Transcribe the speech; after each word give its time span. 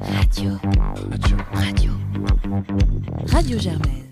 Radio. 0.00 0.52
Radio. 1.10 1.36
Radio. 1.52 1.92
Radio 3.26 3.58
Germaine. 3.58 4.04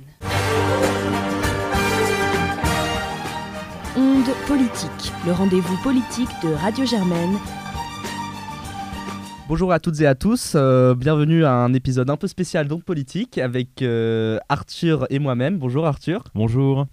Onde 3.96 4.34
politique, 4.48 5.12
le 5.24 5.32
rendez-vous 5.32 5.76
politique 5.84 6.28
de 6.42 6.52
Radio 6.54 6.84
Germaine. 6.84 7.36
Bonjour 9.48 9.72
à 9.72 9.78
toutes 9.78 10.00
et 10.00 10.08
à 10.08 10.16
tous, 10.16 10.54
euh, 10.56 10.96
bienvenue 10.96 11.44
à 11.44 11.52
un 11.52 11.72
épisode 11.72 12.10
un 12.10 12.16
peu 12.16 12.26
spécial 12.26 12.66
donc 12.66 12.82
politique 12.82 13.38
avec 13.38 13.80
euh, 13.82 14.38
Arthur 14.48 15.06
et 15.10 15.20
moi-même. 15.20 15.58
Bonjour 15.58 15.86
Arthur. 15.86 16.24
Bonjour. 16.34 16.86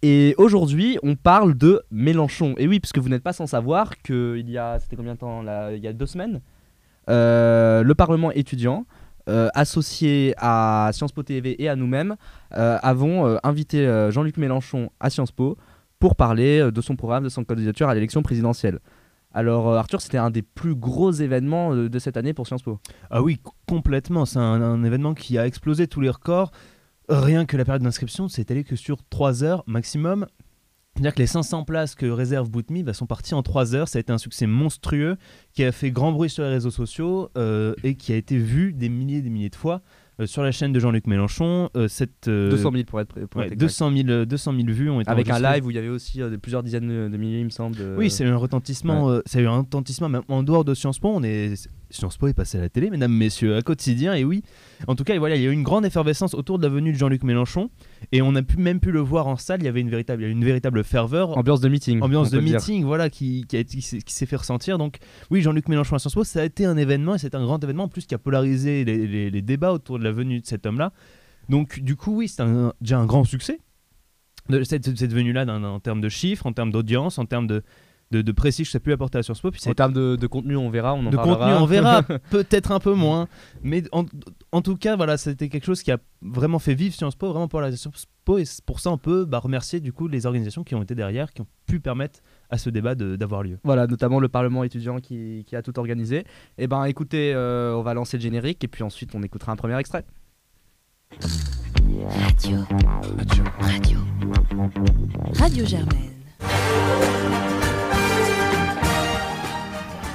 Et 0.00 0.34
aujourd'hui, 0.38 0.98
on 1.02 1.14
parle 1.14 1.56
de 1.56 1.82
Mélenchon. 1.90 2.54
Et 2.56 2.68
oui, 2.68 2.80
puisque 2.80 2.98
vous 2.98 3.10
n'êtes 3.10 3.22
pas 3.22 3.34
sans 3.34 3.46
savoir 3.46 3.98
qu'il 3.98 4.50
y 4.50 4.56
a, 4.56 4.78
c'était 4.78 4.96
combien 4.96 5.14
de 5.14 5.18
temps 5.18 5.42
là 5.42 5.72
Il 5.72 5.82
y 5.82 5.88
a 5.88 5.92
deux 5.92 6.06
semaines, 6.06 6.40
le 7.08 7.92
Parlement 7.94 8.30
étudiant, 8.30 8.86
euh, 9.28 9.48
associé 9.54 10.34
à 10.36 10.90
Sciences 10.92 11.12
Po 11.12 11.22
TV 11.22 11.62
et 11.62 11.68
à 11.68 11.76
nous-mêmes, 11.76 12.16
euh, 12.56 12.78
avons 12.82 13.26
euh, 13.26 13.38
invité 13.42 13.86
euh, 13.86 14.10
Jean-Luc 14.10 14.36
Mélenchon 14.36 14.90
à 15.00 15.08
Sciences 15.08 15.32
Po 15.32 15.56
pour 15.98 16.14
parler 16.14 16.60
euh, 16.60 16.70
de 16.70 16.80
son 16.82 16.96
programme, 16.96 17.24
de 17.24 17.30
son 17.30 17.44
candidature 17.44 17.88
à 17.88 17.94
l'élection 17.94 18.22
présidentielle. 18.22 18.80
Alors 19.32 19.70
euh, 19.70 19.78
Arthur, 19.78 20.02
c'était 20.02 20.18
un 20.18 20.30
des 20.30 20.42
plus 20.42 20.74
gros 20.74 21.10
événements 21.10 21.72
euh, 21.72 21.88
de 21.88 21.98
cette 21.98 22.18
année 22.18 22.34
pour 22.34 22.46
Sciences 22.46 22.62
Po. 22.62 22.78
Ah 23.10 23.22
oui, 23.22 23.40
complètement. 23.66 24.26
C'est 24.26 24.38
un, 24.38 24.60
un 24.60 24.84
événement 24.84 25.14
qui 25.14 25.38
a 25.38 25.46
explosé 25.46 25.86
tous 25.86 26.02
les 26.02 26.10
records. 26.10 26.52
Rien 27.08 27.46
que 27.46 27.56
la 27.56 27.64
période 27.64 27.82
d'inscription, 27.82 28.28
c'est 28.28 28.50
allé 28.50 28.62
que 28.64 28.76
sur 28.76 28.98
3 29.08 29.42
heures 29.42 29.64
maximum. 29.66 30.26
C'est-à-dire 30.94 31.14
que 31.14 31.18
les 31.18 31.26
500 31.26 31.64
places 31.64 31.94
que 31.96 32.06
réserve 32.06 32.48
Bootme 32.50 32.82
bah, 32.82 32.92
sont 32.94 33.06
parties 33.06 33.34
en 33.34 33.42
3 33.42 33.74
heures. 33.74 33.88
Ça 33.88 33.98
a 33.98 34.00
été 34.00 34.12
un 34.12 34.18
succès 34.18 34.46
monstrueux 34.46 35.16
qui 35.52 35.64
a 35.64 35.72
fait 35.72 35.90
grand 35.90 36.12
bruit 36.12 36.30
sur 36.30 36.44
les 36.44 36.50
réseaux 36.50 36.70
sociaux 36.70 37.30
euh, 37.36 37.74
et 37.82 37.96
qui 37.96 38.12
a 38.12 38.16
été 38.16 38.38
vu 38.38 38.72
des 38.72 38.88
milliers 38.88 39.18
et 39.18 39.22
des 39.22 39.30
milliers 39.30 39.50
de 39.50 39.56
fois 39.56 39.82
euh, 40.20 40.26
sur 40.26 40.44
la 40.44 40.52
chaîne 40.52 40.72
de 40.72 40.78
Jean-Luc 40.78 41.08
Mélenchon. 41.08 41.68
Euh, 41.76 41.88
cette, 41.88 42.28
euh, 42.28 42.48
200 42.50 42.70
000 42.70 42.84
pour 42.84 43.00
être, 43.00 43.12
pour 43.26 43.40
ouais, 43.40 43.46
être 43.46 43.52
exact. 43.54 43.90
200 43.90 43.92
000, 43.96 44.08
euh, 44.08 44.24
200 44.24 44.52
000 44.54 44.66
vues 44.68 44.88
ont 44.90 45.00
été 45.00 45.10
Avec 45.10 45.28
un 45.30 45.40
live 45.40 45.66
où 45.66 45.70
il 45.70 45.74
y 45.74 45.78
avait 45.80 45.88
aussi 45.88 46.20
plusieurs 46.40 46.62
dizaines 46.62 47.10
de, 47.10 47.16
milliers, 47.16 47.40
il 47.40 47.46
me 47.46 47.50
semble. 47.50 47.76
Oui, 47.98 48.08
c'est 48.08 48.24
un 48.24 48.36
retentissement. 48.36 49.10
euh, 49.10 49.20
ça 49.26 49.40
a 49.40 49.42
eu 49.42 49.48
un 49.48 49.58
retentissement 49.58 50.08
même 50.08 50.22
en 50.28 50.44
dehors 50.44 50.64
de 50.64 50.74
Sciences 50.74 51.00
Po. 51.00 51.08
On 51.12 51.24
est 51.24 51.54
Sciences 51.90 52.16
Po 52.16 52.26
est 52.28 52.34
passé 52.34 52.58
à 52.58 52.60
la 52.60 52.68
télé, 52.68 52.90
mesdames, 52.90 53.12
messieurs, 53.12 53.56
à 53.56 53.62
quotidien. 53.62 54.14
Et 54.14 54.24
oui, 54.24 54.42
en 54.88 54.94
tout 54.96 55.04
cas, 55.04 55.16
voilà, 55.18 55.36
il 55.36 55.42
y 55.42 55.46
a 55.46 55.50
eu 55.50 55.52
une 55.52 55.62
grande 55.62 55.84
effervescence 55.86 56.34
autour 56.34 56.58
de 56.58 56.64
la 56.64 56.68
venue 56.68 56.92
de 56.92 56.98
Jean-Luc 56.98 57.22
Mélenchon, 57.22 57.70
et 58.12 58.22
on 58.22 58.34
a 58.34 58.42
pu 58.42 58.56
même 58.56 58.80
pu 58.80 58.90
le 58.90 59.00
voir 59.00 59.26
en 59.26 59.36
salle. 59.36 59.60
Il 59.62 59.66
y 59.66 59.68
avait 59.68 59.80
une 59.80 59.90
véritable, 59.90 60.22
il 60.22 60.24
y 60.24 60.26
a 60.26 60.30
eu 60.30 60.32
une 60.32 60.44
véritable 60.44 60.82
ferveur. 60.84 61.36
ambiance 61.36 61.60
de 61.60 61.68
meeting. 61.68 62.00
Ambiance 62.02 62.30
de 62.30 62.40
dire. 62.40 62.54
meeting, 62.54 62.84
voilà, 62.84 63.10
qui, 63.10 63.44
s'est 64.06 64.26
fait 64.26 64.36
ressentir. 64.36 64.78
Donc, 64.78 64.98
oui, 65.30 65.40
Jean-Luc 65.42 65.68
Mélenchon 65.68 65.96
à 65.96 65.98
Sciences 65.98 66.14
Po, 66.14 66.24
ça 66.24 66.40
a 66.40 66.44
été 66.44 66.64
un 66.64 66.76
événement, 66.76 67.14
et 67.14 67.18
c'est 67.18 67.34
un 67.34 67.42
grand 67.44 67.62
événement, 67.62 67.84
en 67.84 67.88
plus, 67.88 68.06
qui 68.06 68.14
a 68.14 68.18
polarisé 68.18 68.84
les, 68.84 69.06
les- 69.06 69.30
les 69.30 69.42
débats 69.42 69.72
autour 69.72 69.98
de 69.98 70.04
la 70.04 70.12
venue 70.12 70.40
de 70.40 70.46
cet 70.46 70.66
homme-là. 70.66 70.92
Donc, 71.48 71.80
du 71.80 71.94
coup, 71.96 72.16
oui, 72.16 72.28
c'est 72.28 72.42
déjà 72.80 72.98
un 72.98 73.06
grand 73.06 73.24
succès 73.24 73.60
de 74.48 74.62
cette, 74.62 74.96
cette 74.96 75.12
venue-là 75.12 75.46
en 75.46 75.80
termes 75.80 76.00
de 76.02 76.08
chiffres, 76.08 76.46
en 76.46 76.52
termes 76.52 76.70
d'audience, 76.70 77.18
en 77.18 77.24
termes 77.24 77.46
de, 77.46 77.62
de, 78.14 78.22
de 78.22 78.32
prestige 78.32 78.66
que 78.68 78.72
ça 78.72 78.76
a 78.76 78.80
pu 78.80 78.92
apporter 78.92 79.18
à 79.18 79.22
Sciences 79.22 79.40
Po. 79.40 79.50
Puis 79.50 79.60
En 79.66 79.74
termes 79.74 79.92
de, 79.92 80.16
de 80.16 80.26
contenu, 80.26 80.56
on 80.56 80.70
verra. 80.70 80.94
On 80.94 81.04
en 81.06 81.10
de 81.10 81.16
parlera. 81.16 81.36
contenu, 81.50 81.62
on 81.62 81.66
verra, 81.66 82.02
peut-être 82.30 82.72
un 82.72 82.78
peu 82.80 82.94
moins. 82.94 83.28
Mais 83.62 83.82
en, 83.92 84.04
en 84.52 84.62
tout 84.62 84.76
cas, 84.76 84.96
voilà, 84.96 85.16
c'était 85.16 85.48
quelque 85.48 85.64
chose 85.64 85.82
qui 85.82 85.90
a 85.90 85.98
vraiment 86.22 86.58
fait 86.58 86.74
vivre 86.74 86.94
Sciences 86.94 87.16
Po, 87.16 87.28
vraiment 87.30 87.48
pour 87.48 87.60
la 87.60 87.74
Sciences 87.76 88.06
Po. 88.24 88.38
Et 88.38 88.44
pour 88.64 88.80
ça, 88.80 88.90
on 88.90 88.98
peut 88.98 89.24
bah, 89.24 89.38
remercier 89.38 89.80
du 89.80 89.92
coup 89.92 90.08
les 90.08 90.26
organisations 90.26 90.64
qui 90.64 90.74
ont 90.74 90.82
été 90.82 90.94
derrière, 90.94 91.32
qui 91.32 91.40
ont 91.42 91.46
pu 91.66 91.80
permettre 91.80 92.20
à 92.50 92.58
ce 92.58 92.70
débat 92.70 92.94
d'avoir 92.94 93.42
lieu. 93.42 93.58
Voilà, 93.64 93.86
notamment 93.86 94.20
le 94.20 94.28
Parlement 94.28 94.64
étudiant 94.64 94.98
qui, 95.00 95.44
qui 95.46 95.56
a 95.56 95.62
tout 95.62 95.78
organisé. 95.78 96.24
Et 96.56 96.66
ben 96.66 96.84
écoutez, 96.84 97.32
euh, 97.34 97.74
on 97.74 97.82
va 97.82 97.94
lancer 97.94 98.16
le 98.16 98.22
générique 98.22 98.62
et 98.64 98.68
puis 98.68 98.82
ensuite 98.82 99.14
on 99.14 99.22
écoutera 99.22 99.52
un 99.52 99.56
premier 99.56 99.78
extrait. 99.78 100.04
Radio. 101.10 102.58
Radio. 103.18 103.44
Radio. 103.60 103.98
Radio 105.38 105.66
Germaine. 105.66 106.10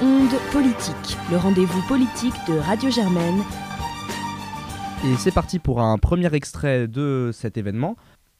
Onde 0.02 0.32
politique, 0.50 1.18
le 1.30 1.36
rendez-vous 1.36 1.86
politique 1.86 2.32
de 2.48 2.54
Radio 2.54 2.88
Germaine. 2.88 3.42
Et 5.04 5.14
c'est 5.18 5.30
parti 5.30 5.58
pour 5.58 5.82
un 5.82 5.98
premier 5.98 6.34
extrait 6.34 6.88
de 6.88 7.28
cet 7.34 7.58
événement, 7.58 7.96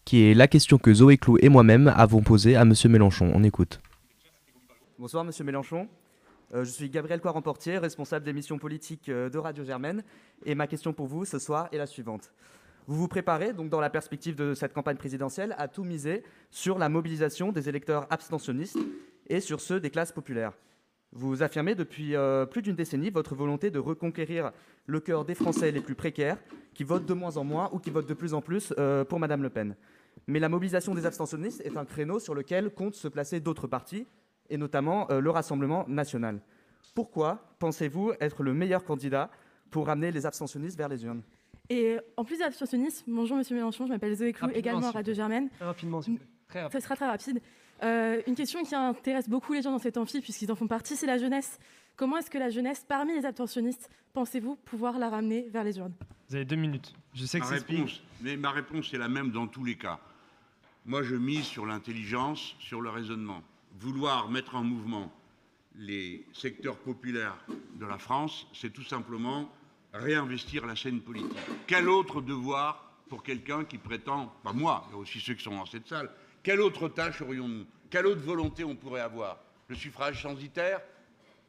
qui 0.07 0.23
est 0.25 0.33
la 0.33 0.49
question 0.49 0.79
que 0.79 0.95
Zoé 0.95 1.19
Clou 1.19 1.37
et 1.43 1.51
moi-même 1.51 1.93
avons 1.95 2.23
posée 2.23 2.57
à 2.57 2.65
Monsieur 2.65 2.89
Mélenchon. 2.89 3.31
On 3.35 3.45
écoute. 3.45 3.83
Bonsoir 4.99 5.23
Monsieur 5.23 5.45
Mélenchon. 5.45 5.87
Euh, 6.55 6.65
je 6.65 6.71
suis 6.71 6.89
Gabriel 6.89 7.21
Coiremportier, 7.21 7.77
responsable 7.77 8.25
des 8.25 8.33
missions 8.33 8.59
politiques 8.59 9.11
euh, 9.11 9.29
de 9.29 9.37
Radio 9.37 9.63
Germaine. 9.63 10.03
Et 10.47 10.55
ma 10.55 10.67
question 10.67 10.95
pour 10.95 11.09
vous 11.09 11.27
ce 11.27 11.39
soir 11.39 11.69
est 11.73 11.79
la 11.79 11.87
suivante. 11.87 12.33
Vous 12.87 12.97
vous 12.97 13.09
préparez, 13.09 13.53
donc 13.53 13.69
dans 13.69 13.81
la 13.81 13.91
perspective 13.91 14.35
de 14.35 14.55
cette 14.55 14.73
campagne 14.73 14.97
présidentielle, 14.97 15.55
à 15.59 15.69
tout 15.69 15.85
miser 15.85 16.23
sur 16.51 16.79
la 16.79 16.89
mobilisation 16.89 17.53
des 17.53 17.69
électeurs 17.69 18.07
abstentionnistes 18.09 18.79
et 19.29 19.41
sur 19.41 19.61
ceux 19.61 19.79
des 19.79 19.91
classes 19.91 20.13
populaires. 20.13 20.55
Vous 21.13 21.43
affirmez 21.43 21.75
depuis 21.75 22.15
euh, 22.15 22.47
plus 22.47 22.63
d'une 22.63 22.77
décennie 22.77 23.11
votre 23.11 23.35
volonté 23.35 23.71
de 23.71 23.81
reconquérir 23.81 24.53
le 24.87 25.01
cœur 25.01 25.25
des 25.25 25.35
Français 25.35 25.73
les 25.73 25.81
plus 25.81 25.97
précaires, 25.97 26.39
qui 26.73 26.85
votent 26.85 27.07
de 27.07 27.15
moins 27.15 27.37
en 27.37 27.43
moins 27.43 27.69
ou 27.73 27.79
qui 27.81 27.91
votent 27.91 28.09
de 28.09 28.15
plus 28.15 28.33
en 28.33 28.41
plus 28.41 28.73
euh, 28.79 29.05
pour 29.05 29.19
Madame 29.19 29.43
Le 29.43 29.51
Pen. 29.51 29.75
Mais 30.29 30.39
la 30.39 30.49
mobilisation 30.49 30.95
des 30.95 31.07
abstentionnistes 31.07 31.63
est 31.63 31.77
un 31.77 31.85
créneau 31.85 32.21
sur 32.21 32.35
lequel 32.35 32.71
comptent 32.71 32.95
se 32.95 33.09
placer 33.09 33.41
d'autres 33.41 33.67
partis, 33.67 34.07
et 34.51 34.57
notamment 34.57 35.11
euh, 35.11 35.21
le 35.21 35.31
Rassemblement 35.31 35.85
national. 35.89 36.41
Pourquoi 36.95 37.55
pensez-vous 37.59 38.13
être 38.21 38.45
le 38.45 38.55
meilleur 38.55 38.85
candidat 38.85 39.31
pour 39.71 39.87
ramener 39.87 40.13
les 40.13 40.27
abstentionnistes 40.27 40.79
vers 40.79 40.89
les 40.89 41.05
urnes? 41.05 41.23
Et 41.71 41.99
en 42.17 42.25
plus 42.25 42.37
de 42.37 42.43
l'abstentionnisme, 42.43 43.05
bonjour 43.09 43.37
Monsieur 43.37 43.57
Mélenchon, 43.57 43.87
je 43.87 43.93
m'appelle 43.93 44.15
Zoé 44.15 44.33
Clou, 44.33 44.49
également 44.55 44.89
à 44.89 44.91
Radio. 44.91 45.15
Germaine. 45.15 45.49
Très 45.51 45.65
rapidement, 45.65 46.03
s'il 46.03 46.15
vous 46.15 46.19
plaît. 46.19 46.29
Très 46.49 46.63
rapidement. 46.63 46.81
Ça 46.81 46.85
sera 46.85 46.97
très 46.97 47.07
rapide. 47.07 47.41
Euh, 47.83 48.21
une 48.27 48.35
question 48.35 48.63
qui 48.63 48.75
intéresse 48.75 49.29
beaucoup 49.29 49.53
les 49.53 49.63
gens 49.63 49.73
dans 49.73 49.79
cet 49.79 49.97
amphi, 49.97 50.21
puisqu'ils 50.21 50.51
en 50.53 50.57
font 50.57 50.67
partie, 50.67 50.97
c'est 50.97 51.07
la 51.07 51.19
jeunesse. 51.19 51.59
Comment 51.97 52.19
est-ce 52.19 52.31
que 52.31 52.39
la 52.39 52.51
jeunesse, 52.51 52.85
parmi 52.87 53.15
les 53.15 53.25
abstentionnistes, 53.25 53.91
pensez-vous 54.13 54.57
pouvoir 54.57 54.99
la 54.99 55.09
ramener 55.09 55.49
vers 55.51 55.65
les 55.65 55.79
urnes? 55.79 55.95
Vous 56.29 56.37
avez 56.37 56.45
deux 56.45 56.57
minutes. 56.57 56.95
Je 57.15 57.25
sais 57.25 57.41
que 57.41 57.45
Ma 57.45 57.51
réponse, 57.51 58.03
mais 58.21 58.37
ma 58.37 58.51
réponse 58.51 58.93
est 58.95 58.99
la 58.99 59.09
même 59.09 59.31
dans 59.31 59.47
tous 59.47 59.65
les 59.65 59.77
cas. 59.77 59.99
Moi, 60.87 61.03
je 61.03 61.15
mise 61.15 61.45
sur 61.45 61.67
l'intelligence, 61.67 62.55
sur 62.59 62.81
le 62.81 62.91
raisonnement. 62.91 63.43
Vouloir 63.79 64.31
mettre 64.31 64.57
en 64.57 64.65
mouvement 64.65 65.13
les 65.77 66.25
secteurs 66.33 66.77
populaires 66.77 67.37
de 67.79 67.87
la 67.87 67.99
France, 67.99 68.47
c'est 68.53 68.73
tout 68.73 68.83
simplement 68.83 69.49
réinvestir 69.93 70.67
la 70.67 70.77
scène 70.77 71.01
politique. 71.01 71.37
Quel 71.67 71.89
autre 71.89 72.21
devoir 72.21 72.93
pour 73.09 73.23
quelqu'un 73.23 73.65
qui 73.65 73.79
prétend, 73.79 74.33
pas 74.43 74.53
moi, 74.53 74.87
mais 74.91 74.97
aussi 74.97 75.21
ceux 75.21 75.35
qui 75.35 75.43
sont 75.43 75.57
dans 75.57 75.67
cette 75.67 75.89
salle, 75.89 76.11
quelle 76.43 76.61
autre 76.61 76.89
tâche 76.89 77.23
aurions-nous? 77.23 77.67
Quelle 77.91 78.07
autre 78.07 78.23
volonté 78.23 78.65
on 78.65 78.77
pourrait 78.77 79.01
avoir? 79.01 79.39
Le 79.69 79.75
suffrage 79.75 80.23
censitaire? 80.23 80.81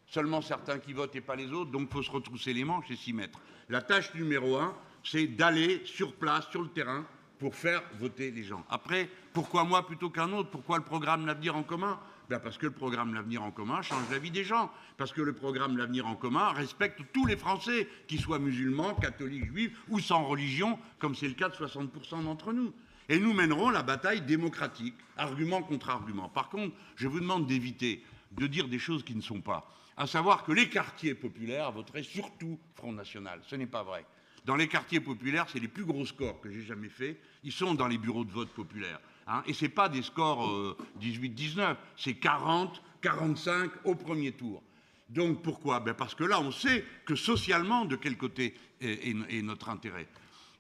Seulement 0.05 0.41
certains 0.41 0.79
qui 0.79 0.93
votent 0.93 1.15
et 1.15 1.21
pas 1.21 1.35
les 1.35 1.51
autres, 1.53 1.71
donc 1.71 1.87
il 1.89 1.93
faut 1.93 2.03
se 2.03 2.11
retrousser 2.11 2.53
les 2.53 2.65
manches 2.65 2.91
et 2.91 2.95
s'y 2.95 3.13
mettre. 3.13 3.39
La 3.69 3.81
tâche 3.81 4.13
numéro 4.13 4.57
un, 4.57 4.75
c'est 5.03 5.27
d'aller 5.27 5.81
sur 5.85 6.13
place, 6.15 6.49
sur 6.49 6.61
le 6.61 6.67
terrain, 6.67 7.05
pour 7.39 7.55
faire 7.55 7.81
voter 7.99 8.29
les 8.29 8.43
gens. 8.43 8.63
Après, 8.69 9.09
pourquoi 9.33 9.63
moi 9.63 9.85
plutôt 9.87 10.09
qu'un 10.09 10.31
autre? 10.33 10.49
Pourquoi 10.51 10.77
le 10.77 10.83
programme 10.83 11.25
L'Avenir 11.25 11.55
en 11.55 11.63
commun? 11.63 11.99
Ben 12.29 12.39
Parce 12.39 12.57
que 12.57 12.67
le 12.67 12.71
programme 12.71 13.13
L'Avenir 13.13 13.41
en 13.41 13.51
commun 13.51 13.81
change 13.81 14.03
la 14.11 14.19
vie 14.19 14.29
des 14.29 14.43
gens. 14.43 14.71
Parce 14.97 15.11
que 15.11 15.21
le 15.21 15.33
programme 15.33 15.77
L'Avenir 15.77 16.05
en 16.05 16.15
commun 16.15 16.49
respecte 16.49 17.01
tous 17.13 17.25
les 17.25 17.37
Français, 17.37 17.87
qu'ils 18.07 18.19
soient 18.19 18.37
musulmans, 18.37 18.93
catholiques, 18.93 19.45
juifs 19.45 19.75
ou 19.89 19.99
sans 19.99 20.23
religion, 20.25 20.77
comme 20.99 21.15
c'est 21.15 21.27
le 21.27 21.33
cas 21.33 21.49
de 21.49 21.55
60% 21.55 22.23
d'entre 22.23 22.53
nous. 22.53 22.73
Et 23.11 23.19
nous 23.19 23.33
mènerons 23.33 23.69
la 23.71 23.83
bataille 23.83 24.21
démocratique, 24.21 24.95
argument 25.17 25.61
contre 25.61 25.89
argument. 25.89 26.29
Par 26.29 26.47
contre, 26.47 26.73
je 26.95 27.09
vous 27.09 27.19
demande 27.19 27.45
d'éviter 27.45 28.01
de 28.31 28.47
dire 28.47 28.69
des 28.69 28.79
choses 28.79 29.03
qui 29.03 29.13
ne 29.13 29.21
sont 29.21 29.41
pas. 29.41 29.69
À 29.97 30.07
savoir 30.07 30.45
que 30.45 30.53
les 30.53 30.69
quartiers 30.69 31.13
populaires 31.13 31.73
voteraient 31.73 32.03
surtout 32.03 32.57
Front 32.73 32.93
National. 32.93 33.41
Ce 33.45 33.57
n'est 33.57 33.67
pas 33.67 33.83
vrai. 33.83 34.05
Dans 34.45 34.55
les 34.55 34.69
quartiers 34.69 35.01
populaires, 35.01 35.47
c'est 35.51 35.59
les 35.59 35.67
plus 35.67 35.83
gros 35.83 36.05
scores 36.05 36.39
que 36.39 36.49
j'ai 36.49 36.61
jamais 36.63 36.87
faits. 36.87 37.19
Ils 37.43 37.51
sont 37.51 37.73
dans 37.73 37.89
les 37.89 37.97
bureaux 37.97 38.23
de 38.23 38.31
vote 38.31 38.47
populaires. 38.53 39.01
hein. 39.27 39.43
et 39.45 39.51
ce 39.51 39.65
n'est 39.65 39.69
pas 39.69 39.89
des 39.89 40.03
scores 40.03 40.49
euh, 40.49 40.77
18-19, 41.01 41.75
c'est 41.97 42.13
40, 42.13 42.81
45 43.01 43.71
au 43.83 43.95
premier 43.95 44.31
tour. 44.31 44.63
Donc 45.09 45.41
pourquoi? 45.43 45.81
Ben 45.81 45.93
Parce 45.93 46.15
que 46.15 46.23
là, 46.23 46.39
on 46.39 46.51
sait 46.51 46.85
que 47.05 47.15
socialement, 47.15 47.83
de 47.83 47.97
quel 47.97 48.15
côté 48.15 48.53
est 48.79 49.43
notre 49.43 49.67
intérêt. 49.67 50.07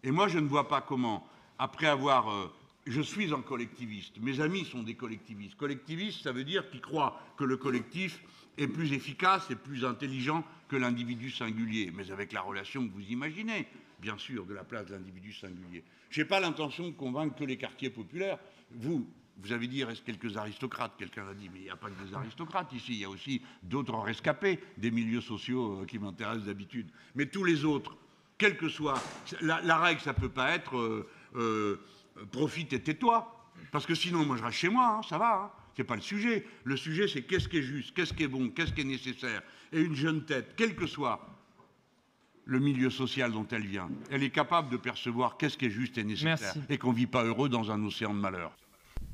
Et 0.03 0.11
moi, 0.11 0.27
je 0.27 0.37
ne 0.39 0.47
vois 0.49 0.67
pas 0.67 0.81
comment, 0.81 1.25
après 1.61 1.85
avoir... 1.85 2.29
euh, 2.29 2.51
je 2.87 3.01
suis 3.01 3.31
un 3.31 3.41
collectiviste, 3.41 4.19
mes 4.19 4.39
amis 4.39 4.65
sont 4.65 4.81
des 4.81 4.95
collectivistes. 4.95 5.55
Collectiviste, 5.55 6.23
ça 6.23 6.31
veut 6.31 6.43
dire 6.43 6.67
qu'ils 6.71 6.81
croient 6.81 7.21
que 7.37 7.43
le 7.43 7.55
collectif 7.55 8.19
est 8.57 8.67
plus 8.67 8.91
efficace 8.93 9.51
et 9.51 9.55
plus 9.55 9.85
intelligent 9.85 10.43
que 10.67 10.75
l'individu 10.75 11.29
singulier, 11.29 11.91
mais 11.95 12.09
avec 12.09 12.31
la 12.31 12.41
relation 12.41 12.87
que 12.87 12.91
vous 12.91 13.07
imaginez, 13.11 13.67
bien 13.99 14.17
sûr, 14.17 14.47
de 14.47 14.55
la 14.55 14.63
place 14.63 14.87
de 14.87 14.95
l'individu 14.95 15.31
singulier. 15.31 15.83
Je 16.09 16.21
n'ai 16.21 16.27
pas 16.27 16.39
l'intention 16.39 16.87
de 16.87 16.93
convaincre 16.93 17.35
que 17.35 17.43
les 17.43 17.57
quartiers 17.57 17.91
populaires. 17.91 18.39
Vous, 18.71 19.07
Vous 19.43 19.51
avez 19.51 19.67
dit 19.67 19.83
reste 19.83 20.03
quelques 20.03 20.37
aristocrates. 20.37 20.93
Quelqu'un 20.97 21.27
a 21.27 21.35
dit 21.35 21.47
mais 21.53 21.59
il 21.59 21.63
n'y 21.65 21.69
a 21.69 21.75
pas 21.75 21.89
que 21.91 22.07
des 22.07 22.15
aristocrates 22.15 22.73
ici. 22.73 22.93
Il 22.93 22.99
y 23.01 23.05
a 23.05 23.09
aussi 23.09 23.43
d'autres 23.61 23.99
rescapés 23.99 24.59
des 24.77 24.89
milieux 24.89 25.21
sociaux 25.21 25.81
euh, 25.81 25.85
qui 25.85 25.99
m'intéressent 25.99 26.47
d'habitude. 26.47 26.89
Mais 27.13 27.27
tous 27.27 27.43
les 27.43 27.63
autres, 27.63 27.95
quel 28.39 28.57
que 28.57 28.69
soit 28.69 28.99
la, 29.41 29.77
règle, 29.77 30.01
ça 30.01 30.15
peut 30.15 30.27
pas 30.27 30.49
être 30.55 30.75
euh, 30.75 31.07
euh, 31.35 31.77
profite 32.31 32.73
et 32.73 32.81
tais-toi. 32.81 33.37
Parce 33.71 33.85
que 33.85 33.95
sinon, 33.95 34.25
moi, 34.25 34.37
je 34.37 34.43
reste 34.43 34.57
chez 34.57 34.69
moi, 34.69 34.97
hein, 34.97 35.01
ça 35.07 35.17
va. 35.17 35.35
Hein. 35.35 35.51
Ce 35.75 35.81
n'est 35.81 35.87
pas 35.87 35.95
le 35.95 36.01
sujet. 36.01 36.45
Le 36.63 36.75
sujet, 36.75 37.07
c'est 37.07 37.21
qu'est-ce 37.21 37.47
qui 37.47 37.59
est 37.59 37.63
juste, 37.63 37.93
qu'est-ce 37.95 38.13
qui 38.13 38.23
est 38.23 38.27
bon, 38.27 38.49
qu'est-ce 38.49 38.73
qui 38.73 38.81
est 38.81 38.85
nécessaire. 38.85 39.41
Et 39.71 39.81
une 39.81 39.95
jeune 39.95 40.25
tête, 40.25 40.53
quel 40.57 40.75
que 40.75 40.85
soit 40.85 41.25
le 42.45 42.59
milieu 42.59 42.89
social 42.89 43.31
dont 43.31 43.47
elle 43.51 43.65
vient, 43.65 43.89
elle 44.09 44.23
est 44.23 44.29
capable 44.29 44.69
de 44.69 44.77
percevoir 44.77 45.37
qu'est-ce 45.37 45.57
qui 45.57 45.67
est 45.67 45.69
juste 45.69 45.97
et 45.97 46.03
nécessaire. 46.03 46.53
Et 46.69 46.77
qu'on 46.77 46.91
ne 46.91 46.97
vit 46.97 47.07
pas 47.07 47.23
heureux 47.23 47.49
dans 47.49 47.71
un 47.71 47.83
océan 47.85 48.13
de 48.13 48.19
malheur. 48.19 48.51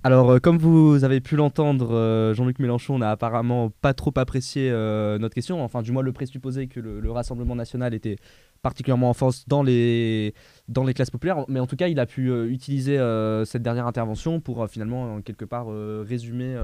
Alors, 0.03 0.31
euh, 0.31 0.39
comme 0.39 0.57
vous 0.57 1.03
avez 1.03 1.21
pu 1.21 1.35
l'entendre, 1.35 1.93
euh, 1.93 2.33
Jean-Luc 2.33 2.59
Mélenchon 2.59 2.99
n'a 2.99 3.11
apparemment 3.11 3.71
pas 3.81 3.93
trop 3.93 4.13
apprécié 4.15 4.69
euh, 4.71 5.17
notre 5.17 5.35
question, 5.35 5.63
enfin 5.63 5.81
du 5.81 5.91
moins 5.91 6.03
le 6.03 6.13
présupposé 6.13 6.67
que 6.67 6.79
le, 6.79 7.11
Rassemblement 7.11 7.55
national 7.55 7.93
était 7.93 8.17
particulièrement 8.61 9.09
en 9.09 9.13
force 9.13 9.47
dans 9.47 9.63
les, 9.63 10.33
dans 10.67 10.83
les 10.83 10.93
classes 10.93 11.11
populaires, 11.11 11.45
mais 11.47 11.59
en 11.59 11.67
tout 11.67 11.75
cas 11.75 11.87
il 11.87 11.99
a 11.99 12.05
pu 12.05 12.31
utiliser 12.49 12.97
cette 13.45 13.63
dernière 13.63 13.87
intervention 13.87 14.39
pour 14.39 14.67
finalement 14.69 15.21
quelque 15.21 15.45
part 15.45 15.67
résumer, 15.67 16.55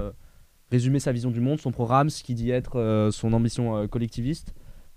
résumer 0.70 1.00
sa 1.00 1.12
vision 1.12 1.30
du 1.30 1.40
monde, 1.40 1.60
son 1.60 1.72
programme, 1.72 2.10
ce 2.10 2.22
qui 2.22 2.34
dit 2.34 2.50
être 2.50 3.10
son 3.12 3.32
ambition 3.32 3.86
collectiviste. 3.88 4.54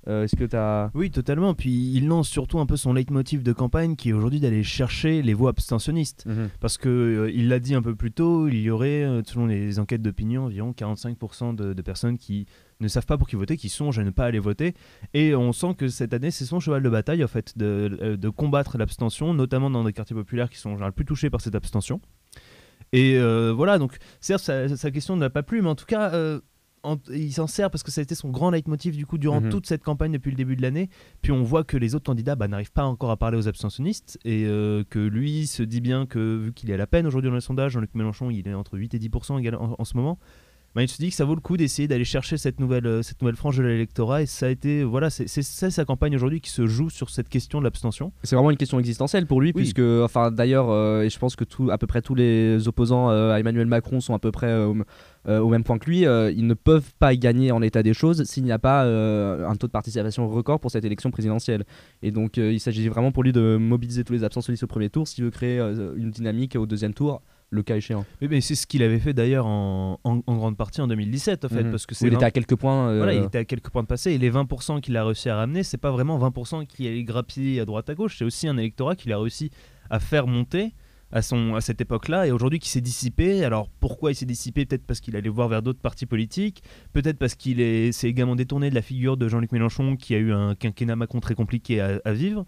Euh, 0.08 0.24
est-ce 0.24 0.36
que 0.36 0.46
tu 0.46 0.56
as. 0.56 0.90
Oui, 0.94 1.12
totalement. 1.12 1.54
Puis 1.54 1.92
il 1.94 2.08
lance 2.08 2.30
surtout 2.30 2.60
un 2.60 2.66
peu 2.66 2.78
son 2.78 2.94
leitmotiv 2.94 3.44
de 3.44 3.52
campagne 3.52 3.96
qui 3.96 4.10
est 4.10 4.14
aujourd'hui 4.14 4.40
d'aller 4.40 4.64
chercher 4.64 5.22
les 5.22 5.34
voix 5.34 5.50
abstentionnistes. 5.50 6.26
Mhm. 6.26 6.50
Parce 6.62 6.78
qu'il 6.78 6.90
euh, 6.90 7.32
il 7.34 7.50
l'a 7.50 7.60
dit 7.60 7.76
un 7.76 7.82
peu 7.82 7.96
plus 7.96 8.12
tôt, 8.12 8.48
il 8.48 8.60
y 8.60 8.70
aurait, 8.70 9.04
euh, 9.04 9.22
selon 9.26 9.46
les 9.46 9.80
enquêtes 9.80 10.02
d'opinion, 10.02 10.46
environ 10.46 10.72
45% 10.72 11.56
de, 11.56 11.82
personnes 11.82 12.18
qui 12.18 12.48
ne 12.80 12.88
savent 12.88 13.06
pas 13.06 13.18
pour 13.18 13.28
qui 13.28 13.36
voter, 13.36 13.58
qui 13.58 13.70
songent 13.70 14.00
à 14.00 14.04
ne 14.04 14.10
pas 14.10 14.26
aller 14.26 14.40
voter. 14.40 14.74
Et 15.14 15.36
on 15.36 15.52
sent 15.54 15.76
que 15.78 15.88
cette 15.88 16.14
année, 16.14 16.32
c'est 16.32 16.46
son 16.46 16.60
cheval 16.60 16.84
de 16.84 16.90
bataille, 16.90 17.24
en 17.24 17.28
fait, 17.28 17.58
de, 17.58 18.16
de 18.20 18.30
combattre 18.30 18.78
l'abstention, 18.78 19.34
notamment 19.34 19.70
dans 19.70 19.84
des 19.84 19.94
quartiers 19.94 20.16
populaires 20.16 20.50
qui 20.50 20.58
sont 20.58 20.70
en 20.70 20.74
général 20.74 20.94
plus 20.94 21.06
touchés 21.06 21.30
par 21.30 21.42
cette 21.42 21.56
abstention. 21.56 22.02
Et 22.94 23.20
voilà, 23.52 23.78
donc 23.78 23.98
certes, 24.22 24.44
sa, 24.44 24.92
question 24.92 25.18
n'a 25.18 25.30
pas 25.30 25.44
plu, 25.44 25.62
mais 25.62 25.70
en 25.70 25.76
tout 25.76 25.86
cas, 25.86 26.40
il 27.10 27.34
s'en 27.34 27.48
sert 27.48 27.70
parce 27.70 27.84
que 27.84 27.92
ça 27.92 28.02
a 28.02 28.04
été 28.04 28.16
son 28.16 28.30
grand 28.30 28.50
leitmotiv 28.50 28.96
du 28.96 29.06
coup 29.06 29.18
durant 29.18 29.42
mhm. 29.42 29.50
toute 29.50 29.66
cette 29.66 29.84
campagne 29.84 30.12
depuis 30.12 30.32
le 30.32 30.38
début 30.38 30.56
de 30.56 30.62
l'année. 30.62 30.90
Puis 31.22 31.32
on 31.32 31.44
voit 31.44 31.64
que 31.64 31.78
les 31.78 31.96
autres 31.96 32.06
candidats 32.06 32.36
bah, 32.36 32.48
n'arrivent 32.48 32.72
pas 32.72 32.86
encore 32.86 33.12
à 33.12 33.18
parler 33.18 33.38
aux 33.38 33.48
abstentionnistes 33.48 34.20
et 34.24 34.46
euh, 34.46 34.84
que 34.90 35.00
lui 35.00 35.48
se 35.48 35.64
dit 35.64 35.82
bien 35.82 36.06
que 36.06 36.38
vu 36.38 36.54
qu'il 36.54 36.70
est 36.70 36.74
à 36.74 36.78
la 36.78 36.88
peine 36.88 37.06
aujourd'hui 37.06 37.30
dans 37.30 37.36
les 37.36 37.42
sondages, 37.42 37.74
Jean-Luc 37.74 37.94
Mélenchon 37.96 38.30
il 38.30 38.48
est 38.48 38.54
entre 38.54 38.78
8 38.78 38.94
et 38.94 39.00
10% 39.00 39.56
en, 39.56 39.76
en, 39.78 39.86
ce 39.86 39.98
moment. 39.98 40.20
Bah, 40.78 40.84
il 40.84 40.90
se 40.90 40.98
dit 40.98 41.10
que 41.10 41.16
ça 41.16 41.26
vaut 41.26 41.34
le 41.34 41.42
coup 41.42 41.58
d'essayer 41.58 41.88
d'aller 41.88 42.06
chercher 42.06 42.38
cette 42.38 42.60
nouvelle, 42.60 42.86
euh, 42.86 43.02
cette 43.02 43.20
nouvelle 43.20 43.36
frange 43.36 43.58
de 43.58 43.64
l'électorat. 43.64 44.22
Et 44.22 44.26
ça 44.28 44.46
a 44.46 44.50
été, 44.50 44.84
voilà, 44.84 45.10
c'est 45.10 45.42
sa 45.42 45.86
campagne 45.86 46.16
aujourd'hui 46.16 46.40
qui 46.40 46.52
se 46.52 46.68
joue 46.68 46.92
sur 46.92 47.10
cette 47.10 47.30
question 47.30 47.58
de 47.58 47.64
l'abstention. 47.64 48.12
C'est 48.22 48.36
vraiment 48.36 48.52
une 48.52 48.58
question 48.58 48.78
existentielle 48.78 49.26
pour 49.26 49.42
lui, 49.42 49.54
puisque, 49.54 49.80
enfin, 49.80 50.30
d'ailleurs, 50.30 50.70
euh, 50.70 51.02
et 51.02 51.10
je 51.10 51.18
pense 51.18 51.36
que 51.36 51.46
tout, 51.46 51.72
à 51.72 51.80
peu 51.80 51.88
près 51.88 52.04
tous 52.04 52.14
les 52.14 52.68
opposants 52.68 53.10
à 53.10 53.40
Emmanuel 53.40 53.66
Macron 53.66 54.02
sont 54.02 54.14
à 54.14 54.20
peu 54.20 54.32
près 54.32 54.54
euh, 55.28 55.40
au 55.40 55.50
même 55.50 55.64
point 55.64 55.78
que 55.78 55.90
lui, 55.90 56.06
euh, 56.06 56.32
ils 56.32 56.48
ne 56.48 56.54
peuvent 56.54 56.94
pas 57.00 57.16
gagner 57.16 57.52
en 57.52 57.60
l'état 57.60 57.84
des 57.84 57.94
choses 57.94 58.24
s'il 58.24 58.44
n'y 58.44 58.52
a 58.52 58.60
pas 58.60 58.86
euh, 58.86 59.48
un 59.48 59.56
taux 59.56 59.68
de 59.68 59.72
participation 59.72 60.28
record 60.30 60.60
pour 60.60 60.72
cette 60.72 60.86
élection 60.86 61.12
présidentielle. 61.12 61.66
Et 62.02 62.12
donc 62.12 62.38
il 62.38 62.60
s'agit 62.60 62.88
vraiment 62.88 63.12
pour 63.12 63.24
lui 63.24 63.34
de 63.34 63.58
mobiliser 63.58 64.04
tous 64.04 64.14
les 64.14 64.24
abstentionnistes 64.24 64.64
au 64.64 64.68
premier 64.68 64.90
tour 64.90 65.08
s'il 65.08 65.24
veut 65.24 65.32
créer 65.32 65.60
une 65.60 66.12
dynamique 66.12 66.56
au 66.56 66.66
deuxième 66.66 66.94
tour 66.94 67.22
le 67.50 67.64
cas 67.64 67.78
échéant. 67.78 68.06
Oui, 68.22 68.28
mais 68.30 68.42
c'est 68.42 68.56
ce 68.56 68.68
qu'il 68.68 68.84
avait 68.84 69.00
fait 69.00 69.14
d'ailleurs 69.14 69.46
en, 69.46 70.00
grande 70.28 70.58
partie 70.58 70.82
en 70.82 70.88
2017, 70.88 71.46
en 71.46 71.50
fait, 71.50 71.64
mhm. 71.64 71.72
parce 71.72 71.86
que 71.86 71.96
il 72.06 72.14
était 72.14 72.26
à 72.26 72.32
quelques 72.32 72.56
points. 72.56 72.96
Voilà, 72.96 73.14
il 73.14 73.24
était 73.24 73.40
à 73.40 73.46
quelques 73.46 73.70
points 73.70 73.84
de 73.84 73.88
passer, 73.88 74.12
et 74.12 74.18
les 74.18 74.32
20% 74.32 74.82
qu'il 74.82 74.98
a 74.98 75.06
réussi 75.06 75.30
à 75.30 75.38
ramener, 75.38 75.64
c'est 75.64 75.78
pas 75.78 75.92
vraiment 75.92 76.20
20% 76.20 76.66
qui 76.68 76.88
allait 76.88 77.04
grappiller 77.04 77.60
à 77.60 77.66
droite 77.66 77.90
à 77.90 77.96
gauche, 77.96 78.18
c'est 78.18 78.26
aussi 78.26 78.48
un 78.48 78.58
électorat 78.58 78.96
qu'il 78.96 79.12
a 79.14 79.20
réussi 79.20 79.52
à 79.90 80.00
faire 80.00 80.28
monter 80.28 80.74
à, 81.12 81.22
son, 81.22 81.56
à 81.56 81.62
cette 81.62 81.82
époque-là 81.82 82.28
et 82.28 82.32
aujourd'hui 82.32 82.60
qui 82.60 82.70
s'est 82.70 82.82
dissipé. 82.82 83.44
Alors 83.44 83.70
pourquoi 83.80 84.12
il 84.12 84.16
s'est 84.16 84.26
dissipé? 84.26 84.66
Peut-être 84.66 84.86
parce 84.86 85.00
qu'il 85.00 85.16
allait 85.16 85.30
voir 85.30 85.48
vers 85.48 85.62
d'autres 85.62 85.80
partis 85.80 86.06
politiques, 86.06 86.64
peut-être 86.94 87.18
parce 87.18 87.36
qu'il 87.36 87.94
s'est 87.94 88.10
également 88.10 88.36
détourné 88.36 88.70
de 88.70 88.76
la 88.76 88.82
figure 88.82 89.18
de 89.18 89.28
Jean-Luc 89.28 89.52
Mélenchon 89.52 89.96
qui 89.96 90.16
a 90.16 90.18
eu 90.18 90.34
un 90.34 90.56
quinquennat 90.56 90.96
Macron 90.96 91.20
très 91.20 91.36
compliqué 91.36 91.80
à, 91.82 92.14
vivre. 92.14 92.46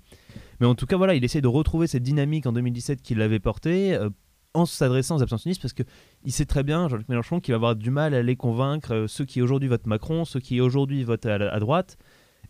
Mais 0.59 0.67
en 0.67 0.75
tout 0.75 0.85
cas, 0.85 0.97
voilà, 0.97 1.15
il 1.15 1.23
essaie 1.23 1.41
de 1.41 1.47
retrouver 1.47 1.87
cette 1.87 2.03
dynamique 2.03 2.45
en 2.45 2.51
2017 2.51 3.01
qu'il 3.01 3.21
avait 3.21 3.39
portée. 3.39 3.97
En 4.55 4.65
s'adressant 4.65 5.17
aux 5.17 5.21
abstentionnistes 5.21 5.61
parce 5.61 5.73
qu'il 5.73 6.31
sait 6.31 6.45
très 6.45 6.63
bien, 6.63 6.87
Jean-Luc 6.89 7.07
Mélenchon, 7.07 7.39
qu'il 7.39 7.51
va 7.51 7.57
avoir 7.57 7.75
du 7.75 7.91
mal 7.91 8.15
à 8.15 8.23
les 8.23 8.35
convaincre, 8.35 8.93
euh, 8.93 9.07
ceux 9.07 9.25
qui 9.25 9.41
aujourd'hui 9.43 9.69
votent 9.69 9.85
Macron, 9.85 10.25
ceux 10.25 10.39
qui 10.39 10.59
aujourd'hui 10.59 11.03
votent 11.03 11.27
à 11.27 11.59
droite, 11.59 11.97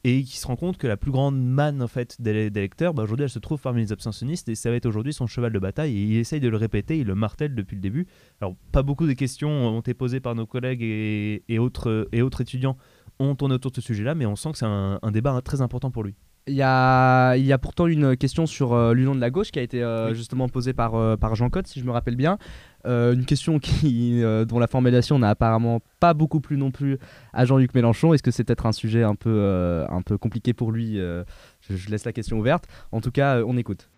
et 0.03 0.23
qui 0.23 0.37
se 0.37 0.47
rend 0.47 0.55
compte 0.55 0.77
que 0.77 0.87
la 0.87 0.97
plus 0.97 1.11
grande 1.11 1.41
manne 1.41 1.81
en 1.81 1.87
fait 1.87 2.21
d'électeurs, 2.21 2.93
bah, 2.93 3.03
aujourd'hui 3.03 3.25
elle 3.25 3.29
se 3.29 3.39
trouve 3.39 3.59
parmi 3.59 3.81
les 3.81 3.91
abstentionnistes 3.91 4.47
et 4.49 4.55
ça 4.55 4.69
va 4.69 4.77
être 4.77 4.85
aujourd'hui 4.85 5.13
son 5.13 5.27
cheval 5.27 5.51
de 5.51 5.59
bataille 5.59 5.95
et 5.95 6.03
il 6.03 6.17
essaye 6.17 6.39
de 6.39 6.47
le 6.47 6.57
répéter, 6.57 6.99
il 6.99 7.07
le 7.07 7.15
martèle 7.15 7.53
depuis 7.53 7.75
le 7.75 7.81
début. 7.81 8.07
Alors 8.39 8.55
pas 8.71 8.83
beaucoup 8.83 9.07
de 9.07 9.13
questions 9.13 9.49
ont 9.49 9.81
été 9.81 9.93
posées 9.93 10.21
par 10.21 10.35
nos 10.35 10.45
collègues 10.45 10.81
et, 10.81 11.59
autres, 11.59 12.07
et 12.11 12.21
autres 12.21 12.41
étudiants 12.41 12.77
ont 13.19 13.35
tourné 13.35 13.55
autour 13.55 13.71
de 13.71 13.75
ce 13.75 13.81
sujet-là, 13.81 14.15
mais 14.15 14.25
on 14.25 14.37
sent 14.37 14.53
que 14.53 14.57
c'est 14.57 14.65
un, 14.65 14.99
débat 15.11 15.41
très 15.41 15.61
important 15.61 15.91
pour 15.91 16.03
lui. 16.03 16.15
Il 16.49 16.55
y, 16.55 16.63
a, 16.63 17.35
il 17.35 17.45
y 17.45 17.53
a 17.53 17.57
pourtant 17.59 17.85
une 17.85 18.17
question 18.17 18.45
sur 18.47 18.73
euh, 18.73 18.93
l'union 18.93 19.13
de 19.13 19.21
la 19.21 19.29
gauche 19.29 19.51
qui 19.51 19.59
a 19.59 19.61
été 19.61 19.83
euh, 19.83 20.13
justement 20.15 20.49
posée 20.49 20.73
par, 20.73 20.95
euh, 20.95 21.15
par 21.15 21.35
Jean 21.35 21.49
Cotte, 21.49 21.67
si 21.67 21.79
je 21.79 21.85
me 21.85 21.91
rappelle 21.91 22.15
bien. 22.15 22.37
Euh, 22.85 23.13
une 23.13 23.25
question 23.25 23.59
qui, 23.59 24.23
euh, 24.23 24.45
dont 24.45 24.59
la 24.59 24.67
formulation 24.67 25.19
n'a 25.19 25.29
apparemment 25.29 25.81
pas 25.99 26.13
beaucoup 26.13 26.39
plu 26.39 26.57
non 26.57 26.71
plus 26.71 26.97
à 27.33 27.45
Jean-Luc 27.45 27.73
Mélenchon. 27.73 28.13
Est-ce 28.13 28.23
que 28.23 28.31
c'est 28.31 28.43
peut-être 28.43 28.65
un 28.65 28.71
sujet 28.71 29.03
un 29.03 29.15
peu, 29.15 29.29
euh, 29.29 29.85
un 29.89 30.01
peu 30.01 30.17
compliqué 30.17 30.53
pour 30.53 30.71
lui 30.71 30.97
je, 30.97 31.89
laisse 31.89 32.05
la 32.05 32.13
question 32.13 32.39
ouverte. 32.39 32.65
En 32.91 33.01
tout 33.01 33.11
cas, 33.11 33.41
on 33.43 33.57
écoute. 33.57 33.89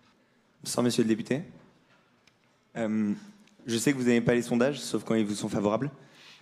Bonsoir, 0.62 0.84
monsieur 0.84 1.02
le 1.02 1.08
député. 1.08 1.42
je 2.76 3.76
sais 3.78 3.92
que 3.92 3.98
vous 3.98 4.04
n'aimez 4.04 4.20
pas 4.20 4.34
les 4.34 4.42
sondages, 4.42 4.80
sauf 4.80 5.04
quand 5.04 5.14
ils 5.14 5.24
vous 5.24 5.34
sont 5.34 5.48
favorables, 5.48 5.90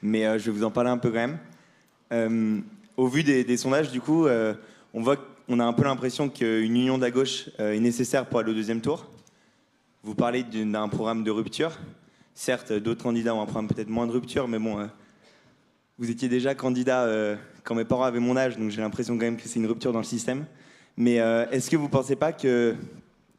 mais 0.03 0.39
je 0.39 0.51
vais 0.51 0.59
vous 0.59 0.65
en 0.65 0.71
parler 0.71 0.91
un 0.91 0.99
peu 0.99 1.11
quand 1.11 1.29
même. 2.11 2.65
au 2.97 3.07
vu 3.09 3.23
des, 3.23 3.45
des, 3.45 3.57
sondages, 3.57 3.91
du 3.91 4.01
coup, 4.01 4.27
on 4.95 5.03
voit 5.03 5.17
qu'on 5.51 5.59
a 5.59 5.65
un 5.65 5.73
peu 5.73 5.83
l'impression 5.83 6.29
qu'une 6.29 6.77
union 6.77 6.97
de 6.97 7.03
la 7.03 7.11
gauche 7.11 7.51
est 7.59 7.81
nécessaire 7.81 8.27
pour 8.27 8.39
aller 8.39 8.53
au 8.53 8.55
deuxième 8.55 8.81
tour. 8.81 9.11
Vous 10.05 10.15
parlez 10.15 10.45
d'un 10.45 10.89
programme 10.89 11.25
de 11.25 11.31
rupture. 11.33 11.73
Certes, 12.35 12.73
d'autres 12.73 13.03
candidats 13.03 13.35
ont 13.35 13.41
un 13.43 13.47
programme 13.47 13.67
peut-être 13.67 13.89
moins 13.89 14.07
de 14.07 14.13
rupture, 14.13 14.47
mais 14.47 14.61
bon, 14.61 14.79
euh, 14.79 14.87
vous 15.99 16.09
étiez 16.09 16.29
déjà 16.29 16.55
candidat 16.55 17.03
euh, 17.03 17.35
quand 17.65 17.75
mes 17.75 17.85
parents 17.85 18.05
avaient 18.05 18.21
mon 18.21 18.37
âge, 18.37 18.59
donc 18.59 18.71
j'ai 18.71 18.81
l'impression 18.81 19.15
quand 19.15 19.25
même 19.25 19.37
que 19.37 19.49
c'est 19.49 19.59
une 19.59 19.67
rupture 19.67 19.93
dans 19.93 19.99
le 19.99 20.05
système. 20.05 20.45
Mais 20.97 21.19
euh, 21.19 21.51
est-ce 21.51 21.69
que 21.69 21.77
vous 21.77 21.87
ne 21.87 21.91
pensez 21.91 22.15
pas 22.15 22.33
qu'une 22.33 22.77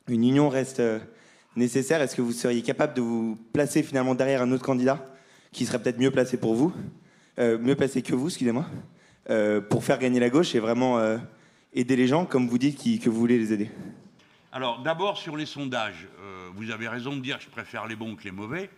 union 0.09 0.49
reste 0.49 0.81
nécessaire? 1.55 2.01
Est-ce 2.01 2.17
que 2.17 2.21
vous 2.21 2.33
seriez 2.33 2.61
capable 2.61 2.93
de 2.93 3.01
vous 3.01 3.37
placer 3.53 3.83
finalement 3.83 4.15
derrière 4.15 4.41
un 4.41 4.51
autre 4.51 4.65
candidat 4.65 4.99
qui 5.53 5.65
serait 5.65 5.81
peut-être 5.81 5.99
mieux 5.99 6.11
placé 6.11 6.35
pour 6.35 6.55
vous, 6.55 6.73
mieux 7.37 7.75
placé 7.75 8.01
que 8.01 8.15
vous, 8.15 8.27
excusez-moi, 8.27 8.65
pour 9.69 9.85
faire 9.85 9.97
gagner 9.97 10.19
la 10.19 10.29
gauche 10.29 10.55
et 10.55 10.59
vraiment 10.59 10.99
aider 11.73 11.95
les 11.95 12.07
gens, 12.07 12.25
comme 12.25 12.47
vous 12.47 12.57
dites 12.57 12.77
que 13.01 13.09
vous 13.09 13.19
voulez 13.19 13.37
les 13.37 13.53
aider 13.53 13.71
Alors 14.51 14.81
d'abord 14.81 15.17
sur 15.17 15.37
les 15.37 15.45
sondages, 15.45 16.07
vous 16.55 16.69
avez 16.71 16.87
raison 16.87 17.15
de 17.15 17.21
dire 17.21 17.37
que 17.37 17.43
je 17.43 17.49
préfère 17.49 17.87
les 17.87 17.95
bons 17.95 18.15
que 18.15 18.23
les 18.23 18.31
mauvais. 18.31 18.69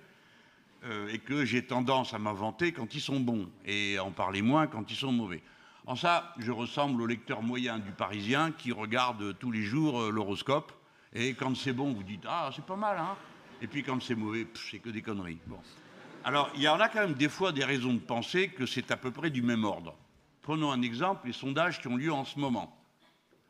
Euh, 0.86 1.08
et 1.08 1.20
que 1.20 1.46
j'ai 1.46 1.64
tendance 1.64 2.14
à 2.14 2.20
m'inventer 2.20 2.74
quand 2.74 2.94
ils 2.94 3.00
sont 3.00 3.22
bons 3.22 3.48
et 3.66 3.96
à 3.96 4.04
en 4.04 4.12
parler 4.12 4.42
moins 4.42 4.68
quand 4.68 4.92
ils 4.92 4.98
sont 4.98 5.14
mauvais. 5.14 5.42
En 5.86 5.96
ça, 5.96 6.34
je 6.40 6.52
ressemble 6.52 7.02
au 7.02 7.06
lecteur 7.06 7.42
moyen 7.42 7.80
du 7.80 7.92
Parisien 7.92 8.52
qui 8.52 8.74
regarde 8.74 9.38
tous 9.40 9.50
les 9.50 9.62
jours 9.62 10.02
euh, 10.02 10.12
l'horoscope 10.12 10.74
et 11.14 11.36
quand 11.36 11.56
c'est 11.56 11.72
bon, 11.72 11.94
vous 11.94 12.04
dites 12.04 12.26
ah 12.28 12.50
c'est 12.54 12.66
pas 12.66 12.76
mal, 12.76 12.98
hein. 13.00 13.16
Et 13.62 13.68
puis 13.68 13.82
quand 13.82 14.02
c'est 14.02 14.16
mauvais, 14.16 14.46
c'est 14.56 14.80
que 14.80 14.90
des 14.90 15.02
conneries. 15.02 15.38
Bon. 15.48 15.56
Alors 16.26 16.52
il 16.54 16.62
y 16.62 16.68
en 16.68 16.82
a 16.82 16.90
quand 16.90 17.00
même 17.00 17.14
des 17.14 17.30
fois 17.30 17.54
des 17.54 17.64
raisons 17.64 17.94
de 17.94 18.00
penser 18.00 18.50
que 18.50 18.66
c'est 18.66 18.92
à 18.92 18.98
peu 18.98 19.12
près 19.12 19.30
du 19.30 19.42
même 19.42 19.64
ordre. 19.64 19.96
Prenons 20.42 20.70
un 20.70 20.82
exemple, 20.82 21.28
les 21.28 21.34
sondages 21.34 21.80
qui 21.80 21.88
ont 21.88 21.96
lieu 21.96 22.12
en 22.12 22.26
ce 22.26 22.38
moment. 22.38 22.78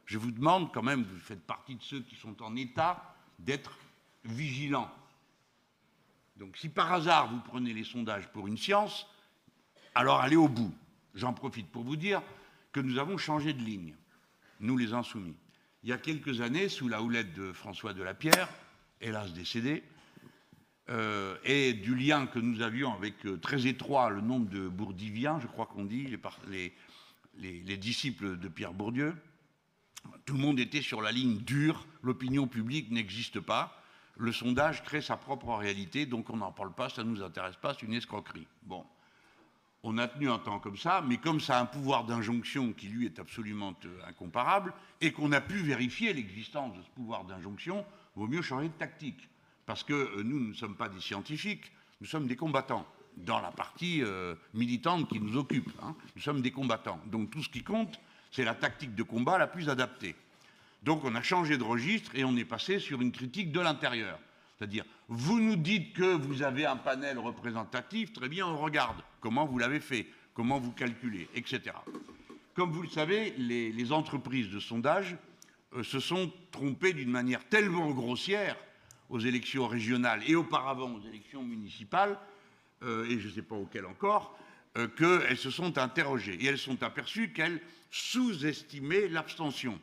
Je 0.05 0.17
vous 0.17 0.31
demande 0.31 0.71
quand 0.73 0.83
même, 0.83 1.03
vous 1.03 1.19
faites 1.19 1.45
partie 1.45 1.75
de 1.75 1.83
ceux 1.83 2.01
qui 2.01 2.15
sont 2.15 2.41
en 2.43 2.55
état 2.55 3.15
d'être 3.39 3.77
vigilants 4.25 4.91
donc 6.37 6.57
si 6.57 6.69
par 6.69 6.91
hasard 6.91 7.29
vous 7.29 7.39
prenez 7.39 7.73
les 7.73 7.83
sondages 7.83 8.27
pour 8.29 8.47
une 8.47 8.57
science, 8.57 9.07
alors 9.95 10.19
allez 10.21 10.35
au 10.35 10.47
bout. 10.47 10.73
J'en 11.13 11.33
profite 11.33 11.67
pour 11.67 11.83
vous 11.83 11.95
dire 11.95 12.21
que 12.71 12.79
nous 12.79 12.97
avons 12.97 13.17
changé 13.17 13.53
de 13.53 13.61
ligne, 13.61 13.93
nous 14.59 14.77
les 14.77 14.93
insoumis. 14.93 15.35
Il 15.83 15.89
y 15.89 15.93
a 15.93 15.97
quelques 15.97 16.41
années, 16.41 16.69
sous 16.69 16.87
la 16.87 17.01
houlette 17.01 17.33
de 17.33 17.51
François 17.51 17.93
Delapierre, 17.93 18.49
hélas 18.99 19.33
décédé, 19.33 19.83
euh, 20.89 21.37
et 21.43 21.73
du 21.73 21.93
lien 21.93 22.25
que 22.25 22.39
nous 22.39 22.61
avions 22.61 22.93
avec 22.93 23.25
euh, 23.25 23.37
très 23.37 23.67
étroit 23.67 24.09
le 24.09 24.21
nombre 24.21 24.49
de 24.49 24.67
bourdiviens, 24.67 25.39
je 25.39 25.47
crois 25.47 25.65
qu'on 25.65 25.85
dit, 25.85 26.17
les, 27.37 27.77
disciples 27.77 28.37
de 28.37 28.47
Pierre 28.47 28.73
Bourdieu, 28.73 29.15
tout 30.25 30.33
le 30.33 30.39
monde 30.39 30.59
était 30.59 30.81
sur 30.81 31.01
la 31.01 31.11
ligne 31.11 31.37
dure, 31.39 31.85
l'opinion 32.01 32.47
publique 32.47 32.91
n'existe 32.91 33.39
pas, 33.39 33.79
le 34.17 34.31
sondage 34.31 34.83
crée 34.83 35.01
sa 35.01 35.17
propre 35.17 35.53
réalité, 35.55 36.05
donc 36.05 36.29
on 36.29 36.37
n'en 36.37 36.51
parle 36.51 36.73
pas, 36.73 36.89
ça 36.89 37.03
ne 37.03 37.09
nous 37.09 37.23
intéresse 37.23 37.55
pas, 37.55 37.73
c'est 37.73 37.85
une 37.85 37.93
escroquerie. 37.93 38.47
Bon. 38.63 38.85
On 39.85 39.97
a 39.97 40.07
tenu 40.07 40.29
un 40.29 40.39
temps 40.39 40.59
comme 40.59 40.77
ça, 40.77 41.03
mais 41.05 41.17
comme 41.17 41.41
ça 41.41 41.57
a 41.57 41.61
un 41.61 41.65
pouvoir 41.65 42.05
d'injonction 42.05 42.71
qui 42.71 42.87
lui 42.87 43.05
est 43.05 43.19
absolument 43.19 43.75
euh, 43.85 43.99
incomparable, 44.07 44.73
et 45.01 45.11
qu'on 45.11 45.31
a 45.33 45.41
pu 45.41 45.57
vérifier 45.57 46.13
l'existence 46.13 46.77
de 46.77 46.81
ce 46.81 46.89
pouvoir 46.91 47.25
d'injonction, 47.25 47.85
vaut 48.15 48.27
mieux 48.27 48.41
changer 48.41 48.69
de 48.69 48.73
tactique. 48.73 49.27
Parce 49.65 49.83
que 49.83 49.93
euh, 49.93 50.23
nous, 50.23 50.39
nous 50.39 50.49
ne 50.49 50.53
sommes 50.53 50.77
pas 50.77 50.87
des 50.87 51.01
scientifiques, 51.01 51.71
nous 51.99 52.07
sommes 52.07 52.27
des 52.27 52.37
combattants, 52.37 52.87
dans 53.17 53.41
la 53.41 53.51
partie 53.51 54.01
euh, 54.03 54.35
militante 54.53 55.09
qui 55.09 55.19
nous 55.19 55.37
occupe. 55.37 55.69
hein. 55.81 55.95
Nous 56.15 56.21
sommes 56.21 56.41
des 56.41 56.51
combattants. 56.51 56.99
Donc 57.07 57.29
tout 57.29 57.43
ce 57.43 57.49
qui 57.49 57.63
compte, 57.63 57.99
c'est 58.33 58.43
la 58.43 58.55
tactique 58.55 58.95
de 58.95 59.03
combat 59.03 59.37
la 59.37 59.47
plus 59.47 59.69
adaptée. 59.69 60.15
Donc 60.81 61.05
on 61.05 61.15
a 61.15 61.21
changé 61.21 61.57
de 61.57 61.63
registre 61.63 62.11
et 62.15 62.25
on 62.25 62.35
est 62.35 62.45
passé 62.45 62.79
sur 62.79 63.01
une 63.01 63.11
critique 63.11 63.51
de 63.51 63.61
l'intérieur. 63.61 64.19
C'est-à-dire, 64.57 64.85
vous 65.07 65.39
nous 65.39 65.55
dites 65.55 65.93
que 65.93 66.15
vous 66.15 66.41
avez 66.41 66.65
un 66.65 66.75
panel 66.75 67.19
représentatif, 67.19 68.11
très 68.11 68.29
bien, 68.29 68.47
on 68.47 68.57
regarde 68.57 69.01
comment 69.21 69.45
vous 69.45 69.59
l'avez 69.59 69.79
fait, 69.79 70.07
comment 70.33 70.59
vous 70.59 70.71
calculez, 70.71 71.29
etc. 71.35 71.75
Comme 72.53 72.71
vous 72.71 72.81
le 72.81 72.89
savez, 72.89 73.33
les, 73.37 73.91
entreprises 73.91 74.49
de 74.49 74.59
sondage 74.59 75.15
euh, 75.75 75.83
se 75.83 75.99
sont 75.99 76.31
trompées 76.51 76.93
d'une 76.93 77.09
manière 77.09 77.47
tellement 77.49 77.89
grossière 77.91 78.55
aux 79.09 79.19
élections 79.19 79.67
régionales 79.67 80.21
et 80.27 80.35
auparavant 80.35 80.91
aux 80.91 81.01
élections 81.01 81.43
municipales, 81.43 82.17
euh, 82.83 83.05
et 83.05 83.19
je 83.19 83.27
ne 83.27 83.33
sais 83.33 83.41
pas 83.41 83.55
auxquelles 83.55 83.85
encore, 83.85 84.37
euh, 84.77 84.87
qu'elles 84.87 85.37
se 85.37 85.51
sont 85.51 85.77
interrogées. 85.77 86.35
Et 86.35 86.45
elles 86.45 86.57
sont 86.57 86.81
aperçues 86.83 87.31
qu'elles 87.31 87.61
sous-estimaient 87.91 89.07
l'abstention. 89.07 89.79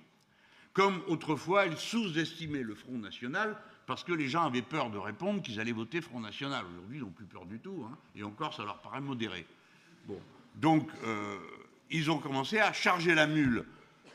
Comme 0.73 1.03
autrefois, 1.07 1.67
elles 1.67 1.79
sous-estimaient 1.79 2.63
le 2.63 2.75
Front 2.75 2.99
National 2.99 3.57
parce 3.87 4.05
que 4.05 4.13
les 4.13 4.29
gens 4.29 4.45
avaient 4.45 4.63
peur 4.63 4.91
de 4.91 4.99
répondre 4.99 5.43
qu'ils 5.43 5.59
allaient 5.59 5.73
voter 5.73 6.01
Front 6.01 6.21
National. 6.21 6.65
Aujourd'hui, 6.65 6.99
ils 6.99 7.03
n'ont 7.03 7.11
plus 7.11 7.25
peur 7.25 7.45
du 7.45 7.59
tout, 7.59 7.85
hein, 7.91 7.99
et 8.15 8.23
encore, 8.23 8.55
ça 8.55 8.65
leur 8.65 8.81
paraît 8.81 9.01
modéré. 9.01 9.47
Bon. 10.07 10.21
Donc, 10.55 10.89
euh, 11.05 11.39
ils 11.91 12.11
ont 12.11 12.19
commencé 12.19 12.59
à 12.59 12.73
charger 12.73 13.15
la 13.15 13.27
mule 13.27 13.65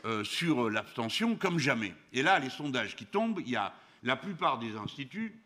euh, 0.06 0.24
sur 0.24 0.70
l'abstention 0.70 1.36
comme 1.36 1.58
jamais. 1.58 1.94
Et 2.12 2.22
là, 2.22 2.38
les 2.38 2.48
sondages 2.48 2.96
qui 2.96 3.04
tombent, 3.04 3.40
il 3.40 3.50
y 3.50 3.56
a 3.56 3.74
la 4.02 4.16
plupart 4.16 4.58
des 4.58 4.76
instituts, 4.76 5.38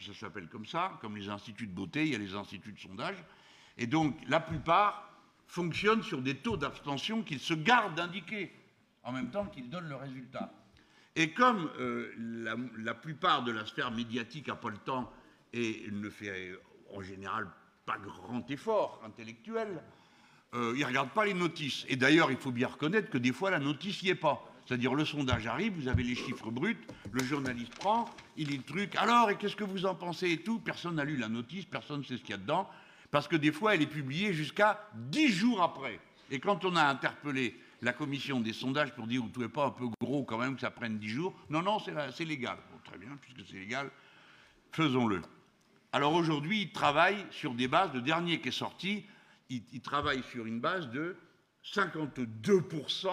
ça 0.00 0.14
s'appelle 0.14 0.48
comme 0.48 0.66
ça, 0.66 0.98
comme 1.00 1.16
les 1.16 1.28
instituts 1.28 1.66
de 1.66 1.72
beauté, 1.72 2.04
il 2.04 2.12
y 2.12 2.14
a 2.14 2.18
les 2.18 2.34
instituts 2.34 2.72
de 2.72 2.78
sondage, 2.80 3.16
et 3.78 3.86
donc 3.86 4.16
la 4.28 4.40
plupart 4.40 5.10
fonctionnent 5.46 6.02
sur 6.02 6.22
des 6.22 6.36
taux 6.36 6.56
d'abstention 6.56 7.22
qu'ils 7.22 7.40
se 7.40 7.54
gardent 7.54 7.94
d'indiquer, 7.94 8.52
en 9.02 9.12
même 9.12 9.30
temps 9.30 9.46
qu'ils 9.46 9.70
donnent 9.70 9.88
le 9.88 9.96
résultat. 9.96 10.52
Et 11.14 11.32
comme 11.32 11.70
euh, 11.78 12.12
la, 12.76 12.94
plupart 12.94 13.42
de 13.42 13.52
la 13.52 13.64
sphère 13.64 13.90
médiatique 13.90 14.48
n'a 14.48 14.56
pas 14.56 14.68
le 14.68 14.76
temps 14.76 15.10
et 15.52 15.88
ne 15.90 16.10
fait 16.10 16.52
en 16.94 17.00
général 17.00 17.48
pas 17.86 17.96
grand 17.98 18.50
effort 18.50 19.00
intellectuel, 19.04 19.82
euh, 20.54 20.74
ils 20.76 20.80
ne 20.80 20.86
regardent 20.86 21.10
pas 21.10 21.24
les 21.24 21.34
notices. 21.34 21.86
Et 21.88 21.96
d'ailleurs, 21.96 22.30
il 22.30 22.36
faut 22.36 22.50
bien 22.50 22.68
reconnaître 22.68 23.10
que 23.10 23.18
des 23.18 23.32
fois, 23.32 23.50
la 23.50 23.58
notice 23.58 24.02
n'y 24.02 24.10
est 24.10 24.14
pas. 24.14 24.44
C'est-à-dire, 24.66 24.94
le 24.94 25.04
sondage 25.04 25.46
arrive, 25.46 25.74
vous 25.74 25.88
avez 25.88 26.02
les 26.02 26.16
chiffres 26.16 26.50
bruts, 26.50 26.78
le 27.12 27.22
journaliste 27.22 27.74
prend, 27.76 28.10
il 28.36 28.48
lit 28.48 28.56
le 28.56 28.64
truc, 28.64 28.96
alors, 28.96 29.30
et 29.30 29.36
qu'est-ce 29.36 29.54
que 29.54 29.64
vous 29.64 29.86
en 29.86 29.94
pensez 29.94 30.30
et 30.30 30.42
tout? 30.42 30.58
Personne 30.58 30.96
n'a 30.96 31.04
lu 31.04 31.16
la 31.16 31.28
notice, 31.28 31.64
personne 31.66 32.00
ne 32.00 32.04
sait 32.04 32.16
ce 32.16 32.22
qu'il 32.22 32.30
y 32.30 32.34
a 32.34 32.38
dedans, 32.38 32.68
parce 33.10 33.28
que 33.28 33.36
des 33.36 33.52
fois, 33.52 33.74
elle 33.74 33.82
est 33.82 33.86
publiée 33.86 34.32
jusqu'à 34.32 34.88
dix 34.94 35.28
jours 35.28 35.62
après. 35.62 36.00
Et 36.30 36.40
quand 36.40 36.64
on 36.64 36.76
a 36.76 36.82
interpellé 36.82 37.58
la 37.82 37.92
commission 37.92 38.40
des 38.40 38.52
sondages 38.52 38.94
pour 38.94 39.06
dire, 39.06 39.20
vous 39.20 39.28
ne 39.28 39.32
trouvez 39.32 39.48
pas 39.48 39.66
un 39.66 39.70
peu 39.70 39.86
gros 40.00 40.24
quand 40.24 40.38
même 40.38 40.54
que 40.54 40.60
ça 40.60 40.70
prenne 40.70 40.98
dix 40.98 41.08
jours? 41.08 41.34
Non, 41.50 41.62
non, 41.62 41.78
c'est 41.78 42.24
légal. 42.24 42.58
Très 42.84 42.98
bien, 42.98 43.16
puisque 43.20 43.48
c'est 43.48 43.58
légal, 43.58 43.90
faisons-le. 44.72 45.22
Alors 45.92 46.14
aujourd'hui, 46.14 46.62
ils 46.62 46.72
travaillent 46.72 47.26
sur 47.30 47.54
des 47.54 47.68
bases, 47.68 47.92
le 47.94 48.00
dernier 48.00 48.40
qui 48.40 48.48
est 48.48 48.52
sorti, 48.52 49.04
ils, 49.48 49.80
travaillent 49.80 50.24
sur 50.24 50.46
une 50.46 50.60
base 50.60 50.90
de 50.90 51.16
52% 51.64 53.08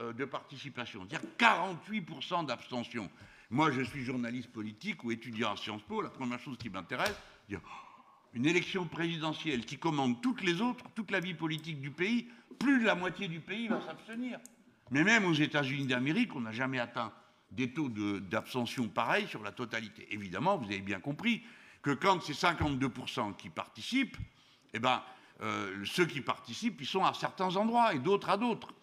euh, 0.00 0.12
de 0.12 0.24
participation, 0.24 1.06
c'est-à-dire 1.08 1.28
48% 1.38 2.46
d'abstention. 2.46 3.10
Moi, 3.50 3.70
je 3.70 3.82
suis 3.82 4.04
journaliste 4.04 4.50
politique 4.50 5.04
ou 5.04 5.12
étudiant 5.12 5.52
à 5.52 5.56
Sciences 5.56 5.82
Po, 5.82 6.02
la 6.02 6.10
première 6.10 6.40
chose 6.40 6.56
qui 6.58 6.70
m'intéresse, 6.70 7.14
c'est 7.42 7.56
dire, 7.56 7.60
une 8.34 8.46
élection 8.46 8.84
présidentielle 8.84 9.64
qui 9.64 9.78
commande 9.78 10.20
toutes 10.20 10.42
les 10.42 10.60
autres, 10.60 10.84
toute 10.94 11.10
la 11.10 11.20
vie 11.20 11.34
politique 11.34 11.80
du 11.80 11.90
pays, 11.90 12.28
plus 12.58 12.80
de 12.80 12.84
la 12.84 12.94
moitié 12.94 13.28
du 13.28 13.40
pays 13.40 13.68
va 13.68 13.80
s'abstenir. 13.80 14.38
Mais 14.90 15.04
même 15.04 15.24
aux 15.24 15.34
États-Unis 15.34 15.86
d'Amérique, 15.86 16.34
on 16.34 16.40
n'a 16.40 16.52
jamais 16.52 16.78
atteint 16.78 17.12
des 17.50 17.72
taux 17.72 17.88
d'abstention 17.88 18.88
pareils 18.88 19.28
sur 19.28 19.42
la 19.42 19.52
totalité. 19.52 20.08
Évidemment, 20.10 20.58
vous 20.58 20.66
avez 20.66 20.80
bien 20.80 21.00
compris 21.00 21.42
que 21.82 21.92
quand 21.92 22.20
c'est 22.22 22.32
52% 22.32 23.36
qui 23.36 23.50
participent, 23.50 24.16
eh 24.72 24.80
ben, 24.80 25.02
euh, 25.42 25.84
ceux 25.84 26.06
qui 26.06 26.20
participent, 26.20 26.80
ils 26.80 26.86
sont 26.86 27.04
à 27.04 27.14
certains 27.14 27.54
endroits 27.56 27.94
et 27.94 27.98
d'autres 27.98 28.30
à 28.30 28.36
d'autres. 28.36 28.74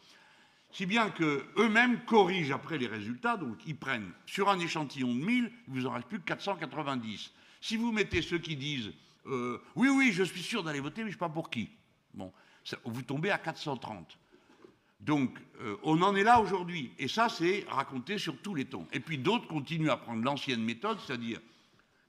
Si 0.72 0.86
bien 0.86 1.10
qu'eux-mêmes 1.10 2.06
corrigent 2.06 2.54
après 2.54 2.78
les 2.78 2.88
résultats, 2.88 3.36
donc 3.36 3.58
ils 3.66 3.76
prennent 3.76 4.12
sur 4.26 4.50
un 4.50 4.60
échantillon 4.60 5.14
de 5.14 5.20
1000, 5.26 5.52
il 5.68 5.74
vous 5.74 5.86
en 5.86 5.92
reste 5.92 6.08
plus 6.08 6.20
que 6.20 6.26
490. 6.26 7.34
Si 7.60 7.76
vous 7.76 7.92
mettez 7.92 8.22
ceux 8.22 8.40
qui 8.40 8.56
disent 8.56 8.92
euh, 9.28 9.62
oui, 9.76 9.90
oui, 9.90 10.12
je 10.12 10.24
suis 10.24 10.42
sûr 10.42 10.64
d'aller 10.64 10.80
voter, 10.80 11.04
mais 11.04 11.12
je 11.12 11.16
ne 11.16 11.20
sais 11.20 11.26
pas 11.26 11.30
pour 11.30 11.50
qui, 11.50 11.70
bon, 12.14 12.32
vous 12.86 13.02
tombez 13.02 13.30
à 13.32 13.38
430. 13.38 14.18
Donc, 15.00 15.40
euh, 15.62 15.78
on 15.84 16.02
en 16.04 16.16
est 16.16 16.24
là 16.24 16.40
aujourd'hui. 16.40 16.92
Et 17.00 17.08
ça, 17.08 17.28
c'est 17.28 17.66
raconté 17.68 18.18
sur 18.18 18.40
tous 18.42 18.54
les 18.54 18.66
tons. 18.66 18.88
Et 18.94 19.00
puis 19.00 19.18
d'autres 19.18 19.48
continuent 19.48 19.90
à 19.90 19.98
prendre 19.98 20.24
l'ancienne 20.24 20.64
méthode, 20.64 21.00
c'est-à-dire 21.00 21.40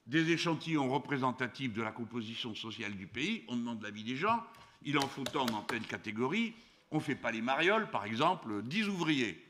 des 0.07 0.31
échantillons 0.31 0.91
représentatifs 0.91 1.73
de 1.73 1.81
la 1.81 1.91
composition 1.91 2.55
sociale 2.55 2.95
du 2.95 3.07
pays. 3.07 3.45
On 3.49 3.57
demande 3.57 3.83
l'avis 3.83 4.05
des 4.05 4.17
gens. 4.17 4.43
Il 4.85 4.99
en 4.99 5.09
faut 5.09 5.25
tant 5.25 5.47
dans 5.47 5.63
telle 5.63 5.87
catégorie. 5.87 6.55
On 6.91 6.97
ne 6.97 7.03
fait 7.03 7.15
pas 7.15 7.31
les 7.31 7.41
marioles, 7.41 7.89
par 7.91 8.05
exemple, 8.05 8.63
10 8.63 8.89
ouvriers. 8.89 9.43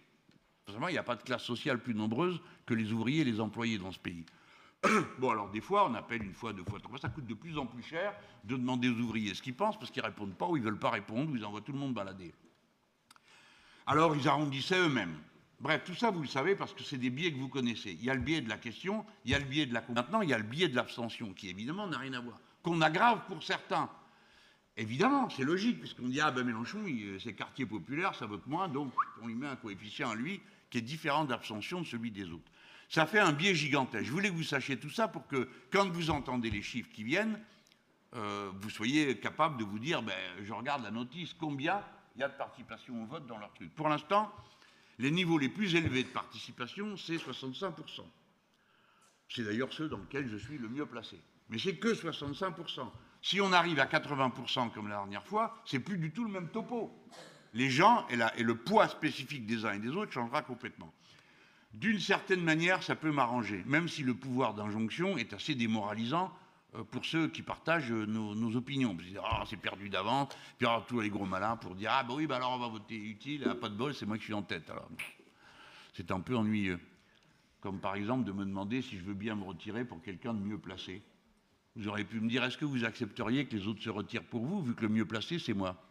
Il 0.68 0.92
n'y 0.92 0.98
a 0.98 1.02
pas 1.02 1.16
de 1.16 1.22
classe 1.22 1.42
sociale 1.42 1.80
plus 1.80 1.94
nombreuse 1.94 2.40
que 2.66 2.74
les 2.74 2.92
ouvriers 2.92 3.22
et 3.22 3.24
les 3.24 3.40
employés 3.40 3.78
dans 3.78 3.90
ce 3.90 3.98
pays. 3.98 4.24
Bon, 5.18 5.30
alors 5.30 5.48
des 5.50 5.60
fois, 5.60 5.88
on 5.88 5.94
appelle 5.94 6.22
une 6.22 6.34
fois, 6.34 6.52
deux 6.52 6.64
fois, 6.64 6.78
trois 6.78 6.90
fois. 6.90 6.98
Ça 6.98 7.08
coûte 7.08 7.26
de 7.26 7.34
plus 7.34 7.56
en 7.58 7.66
plus 7.66 7.82
cher 7.82 8.14
de 8.44 8.56
demander 8.56 8.88
aux 8.88 8.98
ouvriers 8.98 9.34
ce 9.34 9.42
qu'ils 9.42 9.54
pensent 9.54 9.78
parce 9.78 9.90
qu'ils 9.90 10.02
répondent 10.02 10.34
pas 10.34 10.46
ou 10.46 10.56
ils 10.56 10.62
veulent 10.62 10.78
pas 10.78 10.90
répondre 10.90 11.30
ou 11.30 11.36
ils 11.36 11.44
envoient 11.44 11.60
tout 11.60 11.72
le 11.72 11.78
monde 11.78 11.94
balader. 11.94 12.34
Alors 13.86 14.16
ils 14.16 14.28
arrondissaient 14.28 14.78
eux-mêmes. 14.78 15.16
Bref, 15.60 15.82
tout 15.84 15.94
ça, 15.94 16.10
vous 16.10 16.22
le 16.22 16.28
savez 16.28 16.56
parce 16.56 16.72
que 16.72 16.82
c'est 16.82 16.98
des 16.98 17.10
biais 17.10 17.32
que 17.32 17.38
vous 17.38 17.48
connaissez. 17.48 17.92
Il 17.92 18.04
y 18.04 18.10
a 18.10 18.14
le 18.14 18.20
biais 18.20 18.40
de 18.40 18.48
la 18.48 18.58
question, 18.58 19.06
il 19.24 19.30
y 19.30 19.34
a 19.34 19.38
le 19.38 19.44
biais 19.44 19.66
de 19.66 19.74
la... 19.74 19.84
Maintenant, 19.94 20.20
il 20.20 20.28
y 20.28 20.34
a 20.34 20.38
le 20.38 20.42
biais 20.42 20.66
de 20.68 20.74
l'abstention 20.74 21.32
qui, 21.32 21.48
évidemment, 21.48 21.86
n'a 21.86 21.98
rien 21.98 22.14
à 22.14 22.20
voir. 22.20 22.40
Qu'on 22.64 22.80
aggrave 22.80 23.20
pour 23.28 23.44
certains. 23.44 23.88
Évidemment, 24.76 25.28
c'est 25.30 25.44
logique, 25.44 25.78
puisqu'on 25.78 26.08
dit, 26.08 26.20
ah 26.20 26.32
ben 26.32 26.44
Mélenchon, 26.44 26.80
il- 26.86 27.20
c'est 27.20 27.34
quartier 27.34 27.64
populaire, 27.64 28.14
ça 28.16 28.26
vote 28.26 28.44
moins, 28.48 28.66
donc 28.66 28.92
on 29.22 29.28
lui 29.28 29.34
met 29.36 29.46
un 29.46 29.54
coefficient 29.56 30.10
à 30.10 30.14
lui 30.16 30.40
qui 30.70 30.78
est 30.78 30.82
différent 30.82 31.24
d'abstention 31.24 31.82
de 31.82 31.86
celui 31.86 32.10
des 32.10 32.28
autres. 32.32 32.50
Ça 32.92 33.06
fait 33.06 33.20
un 33.20 33.32
biais 33.32 33.54
gigantesque. 33.54 34.04
Je 34.04 34.12
voulais 34.12 34.28
que 34.28 34.34
vous 34.34 34.42
sachiez 34.42 34.76
tout 34.76 34.90
ça 34.90 35.08
pour 35.08 35.26
que, 35.26 35.48
quand 35.72 35.88
vous 35.88 36.10
entendez 36.10 36.50
les 36.50 36.60
chiffres 36.60 36.90
qui 36.92 37.04
viennent, 37.04 37.40
euh, 38.12 38.52
vous 38.60 38.68
soyez 38.68 39.18
capable 39.18 39.56
de 39.56 39.64
vous 39.64 39.78
dire, 39.78 40.02
ben, 40.02 40.12
je 40.42 40.52
regarde 40.52 40.82
la 40.82 40.90
notice, 40.90 41.32
combien 41.32 41.82
il 42.14 42.20
y 42.20 42.22
a 42.22 42.28
de 42.28 42.36
participation 42.36 43.02
au 43.02 43.06
vote 43.06 43.26
dans 43.26 43.38
leur 43.38 43.50
truc. 43.54 43.74
Pour 43.74 43.88
l'instant, 43.88 44.30
les 44.98 45.10
niveaux 45.10 45.38
les 45.38 45.48
plus 45.48 45.74
élevés 45.74 46.02
de 46.02 46.10
participation, 46.10 46.98
c'est 46.98 47.16
65%. 47.16 48.02
C'est 49.30 49.44
d'ailleurs 49.44 49.72
ceux 49.72 49.88
dans 49.88 49.96
lesquels 49.96 50.28
je 50.28 50.36
suis 50.36 50.58
le 50.58 50.68
mieux 50.68 50.84
placé. 50.84 51.18
Mais 51.48 51.58
c'est 51.58 51.76
que 51.76 51.94
65%. 51.94 52.90
Si 53.22 53.40
on 53.40 53.54
arrive 53.54 53.80
à 53.80 53.86
80% 53.86 54.70
comme 54.70 54.88
la 54.88 54.96
dernière 54.96 55.24
fois, 55.24 55.62
c'est 55.64 55.80
plus 55.80 55.96
du 55.96 56.12
tout 56.12 56.24
le 56.24 56.30
même 56.30 56.50
topo. 56.50 56.94
Les 57.54 57.70
gens 57.70 58.06
et, 58.08 58.42
le 58.42 58.54
poids 58.54 58.86
spécifique 58.88 59.46
des 59.46 59.64
uns 59.64 59.72
et 59.72 59.78
des 59.78 59.88
autres 59.88 60.12
changera 60.12 60.42
complètement. 60.42 60.92
D'une 61.72 62.00
certaine 62.00 62.42
manière, 62.42 62.82
ça 62.82 62.94
peut 62.94 63.12
m'arranger, 63.12 63.62
même 63.66 63.88
si 63.88 64.02
le 64.02 64.14
pouvoir 64.14 64.54
d'injonction 64.54 65.16
est 65.16 65.32
assez 65.32 65.54
démoralisant 65.54 66.30
euh, 66.74 66.84
pour 66.84 67.04
ceux 67.04 67.28
qui 67.28 67.42
partagent 67.42 67.90
euh, 67.90 68.04
nos, 68.04 68.56
opinions. 68.56 68.96
Ah, 69.24 69.44
c'est 69.48 69.56
perdu 69.56 69.88
d'avance, 69.88 70.36
puis 70.58 70.66
alors 70.66 70.86
tous 70.86 71.00
les 71.00 71.08
gros 71.08 71.24
malins 71.24 71.56
pour 71.56 71.74
dire, 71.74 71.90
ah 71.92 72.04
bah 72.04 72.14
oui, 72.14 72.26
bah 72.26 72.36
alors 72.36 72.52
on 72.52 72.58
va 72.58 72.68
voter 72.68 72.96
utile, 72.96 73.46
ah, 73.50 73.54
pas 73.54 73.70
de 73.70 73.74
bol, 73.74 73.94
c'est 73.94 74.04
moi 74.04 74.18
qui 74.18 74.24
suis 74.24 74.34
en 74.34 74.42
tête. 74.42 74.70
C'est 75.94 76.10
un 76.10 76.20
peu 76.20 76.36
ennuyeux. 76.36 76.78
Comme 77.60 77.80
par 77.80 77.94
exemple 77.94 78.24
de 78.24 78.32
me 78.32 78.44
demander 78.44 78.82
si 78.82 78.98
je 78.98 79.04
veux 79.04 79.14
bien 79.14 79.34
me 79.34 79.44
retirer 79.44 79.84
pour 79.84 80.02
quelqu'un 80.02 80.34
de 80.34 80.40
mieux 80.40 80.58
placé. 80.58 81.02
Vous 81.74 81.88
auriez 81.88 82.04
pu 82.04 82.20
me 82.20 82.28
dire, 82.28 82.44
est-ce 82.44 82.58
que 82.58 82.66
vous 82.66 82.84
accepteriez 82.84 83.46
que 83.46 83.56
les 83.56 83.66
autres 83.66 83.82
se 83.82 83.88
retirent 83.88 84.24
pour 84.24 84.44
vous, 84.44 84.62
vu 84.62 84.74
que 84.74 84.82
le 84.82 84.88
mieux 84.90 85.06
placé, 85.06 85.38
c'est 85.38 85.54
moi? 85.54 85.82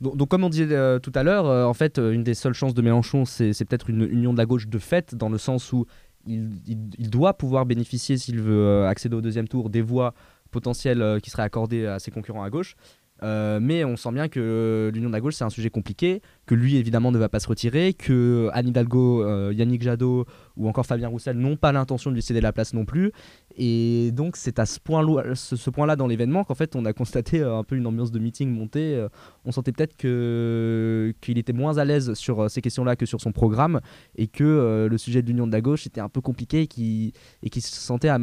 Donc, 0.00 0.28
comme 0.28 0.44
on 0.44 0.48
disait 0.48 0.66
euh, 0.74 0.98
tout 0.98 1.12
à 1.14 1.22
l'heure, 1.22 1.46
euh, 1.46 1.64
en 1.64 1.74
fait, 1.74 1.98
euh, 1.98 2.12
une 2.12 2.24
des 2.24 2.34
seules 2.34 2.54
chances 2.54 2.72
de 2.74 2.80
Mélenchon, 2.82 3.24
c'est 3.26 3.52
peut-être 3.66 3.90
une 3.90 4.02
union 4.02 4.32
de 4.32 4.38
la 4.38 4.46
gauche 4.46 4.66
de 4.66 4.78
fait, 4.78 5.14
dans 5.14 5.28
le 5.28 5.36
sens 5.38 5.72
où 5.72 5.84
il, 6.26 6.50
il- 6.66 7.10
doit 7.10 7.34
pouvoir 7.34 7.66
bénéficier, 7.66 8.16
s'il 8.16 8.40
veut 8.40 8.86
accéder 8.86 9.16
au 9.16 9.20
deuxième 9.20 9.48
tour, 9.48 9.68
des 9.70 9.82
voix 9.82 10.14
potentielles 10.50 11.18
qui 11.22 11.30
seraient 11.30 11.42
accordées 11.44 11.86
à 11.86 11.98
ses 11.98 12.10
concurrents 12.10 12.42
à 12.42 12.50
gauche. 12.50 12.74
Euh, 13.22 13.58
mais 13.60 13.84
on 13.84 13.96
sent 13.96 14.12
bien 14.12 14.28
que 14.28 14.90
l'union 14.94 15.08
de 15.08 15.14
la 15.14 15.20
gauche, 15.20 15.34
c'est 15.34 15.44
un 15.44 15.50
sujet 15.50 15.70
compliqué, 15.70 16.22
que 16.46 16.54
lui, 16.54 16.76
évidemment, 16.76 17.12
ne 17.12 17.18
va 17.18 17.28
pas 17.28 17.40
se 17.40 17.48
retirer, 17.48 17.92
que 17.94 18.48
Anne 18.52 18.68
Hidalgo, 18.68 19.22
euh, 19.22 19.52
Yannick 19.54 19.82
Jadot 19.82 20.26
ou 20.56 20.68
encore 20.68 20.86
Fabien 20.86 21.08
Roussel 21.08 21.36
n'ont 21.36 21.56
pas 21.56 21.72
l'intention 21.72 22.10
de 22.10 22.16
lui 22.16 22.22
céder 22.22 22.40
la 22.40 22.52
place 22.52 22.74
non 22.74 22.84
plus. 22.84 23.12
Et 23.56 24.10
donc, 24.12 24.36
c'est 24.36 24.58
à 24.58 24.66
ce 24.66 24.78
point-là 24.80 25.96
dans 25.96 26.06
l'événement 26.06 26.44
qu'en 26.44 26.54
fait, 26.54 26.76
on 26.76 26.84
a 26.84 26.92
constaté 26.92 27.40
euh, 27.40 27.58
un 27.58 27.64
peu 27.64 27.76
une 27.76 27.86
ambiance 27.86 28.10
de 28.10 28.18
meeting 28.18 28.50
montée. 28.50 29.06
on 29.44 29.52
sentait 29.52 29.72
peut-être 29.72 29.96
qu'il 29.96 31.38
était 31.38 31.52
moins 31.52 31.78
à 31.78 31.84
l'aise 31.84 32.14
sur 32.14 32.50
ces 32.50 32.60
questions-là 32.60 32.96
que 32.96 33.06
sur 33.06 33.20
son 33.20 33.32
programme 33.32 33.80
et 34.16 34.26
que 34.26 34.86
le 34.90 34.98
sujet 34.98 35.22
de 35.22 35.28
l'union 35.28 35.46
de 35.46 35.52
la 35.52 35.60
gauche 35.60 35.86
était 35.86 36.00
un 36.00 36.08
peu 36.08 36.20
compliqué 36.20 36.62
et 36.62 36.66
qu'il 36.66 37.62
se 37.62 37.80
sentait 37.80 38.08
à 38.08 38.18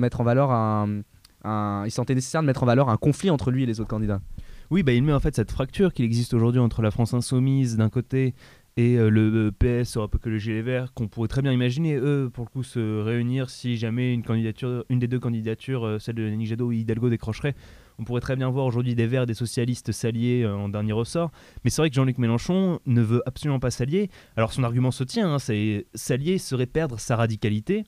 sentait 1.89 2.15
nécessaire 2.15 2.41
de 2.41 2.47
mettre 2.47 2.63
en 2.63 2.65
valeur 2.65 2.89
un 2.89 2.97
conflit 2.97 3.29
entre 3.29 3.51
lui 3.51 3.63
et 3.63 3.65
les 3.65 3.79
autres 3.79 3.89
candidats. 3.89 4.21
Oui, 4.69 4.83
bah, 4.83 4.91
il 4.91 5.01
met 5.01 5.13
en 5.13 5.19
fait 5.21 5.33
cette 5.33 5.51
fracture 5.51 5.93
qu'il 5.93 6.03
existe 6.03 6.33
aujourd'hui 6.33 6.59
entre 6.59 6.81
la 6.81 6.91
France 6.91 7.13
insoumise 7.13 7.77
d'un 7.77 7.89
côté 7.89 8.35
et 8.75 8.97
euh, 8.97 9.09
le 9.09 9.51
euh, 9.59 9.83
PS, 9.83 9.95
Europe 9.95 10.15
Écologie 10.15 10.51
Les 10.51 10.61
Verts, 10.61 10.93
qu'on 10.93 11.07
pourrait 11.07 11.29
très 11.29 11.41
bien 11.41 11.53
imaginer, 11.53 11.95
eux, 11.95 12.29
pour 12.31 12.43
le 12.43 12.49
coup, 12.49 12.63
se 12.63 13.01
réunir 13.01 13.49
si 13.49 13.77
jamais 13.77 14.13
une, 14.13 14.23
candidature, 14.23 14.83
une 14.89 14.99
des 14.99 15.07
deux 15.07 15.19
candidatures, 15.19 15.85
euh, 15.85 15.99
celle 15.99 16.15
de 16.15 16.29
Yannick 16.29 16.47
Jadot 16.47 16.67
ou 16.67 16.71
Hidalgo, 16.73 17.09
décrocherait. 17.09 17.55
On 17.97 18.03
pourrait 18.03 18.21
très 18.21 18.35
bien 18.35 18.49
voir 18.49 18.65
aujourd'hui 18.65 18.93
des 18.93 19.07
Verts 19.07 19.25
des 19.25 19.33
socialistes 19.33 19.93
s'allier 19.93 20.45
en 20.45 20.69
dernier 20.69 20.91
ressort. 20.91 21.31
Mais 21.63 21.71
c'est 21.71 21.81
vrai 21.81 21.89
que 21.89 21.95
Jean-Luc 21.95 22.19
Mélenchon 22.19 22.79
ne 22.85 23.01
veut 23.01 23.23
absolument 23.25 23.59
pas 23.59 23.71
s'allier. 23.71 24.11
Alors 24.35 24.53
son 24.53 24.63
argument 24.63 24.91
se 24.91 25.03
tient, 25.03 25.33
hein, 25.33 25.39
c'est 25.39 25.87
s'allier 25.95 26.37
serait 26.37 26.67
perdre 26.67 26.99
sa 26.99 27.15
radicalité 27.15 27.85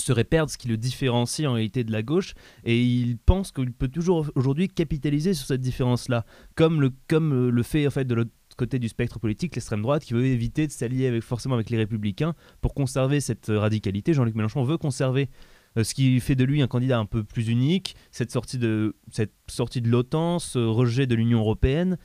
serait 0.00 0.24
perdre 0.24 0.50
ce 0.50 0.58
qui 0.58 0.68
le 0.68 0.76
différencie 0.76 1.46
en 1.48 1.54
réalité 1.54 1.84
de 1.84 1.92
la 1.92 2.02
gauche 2.02 2.34
et 2.64 2.80
il 2.80 3.18
pense 3.18 3.52
qu'il 3.52 3.72
peut 3.72 3.88
toujours 3.88 4.26
aujourd'hui 4.34 4.68
capitaliser 4.68 5.34
sur 5.34 5.46
cette 5.46 5.60
différence 5.60 6.08
là 6.08 6.24
comme 6.54 6.80
le 6.80 6.92
comme 7.08 7.48
le 7.48 7.62
fait 7.62 7.86
en 7.86 7.90
fait 7.90 8.04
de 8.04 8.14
l'autre 8.14 8.30
côté 8.56 8.78
du 8.78 8.88
spectre 8.88 9.18
politique 9.18 9.54
l'extrême 9.54 9.82
droite 9.82 10.04
qui 10.04 10.14
veut 10.14 10.26
éviter 10.26 10.66
de 10.66 10.72
s'allier 10.72 11.06
avec 11.06 11.22
forcément 11.22 11.54
avec 11.54 11.70
les 11.70 11.78
républicains 11.78 12.34
pour 12.60 12.74
conserver 12.74 13.20
cette 13.20 13.46
radicalité. 13.48 14.12
Jean-Luc 14.12 14.34
Mélenchon 14.34 14.64
veut 14.64 14.78
conserver 14.78 15.30
euh, 15.76 15.84
ce 15.84 15.94
qui 15.94 16.20
fait 16.20 16.34
de 16.34 16.44
lui 16.44 16.60
un 16.60 16.66
candidat 16.66 16.98
un 16.98 17.06
peu 17.06 17.24
plus 17.24 17.48
unique 17.48 17.96
cette 18.10 18.30
sortie 18.30 18.58
de 18.58 18.96
cette 19.12 19.32
sortie 19.48 19.80
de 19.80 19.88
l'OTAN 19.88 20.38
ce 20.38 20.58
rejet 20.58 21.06
de 21.06 21.14
l'Union 21.14 21.40
européenne. 21.40 21.96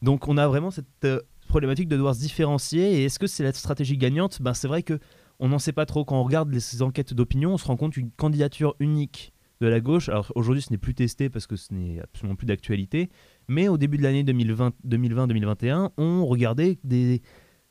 Donc 0.00 0.28
on 0.28 0.36
a 0.38 0.46
vraiment 0.46 0.70
cette 0.70 0.86
euh, 1.04 1.20
problématique 1.48 1.88
de 1.88 1.96
devoir 1.96 2.14
se 2.14 2.20
différencier 2.20 3.00
et 3.00 3.04
est-ce 3.04 3.18
que 3.18 3.26
c'est 3.26 3.42
la 3.42 3.52
stratégie 3.52 3.96
gagnante? 3.96 4.40
Ben 4.40 4.54
c'est 4.54 4.68
vrai 4.68 4.82
que 4.82 4.98
on 5.40 5.48
n'en 5.48 5.58
sait 5.58 5.72
pas 5.72 5.86
trop. 5.86 6.04
Quand 6.04 6.20
on 6.20 6.24
regarde 6.24 6.52
les 6.52 6.82
enquêtes 6.82 7.14
d'opinion, 7.14 7.54
on 7.54 7.58
se 7.58 7.66
rend 7.66 7.76
compte 7.76 7.92
qu'une 7.94 8.10
candidature 8.10 8.74
unique 8.80 9.32
de 9.60 9.66
la 9.66 9.80
gauche, 9.80 10.08
alors 10.08 10.30
aujourd'hui 10.34 10.62
ce 10.62 10.70
n'est 10.70 10.78
plus 10.78 10.94
testé 10.94 11.30
parce 11.30 11.46
que 11.46 11.56
ce 11.56 11.72
n'est 11.72 12.00
absolument 12.00 12.36
plus 12.36 12.46
d'actualité, 12.46 13.08
mais 13.48 13.68
au 13.68 13.78
début 13.78 13.96
de 13.96 14.02
l'année 14.02 14.22
2020-2021, 14.22 15.90
on 15.96 16.26
regardait 16.26 16.78
des, 16.84 17.22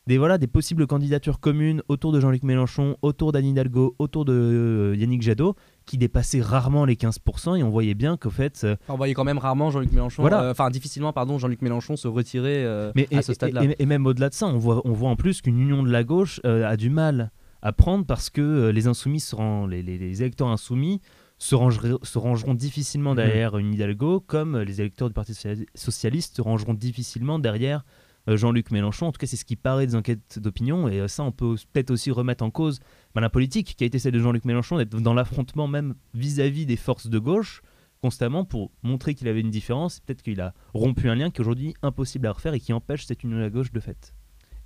des, 0.08 0.18
voilà, 0.18 0.40
des 0.40 0.48
possibles 0.48 0.88
candidatures 0.88 1.40
communes 1.40 1.84
autour 1.88 2.12
de 2.12 2.20
Jean-Luc 2.20 2.42
Mélenchon, 2.42 2.98
autour 3.04 3.32
d'Anne 3.32 3.46
Hidalgo, 3.46 3.96
autour 4.00 4.26
de 4.26 4.34
euh, 4.34 4.96
Yannick 4.96 5.22
Jadot, 5.22 5.56
qui 5.86 6.00
dépassaient 6.00 6.42
rarement 6.42 6.86
les 6.86 6.96
15%, 6.96 7.60
et 7.60 7.64
on 7.64 7.70
voyait 7.70 7.94
bien 7.94 8.18
qu'au 8.18 8.32
fait... 8.32 8.64
Euh, 8.64 8.76
on 8.90 8.96
voyait 8.96 9.14
quand 9.14 9.24
même 9.24 9.38
rarement 9.38 9.70
Jean-Luc 9.70 9.92
Mélenchon, 9.92 10.26
euh, 10.26 10.52
enfin 10.52 10.72
difficilement, 10.72 11.14
pardon, 11.14 11.38
Jean-Luc 11.38 11.62
Mélenchon 11.62 11.96
se 11.98 12.08
retirer 12.08 12.66
à 12.66 13.22
ce 13.22 13.34
stade-là. 13.34 13.62
Et, 13.78 13.86
même 13.86 14.08
au-delà 14.08 14.30
de 14.30 14.34
ça, 14.34 14.48
on 14.48 14.58
voit, 14.58 14.82
on 14.86 14.94
voit 14.94 15.10
en 15.10 15.16
plus 15.16 15.42
qu'une 15.42 15.60
union 15.60 15.84
de 15.84 15.92
la 15.92 16.04
gauche 16.04 16.42
a 16.44 16.78
du 16.78 16.90
mal 16.90 17.32
à 17.66 17.74
prendre 17.74 18.06
parce 18.06 18.30
que 18.30 18.42
euh, 18.42 18.72
les 18.72 18.86
insoumis 18.86 19.20
seront, 19.20 19.66
les, 19.66 19.82
les, 19.82 20.22
électeurs 20.22 20.50
insoumis 20.50 21.02
se, 21.40 21.56
se, 22.04 22.18
rangeront 22.20 22.54
difficilement 22.54 23.14
mmh. 23.14 23.18
derrière 23.18 23.58
une 23.58 23.74
Hidalgo, 23.74 24.20
comme 24.20 24.60
les 24.60 24.82
électeurs 24.82 25.08
du 25.08 25.16
Parti 25.16 25.34
socialiste 25.74 26.36
se 26.36 26.42
rangeront 26.44 26.76
difficilement 26.76 27.40
derrière 27.40 27.84
euh, 28.30 28.38
Jean-Luc 28.38 28.70
Mélenchon. 28.70 29.08
En 29.08 29.12
tout 29.12 29.18
cas, 29.18 29.26
c'est 29.26 29.36
ce 29.36 29.46
qui 29.46 29.56
paraît 29.56 29.88
des 29.88 29.96
enquêtes 29.96 30.38
d'opinion. 30.38 30.88
Et 30.88 31.00
euh, 31.00 31.08
ça, 31.08 31.24
on 31.24 31.32
peut 31.32 31.56
peut-être 31.74 31.90
aussi 31.90 32.12
remettre 32.12 32.44
en 32.44 32.52
cause 32.52 32.80
ben, 33.16 33.22
la 33.22 33.32
politique 33.32 33.76
qui 33.76 33.84
a 33.84 33.88
été 33.88 33.98
celle 33.98 34.14
de 34.14 34.20
Jean-Luc 34.20 34.46
Mélenchon, 34.46 34.78
d'être 34.78 35.02
dans 35.02 35.16
l'affrontement 35.16 35.68
même 35.68 35.96
vis-à-vis 36.14 36.68
des 36.68 36.78
forces 36.78 37.08
de 37.08 37.18
gauche 37.18 37.64
constamment 38.00 38.46
pour 38.46 38.70
montrer 38.84 39.16
qu'il 39.16 39.28
avait 39.28 39.42
une 39.42 39.50
différence. 39.50 40.02
Peut-être 40.02 40.22
qu'il 40.22 40.40
a 40.40 40.54
rompu 40.76 41.10
un 41.10 41.16
lien 41.16 41.32
qui 41.32 41.38
est 41.38 41.42
aujourd'hui 41.42 41.74
impossible 41.82 42.28
à 42.28 42.34
refaire 42.34 42.54
et 42.54 42.60
qui 42.60 42.74
empêche 42.74 43.08
cette 43.08 43.24
union 43.24 43.38
de 43.38 43.42
la 43.42 43.50
gauche 43.50 43.72
de 43.72 43.80
fait. 43.80 44.14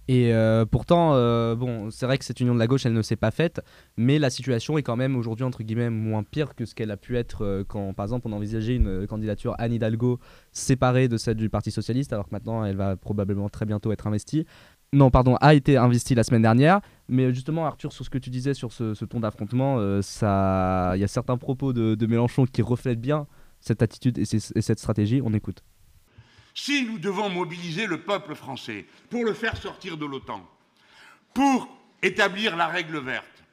Et 0.10 0.34
euh, 0.34 0.66
pourtant, 0.66 1.12
euh, 1.14 1.54
bon, 1.54 1.92
c'est 1.92 2.08
vrai 2.08 2.18
que 2.18 2.26
cette 2.26 2.40
union 2.40 2.56
de 2.56 2.60
la 2.60 2.66
gauche, 2.66 2.84
elle 2.84 2.94
ne 2.94 3.02
s'est 3.04 3.16
pas 3.16 3.30
faite, 3.30 3.62
mais 3.96 4.18
la 4.18 4.32
situation 4.32 4.76
est 4.80 4.82
quand 4.82 4.96
même 4.96 5.16
aujourd'hui, 5.16 5.46
entre 5.46 5.62
guillemets, 5.62 5.92
moins 5.92 6.24
pire 6.24 6.56
que 6.56 6.66
ce 6.66 6.74
qu'elle 6.74 6.90
a 6.90 6.98
pu 6.98 7.16
être 7.16 7.46
euh, 7.46 7.64
quand, 7.64 7.94
par 7.94 8.06
exemple, 8.06 8.28
on 8.28 8.32
envisageait 8.32 8.76
une 8.76 9.06
candidature 9.06 9.54
Anne 9.60 9.72
Hidalgo 9.72 10.20
séparée 10.52 11.10
de 11.10 11.18
celle 11.18 11.36
du 11.36 11.48
Parti 11.52 11.70
Socialiste, 11.70 12.12
alors 12.12 12.26
que 12.26 12.32
maintenant, 12.32 12.66
elle 12.66 12.76
va 12.76 12.96
probablement 12.96 13.50
très 13.50 13.68
bientôt 13.68 13.92
être 13.92 14.08
investie. 14.08 14.48
Non, 14.94 15.12
pardon, 15.12 15.36
a 15.42 15.54
été 15.54 15.78
investie 15.78 16.16
la 16.16 16.24
semaine 16.24 16.42
dernière, 16.42 16.82
mais 17.08 17.32
justement, 17.32 17.68
Arthur, 17.68 17.94
sur 17.94 18.04
ce 18.04 18.10
que 18.10 18.18
tu 18.18 18.32
disais 18.32 18.56
sur 18.56 18.74
ce, 18.74 19.06
ton 19.06 19.20
d'affrontement, 19.20 19.80
il 19.80 21.00
y 21.00 21.04
a 21.04 21.08
certains 21.08 21.38
propos 21.38 21.72
de, 21.72 22.06
Mélenchon 22.08 22.46
qui 22.48 22.64
reflètent 22.64 23.00
bien 23.00 23.28
cette 23.62 23.84
attitude 23.84 24.18
et 24.18 24.26
cette 24.26 24.80
stratégie. 24.80 25.22
On 25.24 25.36
écoute. 25.36 25.62
Si 26.62 26.84
nous 26.84 27.00
devons 27.00 27.30
mobiliser 27.30 27.88
le 27.88 28.02
peuple 28.02 28.36
français 28.36 28.86
pour 29.10 29.24
le 29.24 29.34
faire 29.34 29.56
sortir 29.56 29.96
de 29.96 30.06
l'OTAN, 30.06 30.46
pour 31.34 31.70
établir 32.02 32.58
la 32.58 32.68
règle 32.68 33.00
verte, 33.00 33.46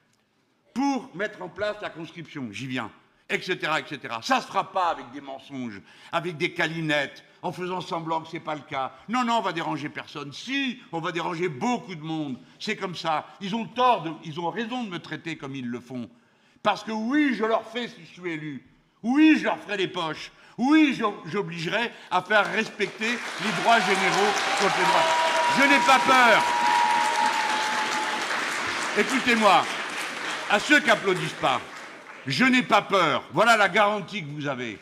pour 0.75 1.09
mettre 1.15 1.41
en 1.41 1.49
place 1.49 1.77
la 1.81 1.91
conscription, 1.91 2.49
j'y 2.51 2.67
viens, 2.67 2.91
etc., 3.31 3.75
etc. 3.79 4.17
Ça 4.23 4.39
ne 4.39 4.41
se 4.41 4.49
fera 4.49 4.73
pas 4.73 4.89
avec 4.89 5.13
des 5.13 5.21
mensonges, 5.21 5.81
avec 6.11 6.37
des 6.37 6.53
calinettes, 6.53 7.23
en 7.43 7.53
faisant 7.53 7.81
semblant 7.81 8.23
que 8.23 8.29
ce 8.29 8.33
n'est 8.35 8.41
pas 8.41 8.57
le 8.57 8.63
cas. 8.63 8.93
Non, 9.09 9.23
non, 9.23 9.35
on 9.35 9.43
va 9.43 9.53
déranger 9.53 9.89
personne. 9.89 10.33
Si, 10.33 10.81
on 10.91 10.99
va 10.99 11.13
déranger 11.13 11.49
beaucoup 11.49 11.95
de 11.95 12.03
monde. 12.03 12.41
C'est 12.59 12.75
comme 12.75 12.97
ça. 12.97 13.25
Ils 13.41 13.55
ont 13.55 13.67
tort, 13.67 14.19
ils 14.25 14.41
ont 14.41 14.51
raison 14.51 14.83
de 14.83 14.91
me 14.91 14.99
traiter 14.99 15.37
comme 15.37 15.55
ils 15.55 15.69
le 15.69 15.79
font. 15.79 16.11
Parce 16.61 16.83
que 16.83 16.91
oui, 16.91 17.35
je 17.35 17.45
leur 17.45 17.63
fais 17.71 17.87
si 17.87 18.01
je 18.01 18.21
suis 18.21 18.33
élu. 18.33 18.67
Oui, 19.05 19.37
je 19.39 19.45
leur 19.45 19.61
ferai 19.61 19.77
des 19.77 19.87
poches. 19.87 20.33
Oui, 20.59 20.99
j'obligerai 21.27 21.91
à 22.11 22.23
faire 22.23 22.51
respecter 22.53 23.11
les 23.11 23.63
droits 23.63 23.79
généraux 23.81 24.33
contre 24.59 24.77
les 24.79 24.85
droits. 24.85 25.27
Je 25.59 25.63
n'ai 25.65 25.81
pas 25.85 25.99
peur. 26.07 26.43
Écoutez-moi, 28.99 29.65
à 30.51 30.59
ceux 30.59 30.81
qui 30.81 30.89
applaudissent 30.89 31.41
pas, 31.43 31.61
je 32.27 32.45
n'ai 32.45 32.63
pas 32.63 32.81
peur. 32.81 33.25
Voilà 33.35 33.59
la 33.59 33.69
garantie 33.69 34.23
que 34.23 34.31
vous 34.31 34.47
avez. 34.47 34.79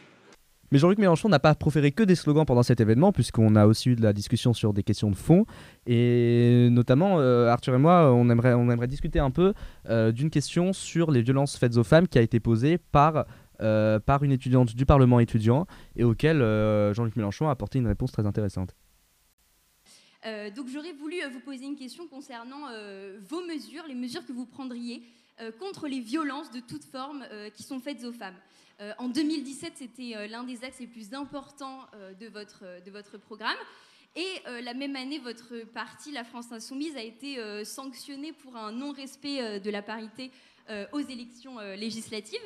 Mais 0.70 0.78
Jean-Luc 0.78 0.98
Mélenchon 0.98 1.28
n'a 1.28 1.38
pas 1.38 1.54
proféré 1.54 1.92
que 1.92 2.02
des 2.02 2.14
slogans 2.14 2.44
pendant 2.44 2.62
cet 2.62 2.80
événement, 2.80 3.12
puisqu'on 3.12 3.54
a 3.54 3.66
aussi 3.66 3.90
eu 3.90 3.96
de 3.96 4.02
la 4.02 4.12
discussion 4.12 4.52
sur 4.52 4.72
des 4.72 4.82
questions 4.82 5.10
de 5.10 5.16
fond. 5.16 5.44
Et 5.86 6.68
notamment, 6.70 7.20
euh, 7.20 7.48
Arthur 7.48 7.74
et 7.74 7.78
moi, 7.78 8.12
on 8.12 8.28
aimerait, 8.30 8.86
discuter 8.86 9.18
un 9.18 9.30
peu 9.30 9.54
euh, 9.88 10.12
d'une 10.12 10.30
question 10.30 10.72
sur 10.72 11.10
les 11.10 11.22
violences 11.22 11.56
faites 11.56 11.76
aux 11.76 11.84
femmes 11.84 12.08
qui 12.08 12.18
a 12.18 12.22
été 12.22 12.40
posée 12.40 12.78
par 12.78 13.24
euh, 13.60 14.00
par 14.00 14.24
une 14.24 14.32
étudiante 14.32 14.74
du 14.74 14.84
Parlement 14.84 15.20
étudiant 15.20 15.68
et 15.94 16.02
auquel 16.02 16.42
euh, 16.42 16.92
Jean-Luc 16.92 17.14
Mélenchon 17.14 17.46
a 17.46 17.52
apporté 17.52 17.78
une 17.78 17.86
réponse 17.86 18.10
très 18.10 18.26
intéressante. 18.26 18.74
Euh, 20.26 20.50
donc 20.50 20.66
j'aurais 20.68 20.92
voulu 20.92 21.16
vous 21.32 21.38
poser 21.38 21.64
une 21.64 21.76
question 21.76 22.08
concernant 22.08 22.66
vos 23.28 23.46
mesures, 23.46 23.84
les 23.86 23.94
mesures 23.94 24.26
que 24.26 24.32
vous 24.32 24.46
prendriez 24.46 25.02
contre 25.58 25.86
les 25.86 26.00
violences 26.00 26.50
de 26.50 26.60
toute 26.60 26.84
forme 26.84 27.24
qui 27.54 27.62
sont 27.62 27.80
faites 27.80 28.04
aux 28.04 28.12
femmes. 28.12 28.36
en 28.98 29.08
2017, 29.08 29.72
c'était 29.76 30.28
l'un 30.28 30.44
des 30.44 30.64
axes 30.64 30.80
les 30.80 30.86
plus 30.86 31.12
importants 31.12 31.80
de, 32.20 32.26
votre, 32.28 32.64
de 32.84 32.90
votre 32.90 33.18
programme. 33.18 33.56
Et 34.14 34.42
la 34.62 34.74
même 34.74 34.94
année, 34.94 35.18
votre 35.18 35.64
parti, 35.72 36.12
la 36.12 36.22
France 36.22 36.52
Insoumise, 36.52 36.96
a 36.96 37.02
été 37.02 37.64
sanctionné 37.64 38.32
pour 38.32 38.56
un 38.56 38.70
non-respect 38.70 39.58
de 39.58 39.70
la 39.70 39.82
parité 39.82 40.30
aux 40.92 41.00
élections 41.00 41.58
législatives. 41.76 42.40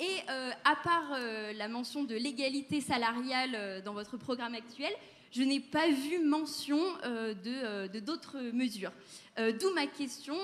Et 0.00 0.04
euh, 0.30 0.50
à 0.64 0.76
part 0.76 1.12
euh, 1.12 1.52
la 1.52 1.68
mention 1.68 2.04
de 2.04 2.14
l'égalité 2.14 2.80
salariale 2.80 3.50
euh, 3.54 3.80
dans 3.82 3.92
votre 3.92 4.16
programme 4.16 4.54
actuel, 4.54 4.92
je 5.30 5.42
n'ai 5.42 5.60
pas 5.60 5.88
vu 5.88 6.18
mention 6.22 6.78
de 7.42 7.98
d'autres 8.00 8.36
mesures. 8.52 8.92
D'où 9.38 9.72
ma 9.74 9.86
question. 9.86 10.36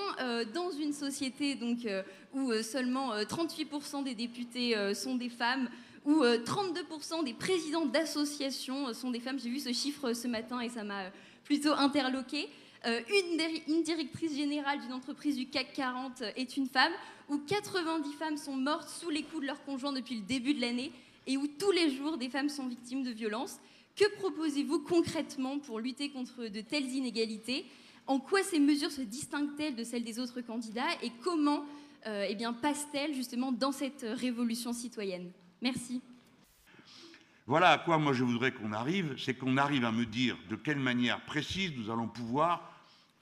dans 0.51 0.71
une 0.71 0.93
société 0.93 1.53
donc, 1.53 1.87
où 2.33 2.51
seulement 2.63 3.15
38% 3.15 4.03
des 4.03 4.15
députés 4.15 4.75
sont 4.95 5.13
des 5.13 5.29
femmes, 5.29 5.69
où 6.05 6.23
32% 6.23 7.23
des 7.23 7.35
présidents 7.35 7.85
d'associations 7.85 8.91
sont 8.95 9.11
des 9.11 9.19
femmes, 9.19 9.37
j'ai 9.37 9.51
vu 9.51 9.59
ce 9.59 9.71
chiffre 9.73 10.13
ce 10.13 10.27
matin 10.27 10.59
et 10.59 10.69
ça 10.69 10.83
m'a 10.83 11.11
plutôt 11.43 11.73
interloqué. 11.73 12.49
Une, 12.85 13.41
une, 13.67 13.83
directrice 13.83 14.35
générale 14.35 14.79
d'une 14.79 14.93
entreprise 14.93 15.35
du 15.35 15.49
CAC 15.49 15.73
40 15.73 16.23
est 16.37 16.55
une 16.55 16.67
femme 16.67 16.93
où 17.27 17.37
90 17.37 18.13
femmes 18.13 18.37
sont 18.37 18.55
mortes 18.55 18.87
sous 18.87 19.09
les 19.09 19.23
coups 19.23 19.41
de 19.41 19.47
leur 19.47 19.61
conjoint 19.63 19.91
depuis 19.91 20.15
le 20.15 20.21
début 20.21 20.53
de 20.53 20.61
l'année 20.61 20.91
et 21.27 21.37
où 21.37 21.45
tous 21.47 21.71
les 21.71 21.95
jours 21.95 22.17
des 22.17 22.29
femmes 22.29 22.49
sont 22.49 22.67
victimes 22.67 23.03
de 23.03 23.11
violences. 23.11 23.59
Que 23.95 24.05
proposez-vous 24.17 24.79
concrètement 24.79 25.59
pour 25.59 25.79
lutter 25.79 26.09
contre 26.09 26.47
de 26.47 26.61
telles 26.61 26.89
inégalités? 26.89 27.65
En 28.07 28.19
quoi 28.19 28.43
ces 28.43 28.59
mesures 28.59 28.91
se 28.91 29.01
distinguent-elles 29.01 29.75
de 29.75 29.83
celles 29.83 30.03
des 30.03 30.19
autres 30.19 30.41
candidats? 30.41 30.87
Et 31.03 31.11
comment 31.21 31.65
euh, 32.07 32.25
eh 32.27 32.35
bien, 32.35 32.53
passent-elles 32.53 33.13
justement 33.13 33.51
dans 33.51 33.71
cette 33.71 34.05
révolution 34.07 34.73
citoyenne? 34.73 35.31
Merci. 35.61 36.01
Voilà 37.45 37.71
à 37.71 37.77
quoi 37.77 37.97
moi 37.97 38.13
je 38.13 38.23
voudrais 38.23 38.51
qu'on 38.51 38.71
arrive, 38.73 39.15
c'est 39.17 39.33
qu'on 39.33 39.57
arrive 39.57 39.83
à 39.83 39.91
me 39.91 40.05
dire 40.05 40.37
de 40.49 40.55
quelle 40.55 40.79
manière 40.79 41.19
précise 41.25 41.73
nous 41.75 41.89
allons 41.91 42.07
pouvoir 42.07 42.68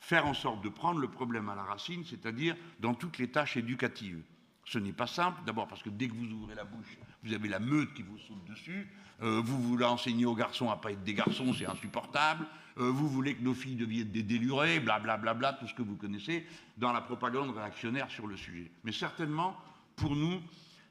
faire 0.08 0.26
en 0.26 0.34
sorte 0.34 0.64
de 0.64 0.70
prendre 0.70 1.02
le 1.02 1.10
problème 1.10 1.50
à 1.50 1.56
la 1.56 1.64
racine, 1.64 2.06
c'est-à-dire 2.06 2.56
dans 2.80 2.94
toutes 2.94 3.18
les 3.18 3.28
tâches 3.28 3.58
éducatives. 3.58 4.22
Ce 4.64 4.80
n'est 4.80 4.94
pas 4.94 5.06
simple, 5.06 5.42
d'abord 5.46 5.68
parce 5.68 5.84
que 5.84 5.90
dès 5.90 6.08
que 6.08 6.14
vous 6.14 6.32
ouvrez 6.32 6.56
la 6.56 6.64
bouche, 6.64 6.98
vous 7.26 7.34
avez 7.34 7.50
la 7.50 7.60
meute 7.60 7.94
qui 7.94 8.04
vous 8.04 8.18
saute 8.20 8.46
dessus. 8.46 8.88
Euh, 9.22 9.42
vous 9.44 9.62
voulez 9.62 9.84
enseigner 9.84 10.26
aux 10.26 10.34
garçons 10.34 10.70
à 10.70 10.78
pas 10.78 10.94
être 10.94 11.04
des 11.04 11.14
garçons, 11.14 11.54
c'est 11.54 11.66
insupportable. 11.66 12.46
Euh, 12.78 12.90
vous 12.90 13.10
voulez 13.10 13.36
que 13.36 13.44
nos 13.44 13.54
filles 13.54 13.76
deviennent 13.76 14.12
des 14.12 14.24
délurés, 14.24 14.80
blablabla, 14.80 15.18
bla, 15.18 15.34
bla, 15.34 15.52
bla, 15.52 15.60
tout 15.60 15.68
ce 15.68 15.74
que 15.74 15.82
vous 15.82 15.98
connaissez 15.98 16.48
dans 16.78 16.94
la 16.94 17.02
propagande 17.02 17.50
réactionnaire 17.50 18.10
sur 18.10 18.28
le 18.28 18.38
sujet. 18.38 18.72
Mais 18.86 18.94
certainement, 18.94 19.58
pour 19.98 20.16
nous, 20.16 20.40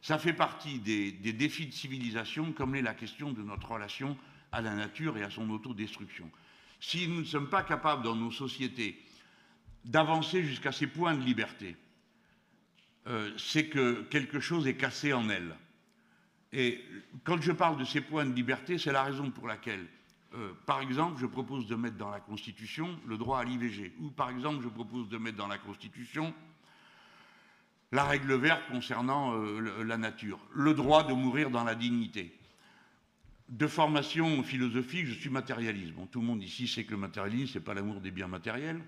ça 0.03 0.19
fait 0.19 0.35
partie 0.35 0.79
des, 0.81 1.13
des 1.13 1.33
défis 1.33 1.69
de 1.69 1.73
civilisation, 1.73 2.53
comme 2.53 2.75
l'est 2.75 2.83
la 2.83 2.93
question 2.93 3.33
de 3.33 3.43
notre 3.43 3.73
relation 3.73 4.15
à 4.53 4.61
la 4.61 4.75
nature 4.75 5.17
et 5.17 5.23
à 5.23 5.31
son 5.31 5.49
autodestruction. 5.49 6.31
Si 6.81 7.09
nous 7.09 7.21
ne 7.21 7.25
sommes 7.25 7.49
pas 7.49 7.63
capables 7.63 8.03
dans 8.03 8.15
nos 8.15 8.31
sociétés 8.31 9.03
d'avancer 9.87 10.43
jusqu'à 10.43 10.73
ces 10.73 10.87
points 10.87 11.15
de 11.15 11.23
liberté, 11.23 11.77
euh, 13.07 13.31
c'est 13.39 13.69
que 13.69 14.03
quelque 14.03 14.41
chose 14.41 14.67
est 14.67 14.77
cassé 14.77 15.13
en 15.13 15.29
elles. 15.29 15.55
Et 16.53 16.85
quand 17.25 17.41
je 17.41 17.53
parle 17.53 17.79
de 17.79 17.85
ces 17.85 18.01
points 18.01 18.27
de 18.27 18.35
liberté, 18.35 18.79
c'est 18.79 18.93
la 18.93 19.05
raison 19.05 19.31
pour 19.31 19.47
laquelle, 19.47 19.87
euh, 20.35 20.53
par 20.67 20.81
exemple, 20.81 21.21
je 21.21 21.27
propose 21.27 21.67
de 21.69 21.77
mettre 21.77 21.97
dans 21.97 22.11
la 22.11 22.21
Constitution 22.21 22.99
le 23.07 23.17
droit 23.17 23.41
à 23.41 23.45
l'IVG, 23.45 23.95
ou 24.01 24.11
par 24.11 24.31
exemple, 24.31 24.63
je 24.63 24.69
propose 24.69 25.09
de 25.09 25.19
mettre 25.19 25.37
dans 25.37 25.47
la 25.47 25.59
Constitution 25.59 26.35
la 27.93 28.05
règle 28.05 28.35
verte 28.35 28.63
concernant 28.69 29.35
euh, 29.35 29.85
la 29.85 29.97
nature, 29.97 30.41
le 30.53 30.75
droit 30.75 31.05
de 31.05 31.13
mourir 31.13 31.51
dans 31.51 31.63
la 31.63 31.77
dignité. 31.77 32.37
De 33.49 33.69
formation 33.69 34.43
philosophique, 34.43 35.07
je 35.07 35.15
suis 35.15 35.31
matérialiste. 35.31 35.93
Bon, 35.93 36.07
tout 36.07 36.21
le 36.21 36.27
monde 36.27 36.43
ici 36.43 36.67
sait 36.67 36.83
que 36.83 36.91
le 36.91 36.97
matérialisme, 36.97 37.53
ce 37.53 37.59
n'est 37.59 37.65
pas 37.65 37.75
l'amour 37.75 38.01
des 38.01 38.11
biens 38.11 38.27
matériels. 38.27 38.83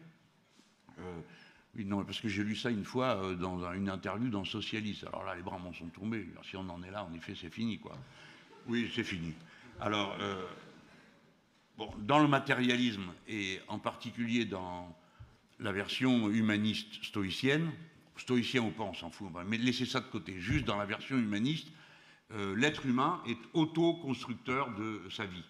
Euh, 1.00 1.82
non, 1.84 2.04
parce 2.04 2.20
que 2.20 2.28
j'ai 2.28 2.42
lu 2.42 2.56
ça 2.56 2.70
une 2.70 2.84
fois 2.84 3.16
euh, 3.16 3.34
dans 3.34 3.70
une 3.72 3.88
interview 3.88 4.30
dans 4.30 4.44
Socialiste. 4.44 5.04
Alors 5.04 5.24
là, 5.24 5.34
les 5.34 5.42
bras 5.42 5.58
m'en 5.58 5.72
sont 5.72 5.88
tombés. 5.88 6.26
si 6.42 6.56
on 6.56 6.68
en 6.68 6.82
est 6.82 6.90
là, 6.90 7.04
en 7.04 7.14
effet, 7.14 7.34
c'est 7.40 7.52
fini, 7.52 7.78
quoi. 7.78 7.96
Oui, 8.66 8.90
c'est 8.94 9.04
fini. 9.04 9.32
Alors, 9.80 10.16
euh, 10.20 10.44
bon, 11.76 11.90
dans 12.00 12.18
le 12.18 12.28
matérialisme, 12.28 13.12
et 13.28 13.60
en 13.68 13.78
particulier 13.78 14.44
dans 14.44 14.94
la 15.60 15.72
version 15.72 16.28
humaniste 16.30 17.04
stoïcienne, 17.04 17.70
stoïcien 18.16 18.62
ou 18.62 18.70
pas, 18.70 18.84
on 18.84 18.94
s'en 18.94 19.10
fout, 19.10 19.28
mais 19.46 19.58
laissez 19.58 19.86
ça 19.86 20.00
de 20.00 20.06
côté. 20.06 20.40
Juste 20.40 20.64
dans 20.64 20.76
la 20.76 20.86
version 20.86 21.16
humaniste, 21.16 21.68
l'être 22.56 22.84
humain 22.84 23.22
est 23.26 23.38
auto-constructeur 23.54 24.74
de 24.74 25.02
sa 25.08 25.24
vie. 25.24 25.44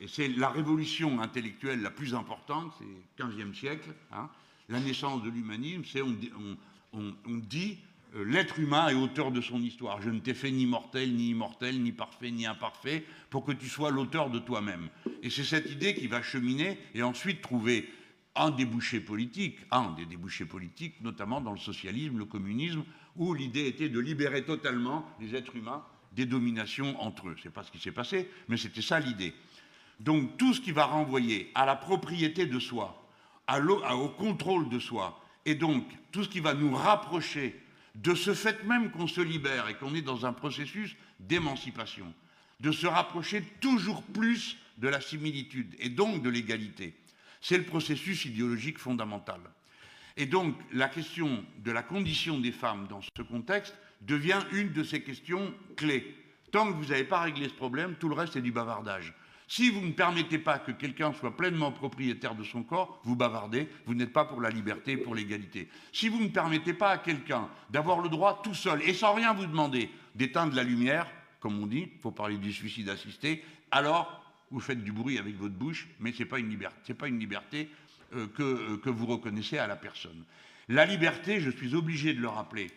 Et 0.00 0.08
c'est 0.08 0.28
la 0.28 0.48
révolution 0.48 1.20
intellectuelle 1.20 1.82
la 1.82 1.90
plus 1.90 2.14
importante, 2.14 2.72
c'est 2.78 3.22
15e 3.22 3.54
siècle. 3.54 3.90
Hein, 4.12 4.30
la 4.70 4.80
naissance 4.80 5.22
de 5.22 5.28
l'humanisme, 5.28 5.82
c'est 5.84 6.00
on, 6.02 6.16
dit 7.26 7.78
euh, 8.14 8.24
l'être 8.24 8.58
humain 8.58 8.88
est 8.88 8.94
auteur 8.94 9.30
de 9.32 9.40
son 9.40 9.60
histoire. 9.60 10.00
Je 10.00 10.10
ne 10.10 10.20
t'ai 10.20 10.34
fait 10.34 10.50
ni 10.50 10.64
mortel, 10.66 11.14
ni 11.14 11.30
immortel, 11.30 11.82
ni 11.82 11.92
parfait, 11.92 12.30
ni 12.30 12.46
imparfait, 12.46 13.04
pour 13.28 13.44
que 13.44 13.52
tu 13.52 13.68
sois 13.68 13.90
l'auteur 13.90 14.30
de 14.30 14.38
toi-même. 14.38 14.88
Et 15.22 15.30
c'est 15.30 15.44
cette 15.44 15.70
idée 15.70 15.94
qui 15.94 16.06
va 16.06 16.22
cheminer 16.22 16.78
et 16.94 17.02
ensuite 17.02 17.42
trouver 17.42 17.88
un 18.36 18.50
débouché 18.50 19.00
politique, 19.00 19.58
un 19.70 19.92
des 19.92 20.06
débouchés 20.06 20.44
politiques, 20.44 21.00
notamment 21.02 21.40
dans 21.40 21.52
le 21.52 21.58
socialisme, 21.58 22.18
le 22.18 22.24
communisme, 22.24 22.84
où 23.16 23.34
l'idée 23.34 23.66
était 23.66 23.88
de 23.88 23.98
libérer 23.98 24.44
totalement 24.44 25.04
les 25.20 25.34
êtres 25.34 25.56
humains 25.56 25.84
des 26.12 26.26
dominations 26.26 27.00
entre 27.00 27.28
eux. 27.28 27.36
C'est 27.42 27.52
pas 27.52 27.64
ce 27.64 27.70
qui 27.70 27.80
s'est 27.80 27.92
passé, 27.92 28.28
mais 28.48 28.56
c'était 28.56 28.82
ça 28.82 29.00
l'idée. 29.00 29.34
Donc 29.98 30.36
tout 30.36 30.54
ce 30.54 30.60
qui 30.60 30.72
va 30.72 30.86
renvoyer 30.86 31.50
à 31.54 31.66
la 31.66 31.76
propriété 31.76 32.46
de 32.46 32.58
soi, 32.58 32.99
au 33.58 34.08
contrôle 34.08 34.68
de 34.68 34.78
soi. 34.78 35.20
Et 35.44 35.54
donc, 35.54 35.84
tout 36.12 36.24
ce 36.24 36.28
qui 36.28 36.40
va 36.40 36.54
nous 36.54 36.74
rapprocher 36.74 37.58
de 37.94 38.14
ce 38.14 38.34
fait 38.34 38.62
même 38.64 38.90
qu'on 38.90 39.08
se 39.08 39.20
libère 39.20 39.68
et 39.68 39.74
qu'on 39.74 39.94
est 39.94 40.02
dans 40.02 40.26
un 40.26 40.32
processus 40.32 40.96
d'émancipation, 41.18 42.12
de 42.60 42.72
se 42.72 42.86
rapprocher 42.86 43.42
toujours 43.60 44.02
plus 44.02 44.56
de 44.78 44.88
la 44.88 45.00
similitude 45.00 45.74
et 45.78 45.88
donc 45.88 46.22
de 46.22 46.30
l'égalité. 46.30 46.94
C'est 47.40 47.58
le 47.58 47.64
processus 47.64 48.24
idéologique 48.24 48.78
fondamental. 48.78 49.40
Et 50.16 50.26
donc, 50.26 50.56
la 50.72 50.88
question 50.88 51.44
de 51.58 51.70
la 51.70 51.82
condition 51.82 52.38
des 52.38 52.52
femmes 52.52 52.86
dans 52.88 53.00
ce 53.00 53.22
contexte 53.22 53.74
devient 54.02 54.40
une 54.52 54.72
de 54.72 54.82
ces 54.82 55.02
questions 55.02 55.52
clés. 55.76 56.16
Tant 56.50 56.70
que 56.70 56.76
vous 56.76 56.90
n'avez 56.90 57.04
pas 57.04 57.20
réglé 57.20 57.48
ce 57.48 57.54
problème, 57.54 57.94
tout 57.98 58.08
le 58.08 58.14
reste 58.14 58.36
est 58.36 58.42
du 58.42 58.52
bavardage. 58.52 59.14
Si 59.50 59.68
vous 59.68 59.80
ne 59.80 59.90
permettez 59.90 60.38
pas 60.38 60.60
que 60.60 60.70
quelqu'un 60.70 61.12
soit 61.12 61.36
pleinement 61.36 61.72
propriétaire 61.72 62.36
de 62.36 62.44
son 62.44 62.62
corps, 62.62 63.00
vous 63.02 63.16
bavardez, 63.16 63.68
vous 63.84 63.94
n'êtes 63.94 64.12
pas 64.12 64.24
pour 64.24 64.40
la 64.40 64.48
liberté, 64.48 64.96
pour 64.96 65.12
l'égalité. 65.12 65.68
Si 65.90 66.08
vous 66.08 66.20
ne 66.22 66.28
permettez 66.28 66.72
pas 66.72 66.90
à 66.90 66.98
quelqu'un 66.98 67.48
d'avoir 67.68 67.98
le 68.00 68.08
droit 68.08 68.42
tout 68.44 68.54
seul 68.54 68.80
et 68.82 68.94
sans 68.94 69.12
rien 69.12 69.34
vous 69.34 69.46
demander 69.46 69.90
d'éteindre 70.14 70.54
la 70.54 70.62
lumière, 70.62 71.10
comme 71.40 71.60
on 71.60 71.66
dit, 71.66 71.90
il 71.92 72.00
faut 72.00 72.12
parler 72.12 72.36
du 72.36 72.52
suicide 72.52 72.88
assisté, 72.90 73.42
alors 73.72 74.24
vous 74.52 74.60
faites 74.60 74.84
du 74.84 74.92
bruit 74.92 75.18
avec 75.18 75.34
votre 75.36 75.56
bouche, 75.56 75.88
mais 75.98 76.12
ce 76.12 76.20
n'est 76.20 76.28
pas 76.28 76.38
une 76.38 76.48
liberté, 76.48 76.94
pas 76.94 77.08
une 77.08 77.18
liberté 77.18 77.68
que 78.12 78.88
vous 78.88 79.06
reconnaissez 79.06 79.58
à 79.58 79.66
la 79.66 79.74
personne. 79.74 80.22
La 80.68 80.86
liberté, 80.86 81.40
je 81.40 81.50
suis 81.50 81.74
obligé 81.74 82.14
de 82.14 82.20
le 82.20 82.28
rappeler, 82.28 82.70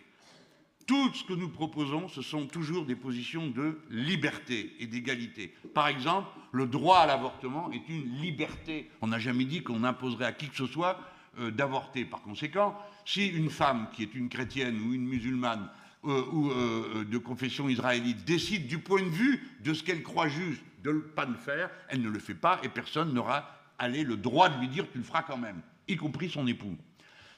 tout 0.85 1.13
ce 1.13 1.23
que 1.23 1.33
nous 1.33 1.49
proposons, 1.49 2.07
ce 2.07 2.21
sont 2.21 2.45
toujours 2.45 2.85
des 2.85 2.95
positions 2.95 3.47
de 3.47 3.79
liberté 3.89 4.75
et 4.79 4.87
d'égalité. 4.87 5.53
Par 5.73 5.87
exemple, 5.87 6.29
le 6.51 6.67
droit 6.67 6.99
à 6.99 7.07
l'avortement 7.07 7.71
est 7.71 7.87
une 7.89 8.21
liberté. 8.21 8.89
On 9.01 9.07
n'a 9.07 9.19
jamais 9.19 9.45
dit 9.45 9.63
qu'on 9.63 9.83
imposerait 9.83 10.25
à 10.25 10.31
qui 10.33 10.49
que 10.49 10.55
ce 10.55 10.67
soit 10.67 10.99
euh, 11.39 11.51
d'avorter. 11.51 12.05
Par 12.05 12.21
conséquent, 12.21 12.77
si 13.05 13.27
une 13.27 13.49
femme 13.49 13.87
qui 13.93 14.03
est 14.03 14.13
une 14.13 14.29
chrétienne 14.29 14.79
ou 14.81 14.93
une 14.93 15.07
musulmane 15.07 15.69
euh, 16.05 16.23
ou 16.31 16.51
euh, 16.51 17.05
de 17.05 17.17
confession 17.17 17.69
israélite 17.69 18.25
décide 18.25 18.67
du 18.67 18.79
point 18.79 19.01
de 19.01 19.09
vue 19.09 19.47
de 19.63 19.73
ce 19.73 19.83
qu'elle 19.83 20.03
croit 20.03 20.27
juste 20.27 20.61
de 20.83 20.91
ne 20.91 20.99
pas 20.99 21.25
le 21.25 21.35
faire, 21.35 21.69
elle 21.87 22.01
ne 22.01 22.09
le 22.09 22.19
fait 22.19 22.35
pas 22.35 22.59
et 22.63 22.69
personne 22.69 23.13
n'aura 23.13 23.49
le 23.89 24.15
droit 24.15 24.49
de 24.49 24.59
lui 24.59 24.67
dire 24.67 24.85
tu 24.91 24.97
le 24.97 25.03
feras 25.03 25.23
quand 25.23 25.37
même, 25.37 25.61
y 25.87 25.95
compris 25.95 26.29
son 26.29 26.47
époux. 26.47 26.77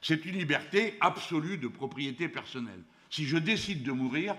C'est 0.01 0.25
une 0.25 0.37
liberté 0.37 0.95
absolue 1.01 1.57
de 1.57 1.67
propriété 1.67 2.29
personnelle. 2.29 2.83
Si 3.15 3.23
je 3.23 3.37
décide 3.37 3.83
de 3.83 3.93
mourir, 3.93 4.35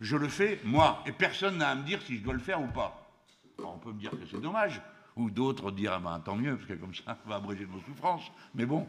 je 0.00 0.14
le 0.14 0.28
fais 0.28 0.60
moi, 0.62 1.02
et 1.04 1.10
personne 1.10 1.58
n'a 1.58 1.70
à 1.70 1.74
me 1.74 1.82
dire 1.82 2.00
si 2.00 2.16
je 2.16 2.22
dois 2.22 2.32
le 2.32 2.38
faire 2.38 2.62
ou 2.62 2.68
pas. 2.68 3.10
on 3.58 3.76
peut 3.76 3.90
me 3.90 3.98
dire 3.98 4.12
que 4.12 4.24
c'est 4.30 4.40
dommage, 4.40 4.80
ou 5.16 5.30
d'autres 5.30 5.72
dire 5.72 5.94
ah 5.94 5.98
ben, 5.98 6.20
tant 6.20 6.36
mieux, 6.36 6.54
parce 6.54 6.68
que 6.68 6.74
comme 6.74 6.94
ça, 6.94 7.02
ça 7.06 7.18
va 7.26 7.34
abréger 7.34 7.66
nos 7.66 7.80
souffrances. 7.80 8.30
Mais 8.54 8.66
bon, 8.66 8.86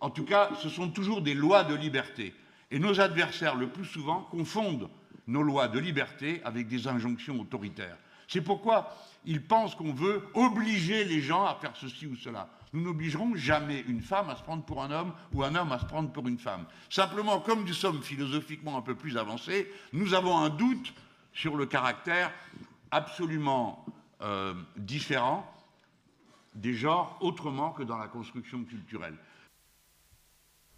en 0.00 0.10
tout 0.10 0.26
cas, 0.26 0.50
ce 0.60 0.68
sont 0.68 0.90
toujours 0.90 1.22
des 1.22 1.32
lois 1.32 1.64
de 1.64 1.74
liberté. 1.74 2.34
Et 2.70 2.78
nos 2.78 3.00
adversaires, 3.00 3.54
le 3.54 3.70
plus 3.70 3.86
souvent, 3.86 4.20
confondent 4.20 4.90
nos 5.26 5.42
lois 5.42 5.68
de 5.68 5.78
liberté 5.78 6.42
avec 6.44 6.68
des 6.68 6.86
injonctions 6.86 7.40
autoritaires. 7.40 7.96
C'est 8.28 8.42
pourquoi 8.42 8.94
ils 9.24 9.42
pensent 9.42 9.74
qu'on 9.74 9.94
veut 9.94 10.28
obliger 10.34 11.04
les 11.04 11.22
gens 11.22 11.46
à 11.46 11.54
faire 11.54 11.72
ceci 11.74 12.06
ou 12.06 12.16
cela. 12.16 12.50
Nous 12.72 12.82
n'obligerons 12.82 13.34
jamais 13.34 13.84
une 13.86 14.00
femme 14.00 14.30
à 14.30 14.36
se 14.36 14.42
prendre 14.42 14.64
pour 14.64 14.82
un 14.82 14.90
homme 14.90 15.12
ou 15.34 15.42
un 15.42 15.54
homme 15.54 15.72
à 15.72 15.78
se 15.78 15.84
prendre 15.84 16.10
pour 16.10 16.26
une 16.26 16.38
femme. 16.38 16.64
Simplement, 16.88 17.40
comme 17.40 17.64
nous 17.64 17.74
sommes 17.74 18.02
philosophiquement 18.02 18.78
un 18.78 18.82
peu 18.82 18.94
plus 18.94 19.16
avancés, 19.16 19.70
nous 19.92 20.14
avons 20.14 20.38
un 20.38 20.48
doute 20.48 20.94
sur 21.34 21.56
le 21.56 21.66
caractère 21.66 22.32
absolument 22.90 23.84
euh, 24.22 24.54
différent 24.76 25.46
des 26.54 26.74
genres 26.74 27.16
autrement 27.20 27.70
que 27.70 27.82
dans 27.82 27.98
la 27.98 28.08
construction 28.08 28.64
culturelle. 28.64 29.16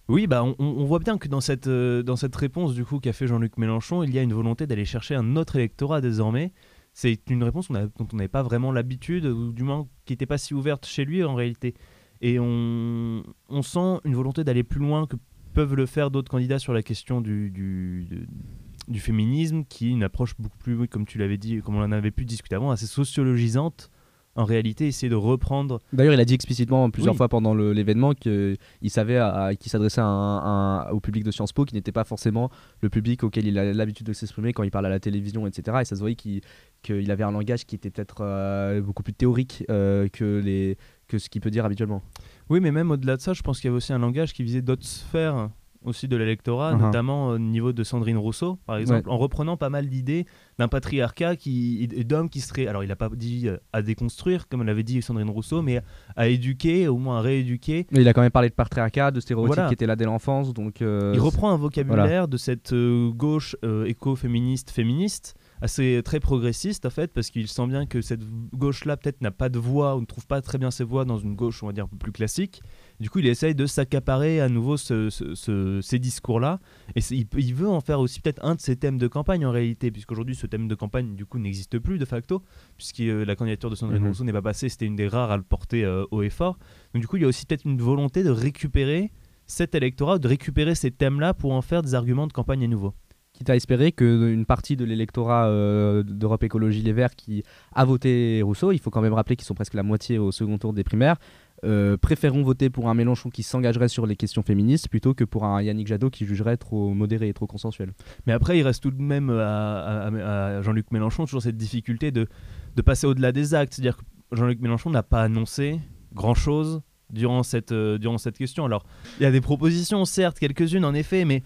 Oui, 0.07 0.27
bah 0.27 0.45
on, 0.45 0.85
voit 0.85 0.99
bien 0.99 1.17
que 1.17 1.29
dans 1.29 1.41
cette, 1.41 1.67
euh, 1.67 2.03
dans 2.03 2.17
cette 2.17 2.37
réponse 2.37 2.75
du 2.75 2.85
coup 2.85 3.01
qu'a 3.01 3.15
fait 3.15 3.27
Jean-Luc 3.27 3.57
Mélenchon, 3.57 4.03
il 4.03 4.15
y 4.15 4.19
a 4.19 4.23
une 4.23 4.35
volonté 4.35 4.67
d'aller 4.67 4.85
chercher 4.85 5.15
un 5.15 5.37
autre 5.37 5.57
électorat 5.57 6.03
désormais 6.03 6.53
c'est 6.95 7.29
une 7.29 7.43
réponse 7.43 7.69
dont 7.71 8.09
on 8.13 8.17
n'avait 8.17 8.29
pas 8.29 8.45
vraiment 8.45 8.71
l'habitude, 8.71 9.27
ou 9.27 9.53
du 9.53 9.65
moins 9.65 9.89
qui 10.05 10.13
n'était 10.13 10.27
pas 10.27 10.39
si 10.39 10.55
ouverte 10.55 10.87
chez 10.87 11.05
lui 11.05 11.25
en 11.25 11.35
réalité. 11.35 11.75
Et 12.21 12.39
on, 12.39 13.23
sent 13.63 14.01
une 14.05 14.15
volonté 14.15 14.45
d'aller 14.45 14.63
plus 14.63 14.79
loin 14.79 15.07
que 15.07 15.17
peuvent 15.53 15.75
le 15.75 15.87
faire 15.87 16.13
d'autres 16.13 16.31
candidats 16.31 16.61
sur 16.61 16.73
la 16.73 16.83
question 16.83 17.21
du, 17.21 17.51
du, 17.51 19.01
féminisme, 19.01 19.65
qui 19.65 19.89
est 19.89 19.91
une 19.91 20.05
approche 20.05 20.37
beaucoup 20.39 20.57
plus, 20.57 20.87
comme 20.87 21.05
tu 21.05 21.19
l'avais 21.19 21.37
dit, 21.37 21.61
comme 21.63 21.75
on 21.75 21.83
en 21.83 21.93
avait 21.93 22.13
pu 22.13 22.25
discuter 22.25 22.55
avant, 22.55 22.71
assez 22.71 22.87
sociologisante 22.87 23.91
en 24.37 24.45
réalité 24.45 24.87
essayer 24.87 25.09
de 25.09 25.15
reprendre. 25.15 25.81
D'ailleurs, 25.93 26.15
il 26.15 26.21
a 26.21 26.25
dit 26.25 26.35
explicitement 26.35 26.91
plusieurs 26.91 27.17
fois 27.17 27.29
pendant 27.29 27.55
l'événement 27.55 28.15
qu'il 28.15 28.59
savait 28.89 29.21
qu'il 29.59 29.71
s'adressait 29.71 30.03
au 30.03 31.01
public 31.01 31.25
de 31.25 31.31
Sciences 31.31 31.53
Po, 31.53 31.65
qui 31.65 31.75
n'était 31.75 31.93
pas 31.93 32.05
forcément 32.05 32.51
le 32.81 32.89
public 32.89 33.23
auquel 33.23 33.47
il 33.47 33.59
a 33.59 33.73
l'habitude 33.73 34.07
de 34.07 34.13
s'exprimer 34.13 34.53
quand 34.53 34.63
il 34.63 34.71
parle 34.71 34.87
à 34.87 34.91
la 34.91 35.01
télévision, 35.01 35.47
etc. 35.47 35.79
Et 35.83 35.85
ça 35.85 35.97
se 35.97 36.01
voyait 36.01 36.17
qu'il 36.17 37.11
avait 37.11 37.25
un 37.25 37.33
langage 37.33 37.65
qui 37.65 37.75
était 37.75 37.91
peut-être 37.91 38.19
euh, 38.21 38.81
beaucoup 38.81 39.03
plus 39.03 39.15
théorique 39.15 39.65
euh, 39.71 40.09
que, 40.09 40.41
les, 40.45 40.77
que 41.09 41.19
ce 41.19 41.29
qu'il 41.29 41.41
peut 41.41 41.51
dire 41.51 41.65
habituellement. 41.65 42.03
Oui, 42.49 42.61
mais 42.61 42.73
même 42.73 42.91
au-delà 42.91 43.17
de 43.17 43.23
ça, 43.23 43.33
je 43.33 43.43
pense 43.43 43.61
qu'il 43.61 43.69
y 43.69 43.71
avait 43.71 43.77
aussi 43.77 43.93
un 43.93 43.99
langage 43.99 44.33
qui 44.33 44.43
visait 44.43 44.63
d'autres 44.63 44.87
sphères 44.87 45.51
aussi 45.85 46.09
de 46.09 46.17
l'électorat, 46.17 46.75
Uh-huh. 46.75 46.81
notamment 46.81 47.29
au 47.29 47.39
niveau 47.39 47.73
de 47.73 47.85
Sandrine 47.85 48.17
Rousseau, 48.19 48.59
par 48.67 48.77
exemple, 48.79 49.09
en 49.11 49.17
reprenant 49.19 49.57
pas 49.57 49.71
mal 49.71 49.89
d'idées 49.89 50.27
d'un 50.59 50.69
patriarcat 50.69 51.37
qui, 51.37 51.87
d'hommes 51.89 52.29
qui 52.29 52.41
seraient, 52.41 52.67
alors 52.67 52.83
il 52.85 52.89
n'a 52.89 52.97
pas 52.97 53.09
dit 53.15 53.49
euh, 53.49 53.57
à 53.73 53.83
déconstruire, 53.83 54.49
comme 54.49 54.63
l'avait 54.63 54.83
dit 54.83 55.01
Sandrine 55.03 55.31
Rousseau, 55.31 55.63
mais 55.63 55.81
à 56.17 56.29
éduquer, 56.29 56.89
au 56.89 56.97
moins 56.97 57.19
à 57.19 57.21
rééduquer. 57.21 57.87
Mais 57.91 58.01
il 58.01 58.09
a 58.09 58.13
quand 58.13 58.23
même 58.23 58.31
parlé 58.31 58.49
de 58.49 58.55
patriarcat, 58.55 59.11
de 59.11 59.21
stéréotypes 59.21 59.55
Voilà. 59.55 59.69
qui 59.69 59.75
étaient 59.75 59.87
là 59.87 59.97
dès 59.97 60.05
l'enfance, 60.05 60.53
donc. 60.55 60.81
euh, 60.83 61.13
Il 61.15 61.21
reprend 61.21 61.51
un 61.51 61.57
vocabulaire 61.57 62.29
de 62.29 62.37
cette 62.37 62.73
euh, 62.73 63.11
gauche 63.11 63.57
euh, 63.65 63.85
éco-féministe, 63.87 64.71
féministe, 64.71 65.35
assez 65.61 66.01
très 66.05 66.21
progressiste 66.21 66.87
en 66.87 66.91
fait, 66.91 67.13
parce 67.13 67.31
qu'il 67.31 67.49
sent 67.49 67.67
bien 67.67 67.87
que 67.87 68.01
cette 68.01 68.23
gauche-là 68.53 68.97
peut-être 68.97 69.21
n'a 69.23 69.31
pas 69.31 69.49
de 69.49 69.59
voix 69.59 69.97
ou 69.97 70.01
ne 70.01 70.07
trouve 70.07 70.27
pas 70.27 70.41
très 70.41 70.59
bien 70.59 70.71
ses 70.71 70.85
voix 70.85 71.05
dans 71.05 71.19
une 71.19 71.35
gauche, 71.35 71.63
on 71.63 71.67
va 71.67 71.73
dire, 71.73 71.85
un 71.85 71.89
peu 71.89 71.97
plus 71.97 72.13
classique. 72.13 72.63
Du 73.01 73.11
coup, 73.11 73.19
il 73.19 73.27
essaye 73.27 73.55
de 73.55 73.67
s'accaparer 73.67 74.41
à 74.41 74.49
nouveau 74.49 74.77
ce- 74.77 75.11
ce- 75.11 75.35
ce- 75.35 75.81
ces 75.83 75.99
discours-là. 75.99 76.61
Et 76.95 77.01
il, 77.11 77.55
veut 77.55 77.69
en 77.69 77.81
faire 77.81 77.99
aussi 78.01 78.21
peut-être 78.21 78.45
un 78.45 78.55
de 78.55 78.61
ses 78.61 78.77
thèmes 78.77 78.99
de 78.99 79.09
campagne 79.09 79.45
en 79.45 79.51
réalité, 79.51 79.91
puisqu'aujourd'hui, 79.91 80.35
ce 80.37 80.47
thème 80.47 80.69
de 80.69 80.75
campagne, 80.75 81.17
du 81.17 81.27
coup, 81.27 81.39
n'existe 81.39 81.79
plus 81.81 81.99
de 81.99 82.05
facto, 82.05 82.43
puisque 82.77 83.01
euh, 83.01 83.25
la 83.25 83.35
candidature 83.37 83.69
de 83.71 83.75
Sandrine 83.75 84.01
Mhm. 84.03 84.09
Rousseau 84.09 84.25
n'est 84.25 84.33
pas 84.33 84.43
passée, 84.43 84.69
c'était 84.69 84.87
une 84.87 84.97
des 84.97 85.09
rares 85.09 85.31
à 85.33 85.37
le 85.37 85.43
porter 85.43 85.85
euh, 85.85 86.05
haut 86.13 86.23
et 86.23 86.31
fort. 86.31 86.57
Donc, 86.95 87.01
du 87.03 87.09
coup, 87.09 87.17
il 87.17 87.23
y 87.23 87.25
a 87.25 87.29
aussi 87.29 87.47
peut-être 87.47 87.65
une 87.67 87.79
volonté 87.79 88.23
de 88.23 88.31
récupérer 88.31 89.11
cet 89.47 89.75
électorat, 89.75 90.19
de 90.19 90.29
récupérer 90.29 90.75
ces 90.75 90.91
thèmes-là 90.91 91.35
pour 91.35 91.53
en 91.53 91.63
faire 91.63 91.83
des 91.83 91.95
arguments 91.95 92.27
de 92.29 92.33
campagne 92.33 92.65
à 92.65 92.69
nouveau. 92.69 92.95
Quitte 93.35 93.51
à 93.51 93.57
espérer 93.57 93.91
qu'une 93.91 94.47
partie 94.47 94.77
de 94.77 94.85
l'électorat 94.85 95.49
euh, 95.49 96.05
d'Europe 96.05 96.45
Écologie 96.45 96.83
Les 96.83 96.93
Verts 96.93 97.17
qui 97.17 97.43
a 97.75 97.85
voté 97.85 98.41
Rousseau, 98.43 98.71
il 98.71 98.79
faut 98.79 98.91
quand 98.91 99.01
même 99.03 99.13
rappeler 99.13 99.35
qu'ils 99.35 99.45
sont 99.45 99.55
presque 99.57 99.75
la 99.75 99.83
moitié 99.83 100.19
au 100.19 100.31
second 100.31 100.57
tour 100.57 100.73
des 100.73 100.85
primaires, 100.85 101.17
euh, 101.65 101.97
préféreront 101.97 102.43
voter 102.43 102.71
pour 102.71 102.89
un 102.89 102.95
Mélenchon 102.95 103.31
qui 103.31 103.43
s'engagerait 103.43 103.89
sur 103.89 104.07
les 104.07 104.17
questions 104.17 104.43
féministes 104.43 104.89
plutôt 104.89 105.15
que 105.15 105.25
pour 105.25 105.45
un 105.45 105.63
Yannick 105.63 105.87
Jadot 105.87 106.11
qui 106.11 106.27
jugerait 106.27 106.57
trop 106.57 106.95
modéré 106.95 107.29
et 107.29 107.35
trop 107.35 107.47
consensuel. 107.47 107.93
Mais 108.27 108.33
après, 108.33 108.59
il 108.59 108.63
reste 108.63 108.83
tout 108.83 108.91
de 108.91 109.01
même 109.01 109.31
à, 109.31 110.61
Jean-Luc 110.63 110.91
Mélenchon 110.91 111.25
toujours 111.25 111.43
cette 111.43 111.57
difficulté 111.57 112.11
de, 112.11 112.29
de 112.77 112.83
passer 112.83 113.07
au-delà 113.07 113.33
des 113.33 113.55
actes. 113.55 113.75
C'est-à-dire 113.75 113.97
que 113.97 114.03
Jean-Luc 114.37 114.61
Mélenchon 114.61 114.91
n'a 114.91 115.03
pas 115.03 115.23
annoncé 115.23 115.81
grand-chose 116.13 116.83
durant 117.11 117.43
cette, 117.43 117.73
euh, 117.73 117.99
durant 117.99 118.19
cette 118.19 118.39
question. 118.39 118.65
Alors, 118.65 118.85
il 119.19 119.23
y 119.23 119.27
a 119.27 119.31
des 119.31 119.41
propositions, 119.41 120.05
certes, 120.05 120.39
quelques-unes 120.39 120.85
en 120.85 120.95
effet, 120.95 121.25
mais 121.25 121.43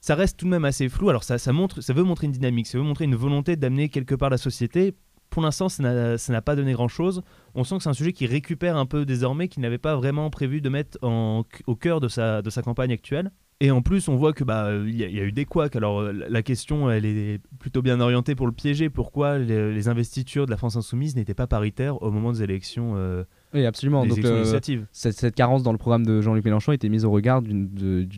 ça 0.00 0.14
reste 0.14 0.38
tout 0.38 0.46
de 0.46 0.50
même 0.50 0.64
assez 0.64 0.88
flou. 0.88 1.08
Alors, 1.08 1.24
ça, 1.24 1.52
montre, 1.52 1.80
ça 1.80 1.92
veut 1.92 2.04
montrer 2.04 2.26
une 2.26 2.32
dynamique, 2.32 2.66
ça 2.66 2.78
veut 2.78 2.84
montrer 2.84 3.04
une 3.06 3.16
volonté 3.16 3.56
d'amener 3.56 3.88
quelque 3.88 4.14
part 4.14 4.30
la 4.30 4.38
société. 4.38 4.94
Pour 5.30 5.42
l'instant, 5.42 5.68
ça 5.68 5.82
n'a 5.82 6.42
pas 6.42 6.54
donné 6.54 6.72
grand-chose. 6.72 7.22
On 7.56 7.64
sent 7.64 7.78
que 7.78 7.84
c'est 7.84 7.88
un 7.88 7.94
sujet 7.94 8.12
qui 8.12 8.26
récupère 8.26 8.76
un 8.76 8.84
peu 8.84 9.06
désormais, 9.06 9.48
qu'il 9.48 9.62
n'avait 9.62 9.78
pas 9.78 9.96
vraiment 9.96 10.28
prévu 10.28 10.60
de 10.60 10.68
mettre 10.68 10.98
au 11.02 11.74
cœur 11.74 12.00
de 12.00 12.08
sa, 12.08 12.42
campagne 12.62 12.92
actuelle. 12.92 13.32
Et 13.60 13.70
en 13.70 13.80
plus, 13.80 14.08
on 14.08 14.16
voit 14.16 14.34
que 14.34 14.44
bah 14.44 14.66
euh, 14.66 14.84
il 14.86 14.96
y, 14.96 15.02
a- 15.02 15.24
eu 15.24 15.32
des 15.32 15.46
couacs. 15.46 15.76
Alors 15.76 16.00
euh, 16.00 16.12
la 16.12 16.42
question, 16.42 16.90
elle 16.90 17.06
est 17.06 17.40
plutôt 17.58 17.80
bien 17.80 18.00
orientée 18.00 18.34
pour 18.34 18.46
le 18.46 18.52
piéger. 18.52 18.90
Pourquoi 18.90 19.38
les, 19.38 19.72
les 19.72 19.88
investitures 19.88 20.44
de 20.44 20.50
la 20.50 20.58
France 20.58 20.76
insoumise 20.76 21.16
n'étaient 21.16 21.32
pas 21.32 21.46
paritaires 21.46 22.02
au 22.02 22.10
moment 22.10 22.32
des 22.32 22.42
élections, 22.42 22.92
euh, 22.96 23.24
Oui, 23.54 23.64
absolument. 23.64 24.02
des 24.02 24.08
Donc, 24.10 24.24
euh, 24.24 24.44
cette, 24.92 25.14
cette 25.14 25.34
carence 25.34 25.62
dans 25.62 25.72
le 25.72 25.78
programme 25.78 26.04
de 26.04 26.20
Jean-Luc 26.20 26.44
Mélenchon 26.44 26.72
était 26.72 26.88
mise 26.88 27.04
au 27.04 27.10
regard 27.10 27.40
d'une 27.40 27.68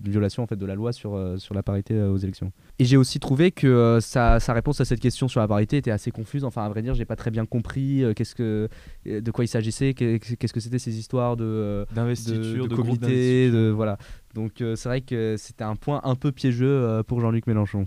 violation 0.04 0.42
en 0.42 0.46
fait 0.46 0.56
de 0.56 0.66
la 0.66 0.74
loi 0.74 0.92
sur, 0.92 1.14
euh, 1.14 1.36
sur 1.36 1.54
la 1.54 1.62
parité 1.62 1.94
euh, 1.94 2.10
aux 2.10 2.16
élections. 2.16 2.50
Et 2.78 2.84
j'ai 2.84 2.96
aussi 2.96 3.20
trouvé 3.20 3.52
que 3.52 3.98
sa, 4.00 4.40
sa 4.40 4.52
réponse 4.52 4.80
à 4.80 4.84
cette 4.84 5.00
question 5.00 5.28
sur 5.28 5.40
la 5.40 5.46
parité 5.46 5.76
était 5.76 5.90
assez 5.90 6.10
confuse. 6.10 6.44
Enfin, 6.44 6.64
à 6.64 6.68
vrai 6.68 6.82
dire, 6.82 6.94
j'ai 6.94 7.04
pas 7.04 7.14
très 7.14 7.30
bien 7.30 7.46
compris 7.46 8.02
qu'est-ce 8.16 8.34
que, 8.34 8.68
de 9.04 9.30
quoi 9.30 9.44
il 9.44 9.48
s'agissait, 9.48 9.94
qu'est- 9.94 10.18
qu'est-ce 10.18 10.52
que 10.52 10.60
c'était 10.60 10.78
ces 10.80 10.98
histoires 10.98 11.36
de, 11.36 11.86
d'investiture, 11.94 12.64
de, 12.64 12.68
de, 12.70 12.74
comité, 12.74 13.50
de 13.50 13.68
voilà. 13.68 13.98
Donc 14.34 14.54
c'est 14.58 14.88
vrai 14.88 15.02
que 15.02 15.36
c'était 15.38 15.64
un 15.64 15.76
point 15.76 16.00
un 16.04 16.14
peu 16.14 16.32
piégeux 16.32 17.02
pour 17.06 17.20
Jean-Luc 17.20 17.46
Mélenchon. 17.46 17.86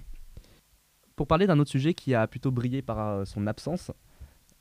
Pour 1.15 1.27
parler 1.27 1.47
d'un 1.47 1.60
autre 1.60 1.69
sujet 1.71 1.93
qui 1.93 2.15
a 2.15 2.25
plutôt 2.27 2.51
brillé 2.51 2.82
par 2.82 3.27
son 3.27 3.45
absence, 3.47 3.91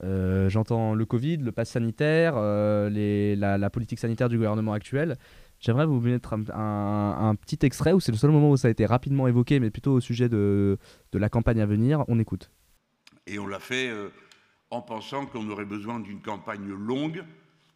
euh, 0.02 0.48
j'entends 0.48 0.94
le 0.94 1.04
Covid, 1.04 1.38
le 1.38 1.52
pass 1.52 1.70
sanitaire, 1.70 2.34
euh, 2.36 2.88
la, 3.36 3.70
politique 3.70 3.98
sanitaire 3.98 4.28
du 4.28 4.36
gouvernement 4.36 4.72
actuel. 4.72 5.16
J'aimerais 5.58 5.84
vous 5.84 6.00
mettre 6.00 6.32
un, 6.32 7.34
petit 7.34 7.58
extrait 7.66 7.92
où 7.92 8.00
c'est 8.00 8.12
le 8.12 8.18
seul 8.18 8.30
moment 8.30 8.50
où 8.50 8.56
ça 8.56 8.68
a 8.68 8.70
été 8.70 8.86
rapidement 8.86 9.28
évoqué, 9.28 9.60
mais 9.60 9.70
plutôt 9.70 9.92
au 9.92 10.00
sujet 10.00 10.28
de, 10.28 10.78
de 11.12 11.18
la 11.18 11.28
campagne 11.28 11.60
à 11.60 11.66
venir. 11.66 12.04
On 12.08 12.18
écoute. 12.18 12.50
Et 13.26 13.38
on 13.38 13.46
l'a 13.46 13.60
fait 13.60 13.90
euh, 13.90 14.08
en 14.70 14.80
pensant 14.80 15.26
qu'on 15.26 15.48
aurait 15.50 15.66
besoin 15.66 16.00
d'une 16.00 16.22
campagne 16.22 16.68
longue, 16.68 17.24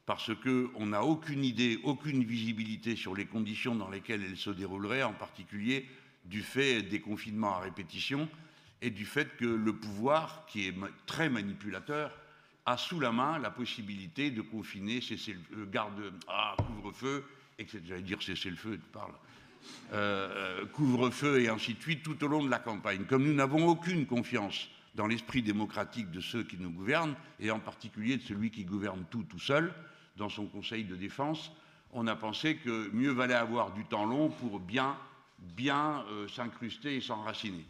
parce 0.06 0.30
qu'on 0.34 0.86
n'a 0.86 1.02
aucune 1.02 1.44
idée, 1.44 1.78
aucune 1.84 2.24
visibilité 2.24 2.96
sur 2.96 3.14
les 3.14 3.26
conditions 3.26 3.74
dans 3.74 3.90
lesquelles 3.90 4.22
elle 4.22 4.36
se 4.36 4.50
déroulerait, 4.50 5.02
en 5.02 5.12
particulier 5.12 5.86
du 6.24 6.40
fait 6.40 6.82
des 6.82 7.00
confinements 7.00 7.56
à 7.56 7.60
répétition 7.60 8.28
et 8.84 8.90
du 8.90 9.06
fait 9.06 9.34
que 9.38 9.46
le 9.46 9.72
pouvoir, 9.72 10.44
qui 10.46 10.68
est 10.68 10.74
très 11.06 11.30
manipulateur, 11.30 12.12
a 12.66 12.76
sous 12.76 13.00
la 13.00 13.12
main 13.12 13.38
la 13.38 13.50
possibilité 13.50 14.30
de 14.30 14.42
confiner, 14.42 15.00
cesser 15.00 15.36
le 15.50 15.62
euh, 15.62 15.66
garde, 15.66 16.12
ah, 16.28 16.54
couvre-feu, 16.58 17.24
etc. 17.58 17.80
J'allais 17.88 18.02
dire 18.02 18.22
cesser 18.22 18.50
le 18.50 18.56
feu, 18.56 18.76
tu 18.76 18.90
parles. 18.92 19.14
Euh, 19.94 20.60
euh, 20.60 20.66
couvre-feu 20.66 21.40
et 21.40 21.48
ainsi 21.48 21.72
de 21.72 21.80
suite 21.80 22.02
tout 22.02 22.22
au 22.22 22.28
long 22.28 22.44
de 22.44 22.50
la 22.50 22.58
campagne. 22.58 23.06
Comme 23.06 23.24
nous 23.24 23.32
n'avons 23.32 23.66
aucune 23.66 24.04
confiance 24.04 24.68
dans 24.94 25.06
l'esprit 25.06 25.40
démocratique 25.40 26.10
de 26.10 26.20
ceux 26.20 26.44
qui 26.44 26.58
nous 26.58 26.70
gouvernent, 26.70 27.16
et 27.40 27.50
en 27.50 27.60
particulier 27.60 28.18
de 28.18 28.22
celui 28.22 28.50
qui 28.50 28.64
gouverne 28.64 29.04
tout 29.10 29.22
tout 29.22 29.38
seul, 29.38 29.72
dans 30.18 30.28
son 30.28 30.44
conseil 30.44 30.84
de 30.84 30.94
défense, 30.94 31.52
on 31.94 32.06
a 32.06 32.16
pensé 32.16 32.56
que 32.56 32.90
mieux 32.92 33.12
valait 33.12 33.32
avoir 33.32 33.72
du 33.72 33.86
temps 33.86 34.04
long 34.04 34.28
pour 34.28 34.60
bien, 34.60 34.94
s'incruster 36.28 36.96
et 36.96 37.00
s'enraciner. 37.00 37.64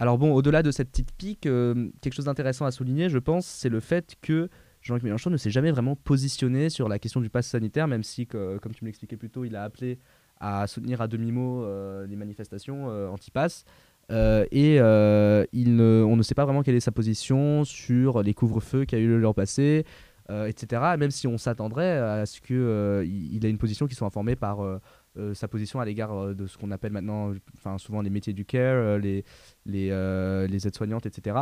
Alors 0.00 0.16
bon, 0.16 0.32
au-delà 0.32 0.62
de 0.62 0.70
cette 0.70 0.88
petite 0.88 1.12
pique, 1.12 1.44
euh, 1.44 1.90
quelque 2.00 2.14
chose 2.14 2.24
d'intéressant 2.24 2.64
à 2.64 2.70
souligner, 2.70 3.10
je 3.10 3.18
pense, 3.18 3.44
c'est 3.44 3.68
le 3.68 3.80
fait 3.80 4.16
que 4.22 4.48
Jean-Luc 4.80 5.02
Mélenchon 5.02 5.28
ne 5.28 5.36
s'est 5.36 5.50
jamais 5.50 5.70
vraiment 5.70 5.94
positionné 5.94 6.70
sur 6.70 6.88
la 6.88 6.98
question 6.98 7.20
du 7.20 7.28
pass 7.28 7.46
sanitaire, 7.46 7.86
même 7.86 8.02
si, 8.02 8.26
comme 8.26 8.72
tu 8.72 8.82
me 8.82 8.86
l'expliquais 8.86 9.18
plus 9.18 9.28
tôt, 9.28 9.44
il 9.44 9.54
a 9.54 9.62
appelé 9.62 9.98
à 10.40 10.66
soutenir 10.66 11.02
à 11.02 11.06
demi-mot 11.06 11.64
euh, 11.64 12.06
les 12.06 12.16
manifestations 12.16 12.88
euh, 12.88 13.08
anti-pass. 13.08 13.66
Et 14.08 14.80
on 14.80 16.16
ne 16.16 16.22
sait 16.22 16.34
pas 16.34 16.46
vraiment 16.46 16.62
quelle 16.62 16.76
est 16.76 16.80
sa 16.80 16.92
position 16.92 17.64
sur 17.64 18.22
les 18.22 18.32
couvre-feux 18.32 18.86
qu'il 18.86 18.98
y 18.98 19.02
a 19.02 19.04
eu 19.04 19.18
l'an 19.18 19.34
passé, 19.34 19.84
etc. 20.30 20.82
Même 20.98 21.10
si 21.10 21.26
on 21.26 21.36
s'attendrait 21.36 21.98
à 21.98 22.24
ce 22.24 22.40
qu'il 22.40 22.56
il 22.56 23.34
il 23.34 23.44
ait 23.44 23.50
une 23.50 23.58
position 23.58 23.86
qui 23.86 23.94
soit 23.94 24.06
informée 24.06 24.34
par 24.34 24.80
euh, 25.16 25.34
sa 25.34 25.48
position 25.48 25.80
à 25.80 25.84
l'égard 25.84 26.12
euh, 26.12 26.34
de 26.34 26.46
ce 26.46 26.56
qu'on 26.56 26.70
appelle 26.70 26.92
maintenant, 26.92 27.32
souvent 27.78 28.00
les 28.00 28.10
métiers 28.10 28.32
du 28.32 28.44
care, 28.44 28.76
euh, 28.76 28.98
les, 28.98 29.24
les, 29.66 30.66
aides-soignantes, 30.66 31.06
etc. 31.06 31.36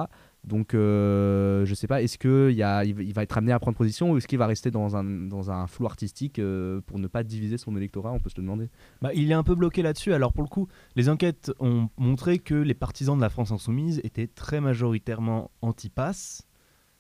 Donc, 0.45 0.73
euh, 0.73 1.67
je 1.67 1.75
sais 1.75 1.87
pas, 1.87 2.01
est-ce 2.03 2.17
qu'il 2.17 3.13
va- 3.13 3.23
être 3.23 3.37
amené 3.39 3.53
à 3.53 3.59
prendre 3.59 3.77
position 3.77 4.13
ou 4.13 4.17
est-ce 4.17 4.27
qu'il 4.27 4.39
va 4.39 4.47
rester 4.47 4.71
dans 4.71 4.97
un, 4.97 5.05
dans 5.05 5.51
un 5.51 5.67
flou 5.67 5.87
artistique 5.87 6.41
pour 6.87 6.99
ne 6.99 7.07
pas 7.09 7.23
diviser 7.23 7.59
son 7.59 7.77
électorat 7.77 8.13
On 8.13 8.21
peut 8.21 8.31
se 8.31 8.37
le 8.37 8.43
demander? 8.43 8.71
Bah, 9.03 9.11
il 9.15 9.31
est 9.31 9.35
un 9.35 9.43
peu 9.43 9.55
bloqué 9.55 9.83
là-dessus. 9.83 10.13
Alors 10.15 10.33
pour 10.33 10.43
le 10.43 10.49
coup, 10.49 10.69
les 10.97 11.09
enquêtes 11.09 11.53
ont 11.59 11.89
montré 11.99 12.39
que 12.39 12.55
les 12.55 12.75
partisans 12.75 13.17
de 13.17 13.23
la 13.23 13.29
France 13.31 13.51
insoumise 13.53 14.01
étaient 14.05 14.29
très 14.29 14.61
majoritairement 14.61 15.51
anti-pass. 15.61 16.48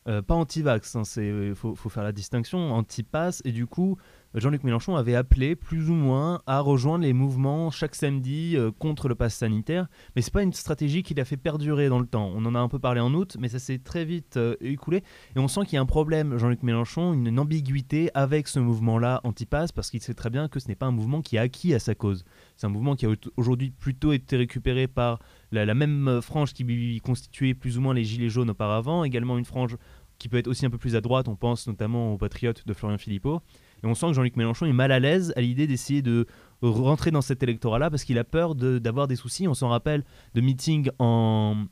Euh, 0.08 0.22
pas 0.22 0.34
anti-vax, 0.34 0.96
il 1.18 1.54
faut, 1.54 1.74
faut 1.74 1.88
faire 1.88 2.02
la 2.02 2.12
distinction, 2.12 2.72
anti-pass. 2.72 3.42
Et 3.44 3.52
du 3.52 3.66
coup, 3.66 3.98
Jean-Luc 4.34 4.64
Mélenchon 4.64 4.96
avait 4.96 5.14
appelé 5.14 5.56
plus 5.56 5.90
ou 5.90 5.94
moins 5.94 6.40
à 6.46 6.60
rejoindre 6.60 7.04
les 7.04 7.12
mouvements 7.12 7.70
chaque 7.70 7.94
samedi 7.94 8.56
euh, 8.56 8.70
contre 8.70 9.08
le 9.08 9.14
pass 9.14 9.34
sanitaire. 9.34 9.86
Mais 10.14 10.22
c'est 10.22 10.32
pas 10.32 10.42
une 10.42 10.52
stratégie 10.52 11.02
qu'il 11.02 11.20
a 11.20 11.24
fait 11.24 11.36
perdurer 11.36 11.88
dans 11.88 11.98
le 11.98 12.06
temps. 12.06 12.30
On 12.34 12.44
en 12.46 12.54
a 12.54 12.58
un 12.58 12.68
peu 12.68 12.78
parlé 12.78 13.00
en 13.00 13.12
août, 13.14 13.36
mais 13.38 13.48
ça 13.48 13.58
s'est 13.58 13.78
très 13.78 14.04
vite 14.04 14.36
euh, 14.36 14.56
écoulé. 14.60 15.02
Et 15.36 15.38
on 15.38 15.48
sent 15.48 15.60
qu'il 15.64 15.74
y 15.74 15.78
a 15.78 15.82
un 15.82 15.86
problème, 15.86 16.38
Jean-Luc 16.38 16.62
Mélenchon, 16.62 17.12
une, 17.12 17.26
une 17.26 17.38
ambiguïté 17.38 18.10
avec 18.14 18.48
ce 18.48 18.60
mouvement-là 18.60 19.20
anti-pass, 19.24 19.72
parce 19.72 19.90
qu'il 19.90 20.00
sait 20.00 20.14
très 20.14 20.30
bien 20.30 20.48
que 20.48 20.60
ce 20.60 20.68
n'est 20.68 20.74
pas 20.74 20.86
un 20.86 20.92
mouvement 20.92 21.20
qui 21.20 21.36
est 21.36 21.40
acquis 21.40 21.74
à 21.74 21.78
sa 21.78 21.94
cause. 21.94 22.24
C'est 22.58 22.66
un 22.66 22.70
mouvement 22.70 22.96
qui 22.96 23.06
a 23.06 23.10
au- 23.10 23.14
aujourd'hui 23.36 23.70
plutôt 23.70 24.12
été 24.12 24.36
récupéré 24.36 24.88
par 24.88 25.20
la, 25.52 25.72
même 25.74 26.08
euh, 26.08 26.20
frange 26.20 26.52
qui 26.52 27.00
constituait 27.00 27.54
plus 27.54 27.78
ou 27.78 27.80
moins 27.80 27.94
les 27.94 28.02
Gilets 28.02 28.28
jaunes 28.28 28.50
auparavant, 28.50 29.04
également 29.04 29.38
une 29.38 29.44
frange 29.44 29.76
qui 30.18 30.28
peut 30.28 30.38
être 30.38 30.48
aussi 30.48 30.66
un 30.66 30.70
peu 30.70 30.76
plus 30.76 30.96
à 30.96 31.00
droite, 31.00 31.28
on 31.28 31.36
pense 31.36 31.68
notamment 31.68 32.14
aux 32.14 32.18
patriotes 32.18 32.66
de 32.66 32.72
Florian 32.74 32.98
Philippot. 32.98 33.40
Et 33.84 33.86
on 33.86 33.94
sent 33.94 34.08
que 34.08 34.12
Jean-Luc 34.14 34.34
Mélenchon 34.34 34.66
est 34.66 34.72
mal 34.72 34.90
à 34.90 34.98
l'aise 34.98 35.32
à 35.36 35.40
l'idée 35.40 35.68
d'essayer 35.68 36.02
de 36.02 36.26
rentrer 36.60 37.12
dans 37.12 37.22
cet 37.22 37.44
électorat-là 37.44 37.90
parce 37.90 38.02
qu'il 38.02 38.18
a 38.18 38.24
peur 38.24 38.56
d'avoir 38.56 39.06
des 39.06 39.14
soucis. 39.14 39.46
On 39.46 39.54
s'en 39.54 39.68
rappelle 39.68 40.04
de 40.34 40.40
meetings 40.40 40.90
en, 40.98 41.66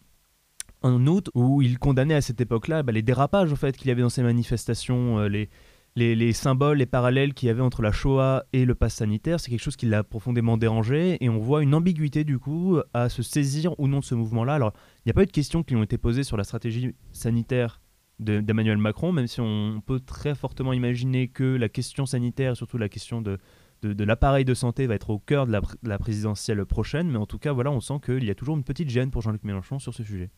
août 0.84 1.30
où 1.34 1.62
il 1.62 1.80
condamnait 1.80 2.14
à 2.14 2.20
cette 2.20 2.40
époque-là 2.40 2.84
bah, 2.84 2.92
les 2.92 3.02
dérapages 3.02 3.52
qu'il 3.76 3.88
y 3.88 3.90
avait 3.90 4.02
dans 4.02 4.08
ces 4.08 4.22
manifestations, 4.22 5.18
euh, 5.18 5.46
les, 5.96 6.14
les 6.14 6.32
symboles, 6.32 6.78
les 6.78 6.86
parallèles 6.86 7.34
qu'il 7.34 7.48
y 7.48 7.50
avait 7.50 7.62
entre 7.62 7.82
la 7.82 7.90
Shoah 7.90 8.44
et 8.52 8.64
le 8.66 8.74
pass 8.74 8.94
sanitaire. 8.94 9.40
C'est 9.40 9.50
quelque 9.50 9.62
chose 9.62 9.76
qui 9.76 9.86
l'a 9.86 10.04
profondément 10.04 10.58
dérangé 10.58 11.16
et 11.20 11.28
on 11.28 11.38
voit 11.38 11.62
une 11.62 11.74
ambiguïté 11.74 12.22
du 12.22 12.38
coup 12.38 12.78
à 12.94 13.08
se 13.08 13.22
saisir 13.22 13.78
ou 13.80 13.88
non 13.88 14.00
de 14.00 14.04
ce 14.04 14.14
mouvement-là. 14.14 14.54
Alors 14.54 14.72
il 14.98 15.08
n'y 15.08 15.10
a 15.10 15.14
pas 15.14 15.22
eu 15.22 15.26
de 15.26 15.32
questions 15.32 15.62
qui 15.62 15.74
ont 15.74 15.82
été 15.82 15.98
posées 15.98 16.22
sur 16.22 16.36
la 16.36 16.44
stratégie 16.44 16.94
sanitaire 17.12 17.80
de- 18.20 18.40
d'Emmanuel 18.40 18.78
Macron, 18.78 19.10
même 19.10 19.26
si 19.26 19.40
on 19.40 19.82
peut 19.84 20.00
très 20.00 20.34
fortement 20.34 20.74
imaginer 20.74 21.28
que 21.28 21.44
la 21.44 21.68
question 21.68 22.06
sanitaire, 22.06 22.56
surtout 22.56 22.78
la 22.78 22.88
question 22.88 23.22
de, 23.22 23.38
de, 23.82 24.04
l'appareil 24.04 24.44
de 24.44 24.54
santé 24.54 24.86
va 24.86 24.94
être 24.94 25.10
au 25.10 25.18
cœur 25.18 25.46
de 25.46 25.52
la, 25.52 25.60
la, 25.82 25.98
présidentielle 25.98 26.64
prochaine, 26.66 27.10
mais 27.10 27.18
en 27.18 27.26
tout 27.26 27.38
cas, 27.38 27.52
voilà, 27.52 27.70
on 27.70 27.80
sent 27.80 28.00
qu'il 28.04 28.24
y 28.24 28.30
a 28.30 28.34
toujours 28.34 28.56
une 28.56 28.64
petite 28.64 28.88
gêne 28.88 29.10
pour 29.10 29.22
Jean-Luc 29.22 29.44
Mélenchon 29.44 29.78
sur 29.78 29.94
ce 29.94 30.02
sujet. 30.02 30.30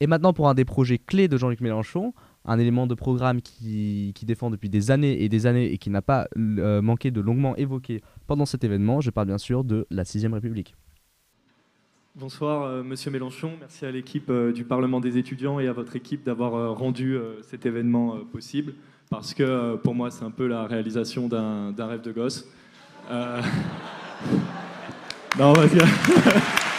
Et 0.00 0.06
maintenant, 0.06 0.32
pour 0.32 0.48
un 0.48 0.54
des 0.54 0.64
projets 0.64 0.96
clés 0.96 1.28
de 1.28 1.36
Jean-Luc 1.36 1.60
Mélenchon, 1.60 2.14
un 2.46 2.58
élément 2.58 2.86
de 2.86 2.94
programme 2.94 3.42
qui, 3.42 4.14
défend 4.22 4.50
depuis 4.50 4.70
des 4.70 4.90
années 4.90 5.22
et 5.22 5.28
des 5.28 5.44
années 5.46 5.70
et 5.70 5.76
qui 5.76 5.90
n'a 5.90 6.00
pas 6.00 6.26
euh, 6.38 6.80
manqué 6.80 7.10
de 7.10 7.20
longuement 7.20 7.54
évoquer 7.56 8.00
pendant 8.26 8.46
cet 8.46 8.64
événement, 8.64 9.02
je 9.02 9.10
parle 9.10 9.26
bien 9.26 9.36
sûr 9.36 9.62
de 9.62 9.86
la 9.90 10.04
6ème 10.04 10.32
République. 10.32 10.74
Bonsoir, 12.14 12.62
euh, 12.62 12.82
monsieur 12.82 13.10
Mélenchon. 13.10 13.52
Merci 13.60 13.84
à 13.84 13.90
l'équipe 13.90 14.30
euh, 14.30 14.52
du 14.52 14.64
Parlement 14.64 15.00
des 15.00 15.18
étudiants 15.18 15.60
et 15.60 15.68
à 15.68 15.74
votre 15.74 15.94
équipe 15.96 16.24
d'avoir 16.24 16.74
rendu 16.74 17.18
cet 17.42 17.66
événement 17.66 18.16
possible, 18.32 18.72
parce 19.10 19.34
que 19.34 19.76
pour 19.76 19.94
moi, 19.94 20.10
c'est 20.10 20.24
un 20.24 20.30
peu 20.30 20.46
la 20.46 20.66
réalisation 20.66 21.28
d'un 21.28 21.86
rêve 21.86 22.00
de 22.00 22.12
gosse. 22.12 22.48
non, 25.38 25.52
vas-y. 25.52 25.78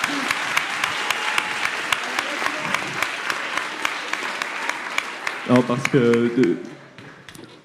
Non, 5.53 5.61
parce 5.67 5.83
que 5.89 6.31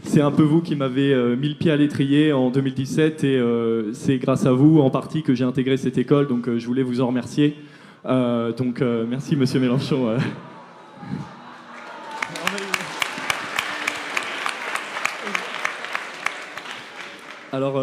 c'est 0.02 0.20
un 0.20 0.32
peu 0.32 0.42
vous 0.42 0.60
qui 0.60 0.74
m'avez 0.74 1.14
euh, 1.14 1.36
mis 1.36 1.50
le 1.50 1.54
pied 1.54 1.70
à 1.70 1.76
l'étrier 1.76 2.32
en 2.32 2.50
2017 2.50 3.22
et 3.22 3.36
euh, 3.36 3.92
c'est 3.92 4.18
grâce 4.18 4.44
à 4.44 4.50
vous 4.50 4.80
en 4.80 4.90
partie 4.90 5.22
que 5.22 5.36
j'ai 5.36 5.44
intégré 5.44 5.76
cette 5.76 5.96
école, 5.96 6.26
donc 6.26 6.48
euh, 6.48 6.58
je 6.58 6.66
voulais 6.66 6.82
vous 6.82 7.00
en 7.00 7.06
remercier. 7.06 7.56
donc 8.04 8.80
merci 8.80 9.36
Monsieur 9.36 9.60
Mélenchon. 9.60 10.16
Alors, 17.52 17.80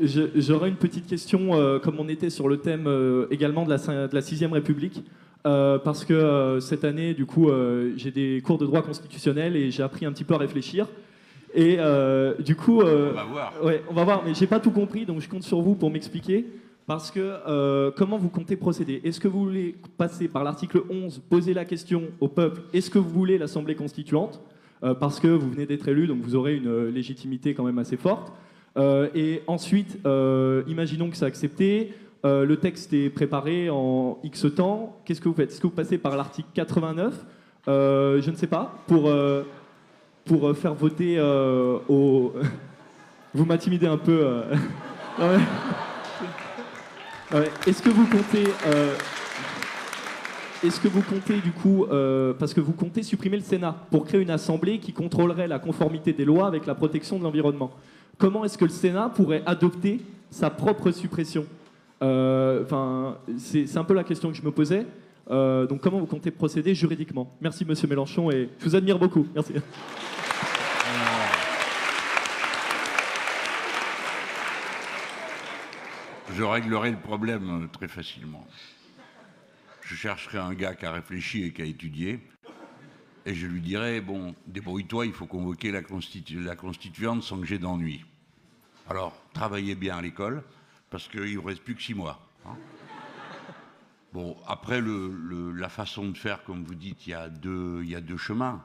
j'aurais 0.00 0.70
une 0.70 0.74
petite 0.74 1.06
question, 1.06 1.50
comme 1.84 2.00
on 2.00 2.08
était 2.08 2.30
sur 2.30 2.48
le 2.48 2.56
thème 2.56 2.88
également 3.30 3.64
de 3.64 3.70
la, 3.70 4.08
de 4.08 4.14
la 4.14 4.20
6ème 4.22 4.54
République. 4.54 5.04
Euh, 5.46 5.78
parce 5.78 6.04
que 6.04 6.12
euh, 6.12 6.60
cette 6.60 6.84
année, 6.84 7.14
du 7.14 7.24
coup, 7.24 7.48
euh, 7.48 7.92
j'ai 7.96 8.10
des 8.10 8.42
cours 8.44 8.58
de 8.58 8.66
droit 8.66 8.82
constitutionnel 8.82 9.56
et 9.56 9.70
j'ai 9.70 9.82
appris 9.82 10.04
un 10.04 10.12
petit 10.12 10.24
peu 10.24 10.34
à 10.34 10.38
réfléchir. 10.38 10.86
Et 11.54 11.78
du 12.38 12.54
coup, 12.54 12.80
on 12.82 13.12
va 13.12 13.24
voir. 13.24 13.52
Ouais, 13.64 13.82
on 13.90 13.94
va 13.94 14.04
voir, 14.04 14.22
mais 14.24 14.34
j'ai 14.34 14.46
pas 14.46 14.60
tout 14.60 14.70
compris, 14.70 15.04
donc 15.04 15.20
je 15.20 15.28
compte 15.28 15.42
sur 15.42 15.60
vous 15.60 15.74
pour 15.74 15.90
m'expliquer. 15.90 16.46
Parce 16.86 17.10
que 17.10 17.90
comment 17.96 18.18
vous 18.18 18.28
comptez 18.28 18.54
procéder? 18.54 19.00
Est-ce 19.02 19.18
que 19.18 19.26
vous 19.26 19.44
voulez 19.44 19.74
passer 19.98 20.28
par 20.28 20.44
l'article 20.44 20.82
11, 20.88 21.20
poser 21.28 21.52
la 21.52 21.64
question 21.64 22.04
au 22.20 22.28
peuple 22.28 22.62
Est-ce 22.72 22.88
que 22.88 23.00
vous 23.00 23.10
voulez 23.10 23.36
l'Assemblée 23.36 23.74
constituante? 23.74 24.40
Parce 25.00 25.18
que 25.18 25.26
vous 25.26 25.50
venez 25.50 25.66
d'être 25.66 25.88
élu, 25.88 26.06
donc 26.06 26.20
vous 26.20 26.36
aurez 26.36 26.54
une 26.54 26.86
légitimité 26.86 27.52
quand 27.52 27.64
même 27.64 27.78
assez 27.78 27.96
forte. 27.96 28.32
et 28.78 29.42
ensuite, 29.48 29.98
imaginons 30.68 31.10
que 31.10 31.16
c'est 31.16 31.26
accepté. 31.26 31.94
Euh, 32.24 32.44
le 32.44 32.56
texte 32.58 32.92
est 32.92 33.08
préparé 33.08 33.70
en 33.70 34.18
X 34.22 34.46
temps. 34.54 35.00
Qu'est-ce 35.04 35.20
que 35.20 35.28
vous 35.28 35.34
faites? 35.34 35.50
Est-ce 35.50 35.60
que 35.60 35.66
vous 35.66 35.72
passez 35.72 35.96
par 35.96 36.16
l'article 36.16 36.48
89 36.52 37.14
euh, 37.68 38.20
Je 38.20 38.30
ne 38.30 38.36
sais 38.36 38.46
pas. 38.46 38.74
Pour, 38.86 39.08
euh, 39.08 39.44
pour 40.24 40.54
faire 40.56 40.74
voter 40.74 41.18
au. 41.88 42.34
vous 43.34 43.44
m'intimidez 43.44 43.86
un 43.86 43.96
peu. 43.96 44.42
Est-ce 47.66 47.80
que 47.80 47.90
vous 47.90 48.06
comptez. 48.06 48.44
Est-ce 50.62 50.78
que 50.78 50.88
vous 50.88 51.00
comptez 51.00 51.38
du 51.38 51.52
coup, 51.52 51.86
parce 52.38 52.52
que 52.52 52.60
vous 52.60 52.72
comptez 52.72 53.02
supprimer 53.02 53.38
le 53.38 53.42
Sénat 53.42 53.74
pour 53.90 54.04
créer 54.04 54.20
une 54.20 54.30
assemblée 54.30 54.78
qui 54.78 54.92
contrôlerait 54.92 55.48
la 55.48 55.58
conformité 55.58 56.12
des 56.12 56.26
lois 56.26 56.46
avec 56.46 56.66
la 56.66 56.74
protection 56.74 57.18
de 57.18 57.24
l'environnement 57.24 57.70
Comment 58.18 58.44
est-ce 58.44 58.58
que 58.58 58.66
le 58.66 58.70
Sénat 58.70 59.08
pourrait 59.08 59.42
adopter 59.46 60.02
sa 60.30 60.50
propre 60.50 60.90
suppression? 60.90 61.46
Enfin, 62.00 63.18
c'est 63.38 63.76
un 63.76 63.84
peu 63.84 63.94
la 63.94 64.04
question 64.04 64.30
que 64.30 64.36
je 64.36 64.42
me 64.42 64.50
posais. 64.50 64.86
Euh, 65.30 65.66
donc, 65.66 65.80
comment 65.80 66.00
vous 66.00 66.06
comptez 66.06 66.30
procéder 66.30 66.74
juridiquement? 66.74 67.36
Merci, 67.40 67.64
Monsieur 67.64 67.86
Mélenchon, 67.86 68.30
et 68.30 68.48
je 68.58 68.64
vous 68.64 68.74
admire 68.74 68.98
beaucoup. 68.98 69.26
Merci. 69.34 69.54
Je 76.34 76.42
réglerai 76.42 76.90
le 76.90 76.96
problème 76.96 77.68
très 77.72 77.86
facilement. 77.86 78.46
Je 79.82 79.94
chercherai 79.94 80.38
un 80.38 80.54
gars 80.54 80.74
qui 80.74 80.86
a 80.86 80.92
réfléchi 80.92 81.44
et 81.44 81.52
qui 81.52 81.62
a 81.62 81.64
étudié, 81.64 82.20
et 83.26 83.34
je 83.34 83.46
lui 83.46 83.60
dirai 83.60 84.00
bon, 84.00 84.34
débrouille-toi, 84.46 85.06
il 85.06 85.12
faut 85.12 85.26
convoquer 85.26 85.70
la, 85.70 85.80
la 86.44 86.56
constituante 86.56 87.22
sans 87.22 87.38
que 87.38 87.46
j'ai 87.46 87.58
d'ennui. 87.58 88.04
Alors, 88.88 89.20
travaillez 89.32 89.74
bien 89.74 89.98
à 89.98 90.02
l'école 90.02 90.42
parce 90.90 91.06
qu'il 91.08 91.34
ne 91.34 91.38
reste 91.38 91.62
plus 91.62 91.76
que 91.76 91.82
six 91.82 91.94
mois. 91.94 92.20
Hein. 92.44 92.56
bon, 94.12 94.36
après, 94.46 94.82
la 94.82 95.68
façon 95.68 96.08
de 96.08 96.18
faire, 96.18 96.42
comme 96.42 96.64
vous 96.64 96.74
dites, 96.74 97.06
il 97.06 97.10
y, 97.10 97.14
a 97.14 97.28
deux, 97.28 98.16
chemins. 98.16 98.62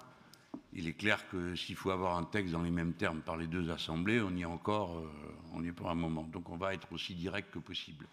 Il 0.74 0.88
est 0.88 0.94
clair 0.94 1.30
que 1.30 1.56
s'il 1.56 1.76
faut 1.76 1.92
avoir 1.92 2.18
un 2.18 2.24
texte 2.24 2.52
dans 2.52 2.64
les 2.64 2.72
mêmes 2.72 2.94
termes 2.94 3.22
par 3.22 3.38
les 3.38 3.48
deux 3.48 3.70
assemblées, 3.70 4.20
on 4.20 4.32
y 4.32 4.42
est 4.42 4.46
encore, 4.46 4.98
euh, 4.98 5.08
on 5.54 5.64
y 5.64 5.68
est 5.68 5.72
pour 5.72 5.90
un 5.90 5.96
moment. 5.96 6.24
Donc 6.24 6.50
on 6.50 6.58
va 6.58 6.74
être 6.74 6.92
aussi 6.92 7.14
direct 7.14 7.54
que 7.54 7.60
possible. 7.60 8.08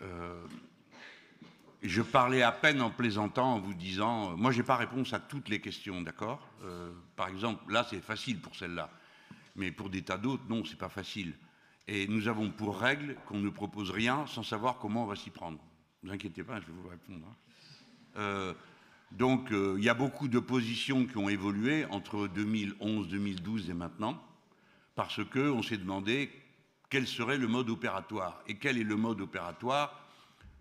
Euh, 0.00 0.44
je 1.82 2.02
parlais 2.02 2.42
à 2.42 2.50
peine 2.50 2.82
en 2.82 2.90
plaisantant, 2.90 3.54
en 3.54 3.60
vous 3.60 3.74
disant, 3.74 4.32
euh, 4.32 4.36
moi 4.36 4.50
j'ai 4.50 4.64
pas 4.64 4.76
réponse 4.76 5.12
à 5.12 5.20
toutes 5.20 5.48
les 5.48 5.60
questions, 5.60 6.00
d'accord? 6.00 6.40
Par 7.14 7.28
exemple, 7.28 7.72
là 7.72 7.86
c'est 7.88 8.00
facile 8.00 8.40
pour 8.40 8.56
celle-là, 8.56 8.90
mais 9.54 9.70
pour 9.70 9.90
des 9.90 10.02
tas 10.02 10.18
d'autres, 10.18 10.44
non, 10.48 10.64
c'est 10.64 10.78
pas 10.78 10.88
facile. 10.88 11.34
Et 11.88 12.06
nous 12.06 12.28
avons 12.28 12.50
pour 12.50 12.78
règle 12.78 13.16
qu'on 13.26 13.38
ne 13.38 13.48
propose 13.48 13.90
rien 13.90 14.26
sans 14.26 14.42
savoir 14.42 14.78
comment 14.78 15.04
on 15.04 15.06
va 15.06 15.16
s'y 15.16 15.30
prendre. 15.30 15.58
Ne 16.02 16.08
vous 16.08 16.14
inquiétez 16.14 16.44
pas, 16.44 16.60
je 16.60 16.66
vais 16.66 16.72
vous 16.72 16.88
répondre. 16.88 17.26
Hein. 17.26 17.36
Euh, 18.18 18.54
donc, 19.10 19.50
euh, 19.52 19.76
il 19.78 19.84
y 19.84 19.88
a 19.88 19.94
beaucoup 19.94 20.28
de 20.28 20.38
positions 20.38 21.06
qui 21.06 21.16
ont 21.16 21.30
évolué 21.30 21.86
entre 21.86 22.28
2011, 22.28 23.08
2012 23.08 23.70
et 23.70 23.74
maintenant, 23.74 24.22
parce 24.94 25.24
qu'on 25.24 25.62
s'est 25.62 25.78
demandé 25.78 26.30
quel 26.90 27.06
serait 27.06 27.38
le 27.38 27.48
mode 27.48 27.70
opératoire 27.70 28.42
et 28.46 28.56
quel 28.56 28.76
est 28.76 28.84
le 28.84 28.96
mode 28.96 29.22
opératoire 29.22 29.98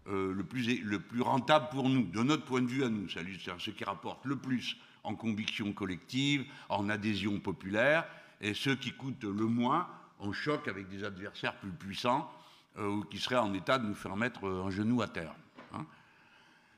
euh, 0.08 0.34
le, 0.34 0.46
plus, 0.46 0.82
le 0.82 1.02
plus 1.02 1.22
rentable 1.22 1.68
pour 1.70 1.90
nous, 1.90 2.06
de 2.06 2.24
notre 2.24 2.46
point 2.46 2.62
de 2.62 2.68
vue 2.68 2.86
à 2.86 2.90
nous, 2.90 3.10
c'est 3.10 3.20
ce 3.58 3.72
qui 3.72 3.84
rapporte 3.84 4.26
le 4.26 4.38
plus 4.38 4.78
en 5.04 5.16
conviction 5.16 5.74
collective, 5.74 6.46
en 6.70 6.88
adhésion 6.88 7.42
populaire, 7.42 8.08
et 8.40 8.54
ce 8.54 8.70
qui 8.70 8.94
coûte 8.94 9.26
le 9.26 9.46
moins 9.46 9.88
en 10.19 10.34
choc 10.34 10.67
avec 10.67 10.88
des 10.89 11.03
adversaires 11.03 11.56
plus 11.58 11.71
puissants 11.71 12.32
euh, 12.77 12.88
ou 12.88 13.03
qui 13.03 13.17
seraient 13.17 13.38
en 13.38 13.53
état 13.53 13.80
de 13.80 13.88
nous 13.88 13.95
faire 13.95 14.15
mettre 14.15 14.47
euh, 14.47 14.65
un 14.65 14.69
genou 14.69 15.01
à 15.01 15.08
terre. 15.08 15.34
Hein. 15.73 15.86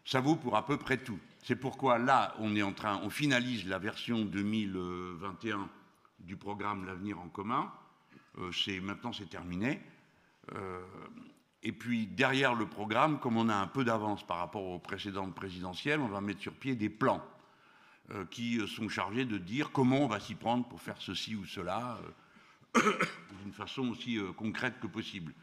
Ça 0.06 0.22
vaut 0.22 0.36
pour 0.36 0.56
à 0.56 0.66
peu 0.66 0.78
près 0.78 0.98
tout. 0.98 1.20
C'est 1.44 1.56
pourquoi 1.56 1.98
là, 1.98 2.36
on 2.40 2.56
est 2.56 2.62
en 2.62 2.74
train, 2.74 3.00
on 3.04 3.10
finalise 3.10 3.68
la 3.68 3.80
version 3.80 4.24
2021 4.24 5.70
du 6.20 6.38
programme 6.38 6.86
L'avenir 6.86 7.20
en 7.20 7.28
commun. 7.28 7.72
Euh, 8.38 8.52
c'est 8.52 8.80
maintenant 8.80 9.14
c'est 9.14 9.30
terminé. 9.30 9.82
et 11.62 11.72
puis 11.72 12.08
derrière 12.08 12.56
le 12.56 12.66
programme, 12.66 13.20
comme 13.20 13.38
on 13.38 13.50
a 13.50 13.56
un 13.56 13.68
peu 13.68 13.84
d'avance 13.84 14.26
par 14.26 14.38
rapport 14.38 14.64
aux 14.64 14.80
précédentes 14.80 15.36
présidentielles, 15.36 16.00
on 16.00 16.08
va 16.08 16.22
mettre 16.22 16.42
sur 16.42 16.54
pied 16.54 16.76
des 16.76 16.90
plans 16.90 17.24
qui 18.32 18.60
sont 18.68 18.90
chargés 18.90 19.26
de 19.26 19.38
dire 19.38 19.72
comment 19.72 20.00
on 20.00 20.08
va 20.08 20.20
s'y 20.20 20.34
prendre 20.34 20.68
pour 20.68 20.82
faire 20.82 21.00
ceci 21.00 21.36
ou 21.36 21.46
cela 21.46 22.00
d'une 23.44 23.54
façon 23.54 23.90
aussi 23.90 24.18
euh, 24.18 24.32
concrète 24.34 24.80
que 24.80 24.88
possible. 24.88 25.34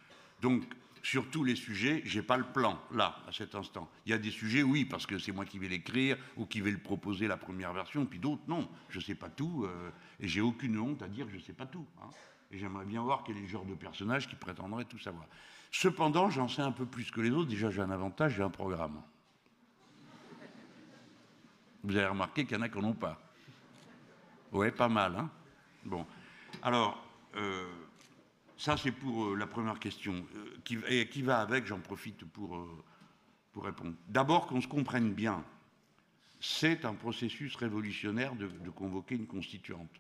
Donc, 0.43 0.65
sur 1.03 1.31
tous 1.31 1.45
les 1.45 1.55
sujets, 1.55 2.03
je 2.05 2.19
n'ai 2.19 2.27
pas 2.27 2.37
le 2.37 2.45
plan, 2.45 2.81
là, 2.93 3.17
à 3.29 3.33
cet 3.33 3.55
instant. 3.55 3.89
Il 4.05 4.11
y 4.11 4.13
a 4.13 4.19
des 4.19 4.33
sujets, 4.33 4.65
oui, 4.65 4.85
parce 4.85 5.07
que 5.07 5.19
c'est 5.19 5.31
moi 5.31 5.45
qui 5.45 5.59
vais 5.59 5.69
l'écrire 5.69 6.17
ou 6.37 6.47
qui 6.47 6.61
vais 6.61 6.73
le 6.73 6.79
proposer, 6.79 7.29
la 7.29 7.37
première 7.37 7.73
version, 7.73 8.05
puis 8.07 8.19
d'autres, 8.19 8.43
non. 8.49 8.69
Je 8.89 8.99
ne 8.99 9.05
sais 9.05 9.15
pas 9.15 9.29
tout, 9.29 9.65
euh, 9.65 9.91
et 10.19 10.27
j'ai 10.27 10.41
aucune 10.41 10.79
honte 10.79 11.03
à 11.03 11.09
dire 11.09 11.29
je 11.31 11.37
ne 11.37 11.41
sais 11.41 11.53
pas 11.53 11.67
tout. 11.67 11.87
Hein. 12.03 12.09
Et 12.51 12.59
j'aimerais 12.59 12.85
bien 12.85 13.03
voir 13.03 13.23
quel 13.25 13.37
est 13.37 13.43
le 13.43 13.47
genre 13.47 13.65
de 13.65 13.75
personnage 13.75 14.29
qui 14.29 14.35
prétendrait 14.35 14.85
tout 14.85 14.99
savoir. 14.99 15.27
Cependant, 15.71 16.29
j'en 16.31 16.49
sais 16.49 16.63
un 16.63 16.73
peu 16.73 16.87
plus 16.87 17.11
que 17.11 17.21
les 17.21 17.31
autres. 17.31 17.51
Déjà, 17.51 17.71
j'ai 17.71 17.83
un 17.83 17.91
avantage, 17.91 18.35
j'ai 18.35 18.43
un 18.43 18.51
programme. 18.51 19.01
Vous 21.85 21.97
avez 21.97 22.07
remarqué 22.07 22.45
qu'il 22.45 22.57
y 22.57 22.61
en 22.61 22.63
a 22.63 22.69
qui 22.69 22.79
n'en 22.79 22.89
ont 22.89 22.95
pas. 22.95 23.21
Ouais, 24.51 24.73
pas 24.73 24.89
mal, 24.89 25.15
hein 25.17 25.31
Bon. 25.85 26.05
Alors, 26.63 27.06
euh, 27.37 27.67
ça, 28.57 28.77
c'est 28.77 28.93
pour 28.93 29.27
euh, 29.27 29.37
la 29.37 29.47
première 29.47 29.79
question. 29.79 30.27
Euh, 30.35 30.57
qui, 30.65 30.79
et 30.89 31.09
qui 31.09 31.23
va 31.23 31.41
avec, 31.41 31.67
j'en 31.67 31.81
profite 31.81 32.25
pour, 32.25 32.59
répondre. 33.57 33.95
D'abord, 34.09 34.47
qu'on 34.47 34.61
se 34.61 34.69
comprenne 34.69 35.13
bien. 35.13 35.43
C'est 36.41 36.85
un 36.85 36.95
processus 36.95 37.57
révolutionnaire 37.57 38.35
de, 38.37 38.49
convoquer 38.71 39.15
une 39.15 39.27
constituante. 39.27 39.91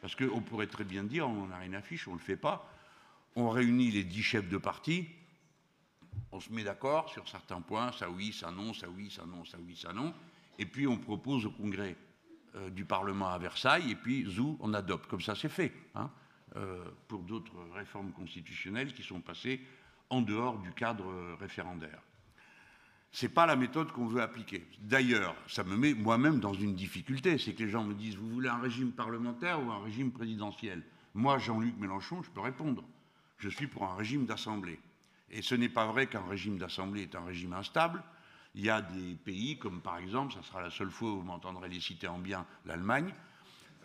Parce 0.00 0.16
qu'on 0.16 0.42
pourrait 0.42 0.66
très 0.66 0.84
bien 0.84 1.04
dire, 1.04 1.28
on 1.28 1.46
n'a 1.46 1.58
rien 1.58 1.74
affiche, 1.74 2.08
on 2.08 2.14
ne 2.14 2.18
le 2.18 2.22
fait 2.22 2.36
pas. 2.36 2.68
On 3.36 3.48
réunit 3.48 3.92
les 3.92 4.02
dix 4.02 4.22
chefs 4.22 4.48
de 4.48 4.58
parti, 4.58 5.06
on 6.32 6.40
se 6.40 6.52
met 6.52 6.64
d'accord 6.64 7.08
sur 7.10 7.28
certains 7.28 7.60
points, 7.60 7.92
ça 7.92 8.10
oui, 8.10 8.32
ça 8.32 8.50
non, 8.50 8.74
ça 8.74 8.88
oui, 8.88 9.10
ça 9.10 9.24
non, 9.24 9.44
ça 9.44 9.56
oui, 9.64 9.76
ça 9.76 9.92
non, 9.92 10.12
et 10.58 10.66
puis 10.66 10.86
on 10.86 10.98
propose 10.98 11.46
au 11.46 11.50
Congrès 11.50 11.96
du 12.70 12.84
Parlement 12.84 13.28
à 13.28 13.38
Versailles, 13.38 13.90
et 13.90 13.96
puis 13.96 14.28
zou, 14.30 14.56
on 14.60 14.74
adopte. 14.74 15.08
Comme 15.08 15.20
ça, 15.20 15.34
c'est 15.34 15.48
fait. 15.48 15.72
Hein. 15.94 16.10
Euh, 16.56 16.84
pour 17.08 17.22
d'autres 17.22 17.56
réformes 17.74 18.12
constitutionnelles 18.12 18.92
qui 18.94 19.02
sont 19.02 19.20
passées 19.20 19.60
en 20.10 20.22
dehors 20.22 20.58
du 20.58 20.72
cadre 20.72 21.36
référendaire. 21.40 22.00
Ce 23.14 23.26
n'est 23.26 23.32
pas 23.32 23.46
la 23.46 23.54
méthode 23.54 23.92
qu'on 23.92 24.06
veut 24.06 24.20
appliquer. 24.20 24.66
D'ailleurs, 24.80 25.36
ça 25.46 25.62
me 25.62 25.76
met 25.76 25.94
moi-même 25.94 26.40
dans 26.40 26.52
une 26.52 26.74
difficulté, 26.74 27.38
c'est 27.38 27.54
que 27.54 27.62
les 27.62 27.70
gens 27.70 27.84
me 27.84 27.94
disent, 27.94 28.16
vous 28.16 28.28
voulez 28.28 28.48
un 28.48 28.58
régime 28.58 28.90
parlementaire 28.90 29.64
ou 29.64 29.70
un 29.70 29.82
régime 29.82 30.10
présidentiel? 30.10 30.82
Moi, 31.14 31.38
Jean-Luc 31.38 31.76
Mélenchon, 31.78 32.24
je 32.24 32.30
peux 32.30 32.40
répondre. 32.40 32.82
Je 33.38 33.48
suis 33.48 33.68
pour 33.68 33.84
un 33.84 33.94
régime 33.94 34.26
d'assemblée. 34.26 34.80
Et 35.30 35.42
ce 35.42 35.54
n'est 35.54 35.68
pas 35.68 35.86
vrai 35.86 36.08
qu'un 36.08 36.26
régime 36.26 36.58
d'assemblée 36.58 37.02
est 37.02 37.14
un 37.14 37.24
régime 37.24 37.52
instable. 37.52 38.02
Il 38.56 38.64
y 38.64 38.70
a 38.70 38.82
des 38.82 39.14
pays, 39.14 39.58
comme 39.58 39.80
par 39.80 39.98
exemple, 39.98 40.34
ça 40.34 40.42
sera 40.42 40.60
la 40.60 40.70
seule 40.70 40.90
fois 40.90 41.12
où 41.12 41.16
vous 41.18 41.22
m'entendrez 41.22 41.68
les 41.68 41.80
citer 41.80 42.08
en 42.08 42.18
bien, 42.18 42.44
l'Allemagne, 42.66 43.12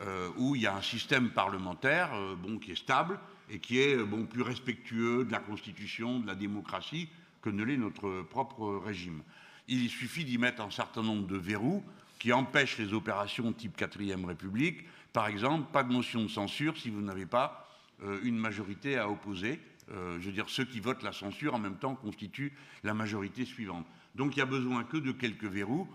euh, 0.02 0.30
où 0.38 0.56
il 0.56 0.62
y 0.62 0.68
a 0.68 0.76
un 0.76 0.82
système 0.82 1.30
parlementaire 1.30 2.14
euh, 2.14 2.34
bon, 2.36 2.58
qui 2.58 2.72
est 2.72 2.78
stable 2.78 3.20
et 3.50 3.60
qui 3.60 3.80
est 3.80 3.98
bon, 3.98 4.26
plus 4.26 4.42
respectueux 4.42 5.26
de 5.26 5.32
la 5.32 5.40
Constitution, 5.40 6.20
de 6.20 6.28
la 6.28 6.36
démocratie, 6.36 7.10
que 7.42 7.50
ne 7.50 7.64
l'est 7.64 7.76
notre 7.76 8.22
propre 8.22 8.82
régime. 8.86 9.22
Il 9.68 9.90
suffit 9.90 10.24
d'y 10.24 10.38
mettre 10.38 10.62
un 10.62 10.72
certain 10.72 11.04
nombre 11.04 11.28
de 11.28 11.36
verrous 11.36 11.84
qui 12.18 12.32
empêchent 12.32 12.78
les 12.78 12.94
opérations 12.94 13.52
type 13.52 13.78
4ème 13.78 14.26
République. 14.26 14.86
Par 15.12 15.28
exemple, 15.28 15.70
pas 15.72 15.84
de 15.84 15.92
motion 15.92 16.24
de 16.24 16.30
censure 16.30 16.78
si 16.78 16.90
vous 16.90 17.02
n'avez 17.02 17.26
pas 17.26 17.68
euh, 18.04 18.20
une 18.24 18.38
majorité 18.38 18.98
à 18.98 19.10
opposer. 19.10 19.60
je 19.90 20.26
veux 20.26 20.32
dire, 20.32 20.48
ceux 20.48 20.66
qui 20.66 20.80
votent 20.80 21.04
la 21.04 21.12
censure 21.12 21.56
en 21.56 21.60
même 21.60 21.78
temps 21.78 21.96
constituent 21.96 22.54
la 22.84 22.94
majorité 22.94 23.44
suivante. 23.44 23.86
Donc 24.16 24.36
il 24.36 24.40
n'y 24.40 24.44
a 24.44 24.46
besoin 24.46 24.84
que 24.84 24.98
de 24.98 25.12
quelques 25.12 25.46
verrous 25.46 25.88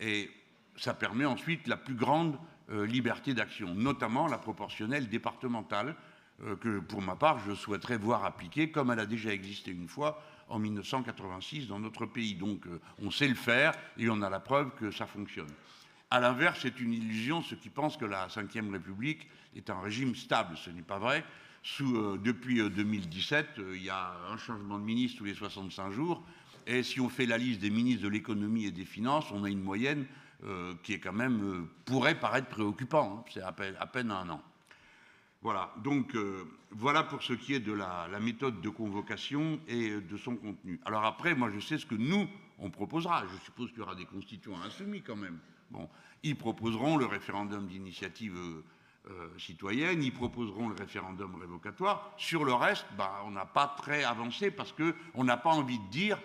et 0.00 0.30
ça 0.76 0.94
permet 0.94 1.24
ensuite 1.24 1.66
la 1.66 1.76
plus 1.76 1.94
grande 1.94 2.34
euh, 2.34 2.38
liberté 2.72 3.34
d'action, 3.34 3.74
notamment 3.74 4.26
la 4.26 4.38
proportionnelle 4.38 5.08
départementale, 5.08 5.94
euh, 6.44 6.56
que 6.56 6.80
pour 6.80 7.02
ma 7.02 7.14
part 7.14 7.38
je 7.46 7.54
souhaiterais 7.54 7.98
voir 7.98 8.24
appliquée 8.24 8.70
comme 8.70 8.90
elle 8.90 8.98
a 8.98 9.06
déjà 9.06 9.32
existé 9.32 9.70
une 9.70 9.86
fois 9.86 10.22
en 10.48 10.58
1986 10.58 11.68
dans 11.68 11.78
notre 11.78 12.06
pays. 12.06 12.34
Donc 12.34 12.66
euh, 12.66 12.80
on 13.00 13.10
sait 13.10 13.28
le 13.28 13.34
faire 13.34 13.72
et 13.96 14.08
on 14.08 14.22
a 14.22 14.30
la 14.30 14.40
preuve 14.40 14.70
que 14.74 14.90
ça 14.90 15.06
fonctionne. 15.06 15.50
A 16.10 16.20
l'inverse, 16.20 16.60
c'est 16.62 16.80
une 16.80 16.92
illusion 16.92 17.42
ceux 17.42 17.56
qui 17.56 17.70
pensent 17.70 17.96
que 17.96 18.04
la 18.04 18.26
Ve 18.26 18.72
République 18.72 19.28
est 19.56 19.70
un 19.70 19.80
régime 19.80 20.14
stable. 20.14 20.56
Ce 20.56 20.70
n'est 20.70 20.82
pas 20.82 20.98
vrai. 20.98 21.24
Depuis 21.80 22.56
2017, 22.68 23.60
il 23.74 23.82
y 23.82 23.88
a 23.88 24.12
un 24.30 24.36
changement 24.36 24.78
de 24.78 24.84
ministre 24.84 25.18
tous 25.18 25.24
les 25.24 25.34
65 25.34 25.90
jours. 25.92 26.22
Et 26.66 26.82
si 26.82 27.00
on 27.00 27.08
fait 27.08 27.24
la 27.24 27.38
liste 27.38 27.60
des 27.60 27.70
ministres 27.70 28.02
de 28.02 28.08
l'économie 28.08 28.66
et 28.66 28.70
des 28.72 28.84
finances, 28.84 29.30
on 29.32 29.44
a 29.44 29.48
une 29.48 29.62
moyenne 29.62 30.04
euh, 30.44 30.74
qui 30.82 30.94
est 30.94 30.98
quand 30.98 31.12
même 31.12 31.40
euh, 31.44 31.68
pourrait 31.84 32.18
paraître 32.18 32.48
préoccupant. 32.48 33.18
Hein. 33.18 33.30
C'est 33.32 33.42
à 33.42 33.52
peine, 33.52 34.10
un 34.10 34.28
an. 34.28 34.42
Voilà. 35.40 35.72
Donc 35.84 36.16
euh, 36.16 36.44
voilà 36.72 37.04
pour 37.04 37.22
ce 37.22 37.32
qui 37.32 37.54
est 37.54 37.60
de 37.60 37.72
la, 37.72 38.08
méthode 38.20 38.60
de 38.60 38.68
convocation 38.68 39.60
et 39.68 40.00
de 40.00 40.16
son 40.16 40.34
contenu. 40.34 40.80
Alors 40.84 41.04
après, 41.04 41.36
moi 41.36 41.48
je 41.54 41.60
sais 41.60 41.78
ce 41.78 41.86
que 41.86 41.94
nous 41.94 42.28
on 42.58 42.70
proposera. 42.70 43.24
Je 43.32 43.44
suppose 43.44 43.70
qu'il 43.70 43.78
y 43.78 43.82
aura 43.82 43.94
des 43.94 44.04
constituants 44.04 44.60
insoumis 44.66 45.02
quand 45.02 45.14
même. 45.14 45.38
Bon, 45.70 45.88
ils 46.24 46.36
proposeront 46.36 46.96
le 46.96 47.06
référendum 47.06 47.68
d'initiative. 47.68 48.36
citoyenne, 49.38 50.02
ils 50.02 50.12
proposeront 50.12 50.68
le 50.68 50.74
référendum 50.74 51.36
révocatoire. 51.36 52.12
Sur 52.16 52.44
le 52.44 52.54
reste, 52.54 52.86
bah, 52.96 53.22
on 53.26 53.30
n'a 53.30 53.46
pas 53.46 53.76
très 53.76 54.02
avancé 54.02 54.50
parce 54.50 54.72
qu'on 54.72 55.24
n'a 55.24 55.36
pas 55.36 55.50
envie 55.50 55.78
de 55.78 55.88
dire 55.88 56.18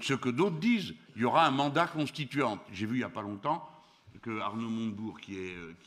ce 0.00 0.14
que 0.14 0.28
d'autres 0.28 0.58
disent. 0.58 0.94
Il 1.16 1.22
y 1.22 1.24
aura 1.24 1.46
un 1.46 1.50
mandat 1.50 1.86
constituant. 1.86 2.58
J'ai 2.72 2.86
vu 2.86 2.96
il 2.96 2.98
n'y 2.98 3.04
a 3.04 3.08
pas 3.08 3.22
longtemps 3.22 3.68
que 4.22 4.40
Arnaud 4.40 4.68
Montebourg, 4.68 5.20
qui, 5.20 5.36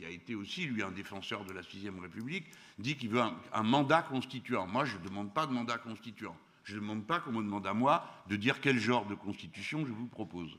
a 0.06 0.10
été 0.10 0.34
aussi, 0.34 0.66
lui, 0.66 0.82
un 0.82 0.92
défenseur 0.92 1.44
de 1.44 1.52
la 1.52 1.62
Sixième 1.62 2.00
République, 2.00 2.46
dit 2.78 2.96
qu'il 2.96 3.10
veut 3.10 3.22
un, 3.54 3.64
mandat 3.64 4.02
constituant. 4.02 4.66
Moi, 4.66 4.86
je 4.86 4.98
ne 4.98 5.04
demande 5.04 5.34
pas 5.34 5.46
de 5.46 5.52
mandat 5.52 5.78
constituant. 5.78 6.36
Je 6.64 6.76
ne 6.76 6.80
demande 6.80 7.06
pas 7.06 7.20
qu'on 7.20 7.32
me 7.32 7.44
demande 7.44 7.68
à 7.68 7.74
moi 7.74 8.06
de 8.30 8.38
dire 8.38 8.62
quel 8.62 8.80
genre 8.80 9.06
de 9.06 9.16
constitution 9.16 9.86
je 9.86 9.92
vous 9.92 10.08
propose. 10.08 10.58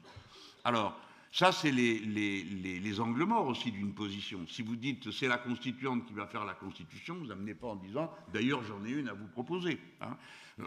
Alors, 0.65 0.99
ça, 1.33 1.53
c'est 1.53 1.71
les, 1.71 3.01
angles 3.01 3.25
morts 3.25 3.47
aussi 3.47 3.71
d'une 3.71 3.95
position. 3.95 4.41
Si 4.49 4.63
vous 4.63 4.75
dites 4.75 5.13
c'est 5.13 5.29
la 5.29 5.39
constituante 5.39 6.05
qui 6.07 6.13
va 6.13 6.27
faire 6.27 6.45
la 6.45 6.55
constitution, 6.55 7.15
vous 7.15 7.27
n'amenez 7.27 7.55
pas 7.55 7.69
en 7.69 7.77
disant 7.77 8.13
d'ailleurs 8.33 8.65
j'en 8.65 8.85
ai 8.85 8.91
une 8.91 9.09
à 9.09 9.13
vous 9.13 9.29
proposer. 9.29 9.79
Hein. 10.01 10.17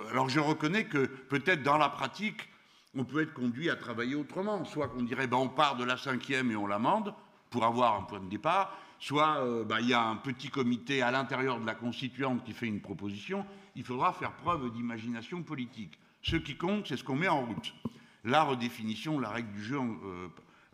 Alors 0.09 0.29
je 0.29 0.39
reconnais 0.39 0.85
que 0.85 1.05
peut-être 1.05 1.63
dans 1.63 1.77
la 1.77 1.89
pratique, 1.89 2.47
on 2.95 3.03
peut 3.03 3.21
être 3.21 3.33
conduit 3.33 3.69
à 3.69 3.75
travailler 3.75 4.15
autrement. 4.15 4.63
Soit 4.63 4.87
qu'on 4.87 5.03
dirait 5.03 5.27
ben, 5.27 5.37
on 5.37 5.49
part 5.49 5.75
de 5.75 5.83
la 5.83 5.97
cinquième 5.97 6.49
et 6.49 6.55
on 6.55 6.65
l'amende 6.65 7.13
pour 7.49 7.65
avoir 7.65 7.95
un 7.99 8.03
point 8.03 8.21
de 8.21 8.29
départ, 8.29 8.75
soit 8.99 9.39
euh, 9.39 9.65
ben, 9.65 9.79
il 9.81 9.89
y 9.89 9.93
a 9.93 10.01
un 10.01 10.15
petit 10.15 10.49
comité 10.49 11.01
à 11.01 11.11
l'intérieur 11.11 11.59
de 11.59 11.65
la 11.65 11.75
constituante 11.75 12.43
qui 12.45 12.53
fait 12.53 12.67
une 12.67 12.79
proposition. 12.79 13.45
Il 13.75 13.83
faudra 13.83 14.13
faire 14.13 14.31
preuve 14.31 14.71
d'imagination 14.71 15.43
politique. 15.43 15.99
Ce 16.21 16.37
qui 16.37 16.55
compte, 16.55 16.87
c'est 16.87 16.95
ce 16.95 17.03
qu'on 17.03 17.17
met 17.17 17.27
en 17.27 17.45
route. 17.45 17.73
La 18.23 18.43
redéfinition, 18.43 19.19
la 19.19 19.29
règle 19.29 19.51
du 19.51 19.61
jeu. 19.61 19.79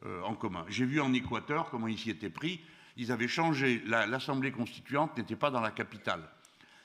Euh, 0.06 0.10
euh, 0.10 0.22
en 0.24 0.36
commun. 0.36 0.66
J'ai 0.70 0.86
vu 0.86 1.00
en 1.02 1.14
Équateur 1.14 1.70
comment 1.70 1.88
ils 1.88 1.98
s'y 1.98 2.10
étaient 2.10 2.30
pris. 2.30 2.62
Ils 2.98 3.12
avaient 3.12 3.28
changé, 3.28 3.82
l'Assemblée 3.86 4.52
constituante 4.52 5.18
n'était 5.18 5.36
pas 5.36 5.52
dans 5.52 5.62
la 5.62 5.72
capitale. 5.72 6.22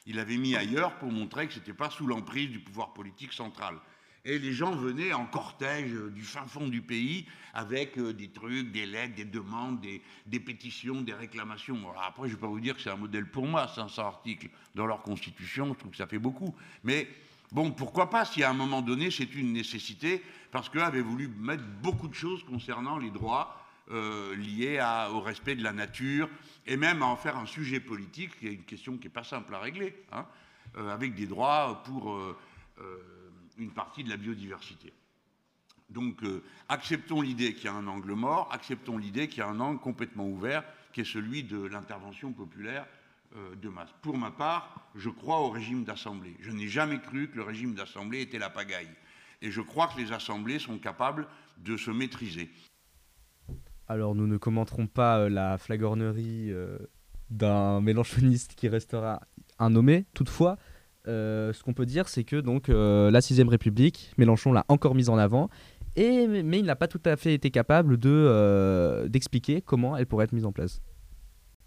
Ils 0.06 0.16
l'avaient 0.16 0.36
mis 0.36 0.54
ailleurs 0.54 0.96
pour 0.98 1.10
montrer 1.10 1.46
que 1.46 1.54
ce 1.54 1.58
n'était 1.58 1.72
pas 1.72 1.90
sous 1.90 2.06
l'emprise 2.06 2.50
du 2.50 2.60
pouvoir 2.60 2.92
politique 2.92 3.32
central. 3.32 3.76
Et 4.24 4.38
les 4.38 4.52
gens 4.52 4.74
venaient 4.74 5.12
en 5.12 5.26
cortège 5.26 5.92
du 5.92 6.22
fin 6.22 6.46
fond 6.46 6.68
du 6.68 6.82
pays 6.82 7.26
avec 7.52 7.98
euh, 7.98 8.12
des 8.12 8.28
trucs, 8.28 8.70
des 8.72 8.86
lettres, 8.86 9.14
des 9.14 9.24
demandes, 9.24 9.80
des, 9.80 10.40
pétitions, 10.40 11.02
des 11.02 11.14
réclamations. 11.14 11.78
après, 12.00 12.28
je 12.28 12.34
ne 12.34 12.36
vais 12.36 12.40
pas 12.40 12.48
vous 12.48 12.60
dire 12.60 12.74
que 12.74 12.80
c'est 12.80 12.90
un 12.90 12.96
modèle 12.96 13.30
pour 13.30 13.46
moi, 13.46 13.68
500 13.68 14.02
articles 14.02 14.48
dans 14.74 14.86
leur 14.86 15.02
constitution, 15.02 15.72
je 15.74 15.78
trouve 15.78 15.90
que 15.90 15.96
ça 15.96 16.06
fait 16.06 16.18
beaucoup. 16.18 16.54
Mais 16.84 17.08
Bon, 17.52 17.70
pourquoi 17.70 18.10
pas 18.10 18.24
si 18.24 18.42
à 18.42 18.50
un 18.50 18.54
moment 18.54 18.82
donné 18.82 19.10
c'est 19.10 19.34
une 19.34 19.52
nécessité, 19.52 20.22
parce 20.50 20.68
qu'eux 20.68 20.82
avaient 20.82 21.00
voulu 21.00 21.28
mettre 21.28 21.64
beaucoup 21.82 22.08
de 22.08 22.14
choses 22.14 22.42
concernant 22.44 22.98
les 22.98 23.10
droits 23.10 23.60
euh, 23.90 24.34
liés 24.36 24.80
au 25.12 25.20
respect 25.20 25.54
de 25.54 25.62
la 25.62 25.72
nature, 25.72 26.28
et 26.66 26.76
même 26.76 27.02
à 27.02 27.06
en 27.06 27.16
faire 27.16 27.36
un 27.36 27.46
sujet 27.46 27.80
politique, 27.80 28.38
qui 28.38 28.48
est 28.48 28.54
une 28.54 28.64
question 28.64 28.96
qui 28.96 29.04
n'est 29.04 29.12
pas 29.12 29.24
simple 29.24 29.54
à 29.54 29.58
régler, 29.58 29.94
hein, 30.12 30.26
euh, 30.76 30.90
avec 30.90 31.14
des 31.14 31.26
droits 31.26 31.82
pour 31.84 32.14
euh, 32.14 32.36
une 33.58 33.72
partie 33.72 34.02
de 34.02 34.08
la 34.10 34.16
biodiversité. 34.16 34.92
Donc 35.90 36.22
acceptons 36.68 37.20
l'idée 37.20 37.54
qu'il 37.54 37.66
y 37.66 37.68
a 37.68 37.74
un 37.74 37.86
angle 37.86 38.14
mort, 38.14 38.48
acceptons 38.50 38.96
l'idée 38.96 39.28
qu'il 39.28 39.40
y 39.40 39.42
a 39.42 39.48
un 39.48 39.60
angle 39.60 39.78
complètement 39.78 40.26
ouvert, 40.26 40.64
qui 40.92 41.02
est 41.02 41.04
celui 41.04 41.44
de 41.44 41.62
l'intervention 41.62 42.32
populaire 42.32 42.86
de 43.34 43.68
masse. 43.68 43.90
Pour 44.02 44.16
ma 44.16 44.30
part, 44.30 44.90
je 44.94 45.10
crois 45.10 45.40
au 45.40 45.50
régime 45.50 45.84
d'assemblée. 45.84 46.36
Je 46.40 46.50
n'ai 46.50 46.68
jamais 46.68 47.00
cru 47.00 47.28
que 47.28 47.36
le 47.36 47.42
régime 47.42 47.74
d'assemblée 47.74 48.20
était 48.20 48.38
la 48.38 48.50
pagaille. 48.50 48.90
Et 49.42 49.50
je 49.50 49.60
crois 49.60 49.88
que 49.88 50.00
les 50.00 50.12
assemblées 50.12 50.58
sont 50.58 50.78
capables 50.78 51.26
de 51.58 51.76
se 51.76 51.90
maîtriser. 51.90 52.50
Alors 53.88 54.14
nous 54.14 54.26
ne 54.26 54.36
commenterons 54.36 54.86
pas 54.86 55.18
euh, 55.18 55.28
la 55.28 55.58
flagornerie 55.58 56.50
euh, 56.50 56.78
d'un 57.30 57.80
mélanchoniste 57.80 58.54
qui 58.54 58.68
restera 58.68 59.20
un 59.58 59.70
nommé. 59.70 60.06
Toutefois, 60.14 60.56
ce 61.06 61.62
qu'on 61.62 61.74
peut 61.74 61.86
dire, 61.86 62.08
c'est 62.08 62.24
que 62.24 62.36
donc 62.36 62.68
la 62.68 63.20
sixième 63.20 63.48
République, 63.48 64.14
Mélenchon 64.16 64.52
l'a 64.52 64.64
encore 64.68 64.94
mise 64.94 65.10
en 65.10 65.18
avant, 65.18 65.50
mais 65.96 66.58
il 66.58 66.64
n'a 66.64 66.76
pas 66.76 66.88
tout 66.88 67.00
à 67.04 67.16
fait 67.16 67.34
été 67.34 67.50
capable 67.50 67.98
de 67.98 69.06
d'expliquer 69.08 69.60
comment 69.60 69.96
elle 69.96 70.06
pourrait 70.06 70.24
être 70.24 70.32
mise 70.32 70.46
en 70.46 70.52
place. 70.52 70.80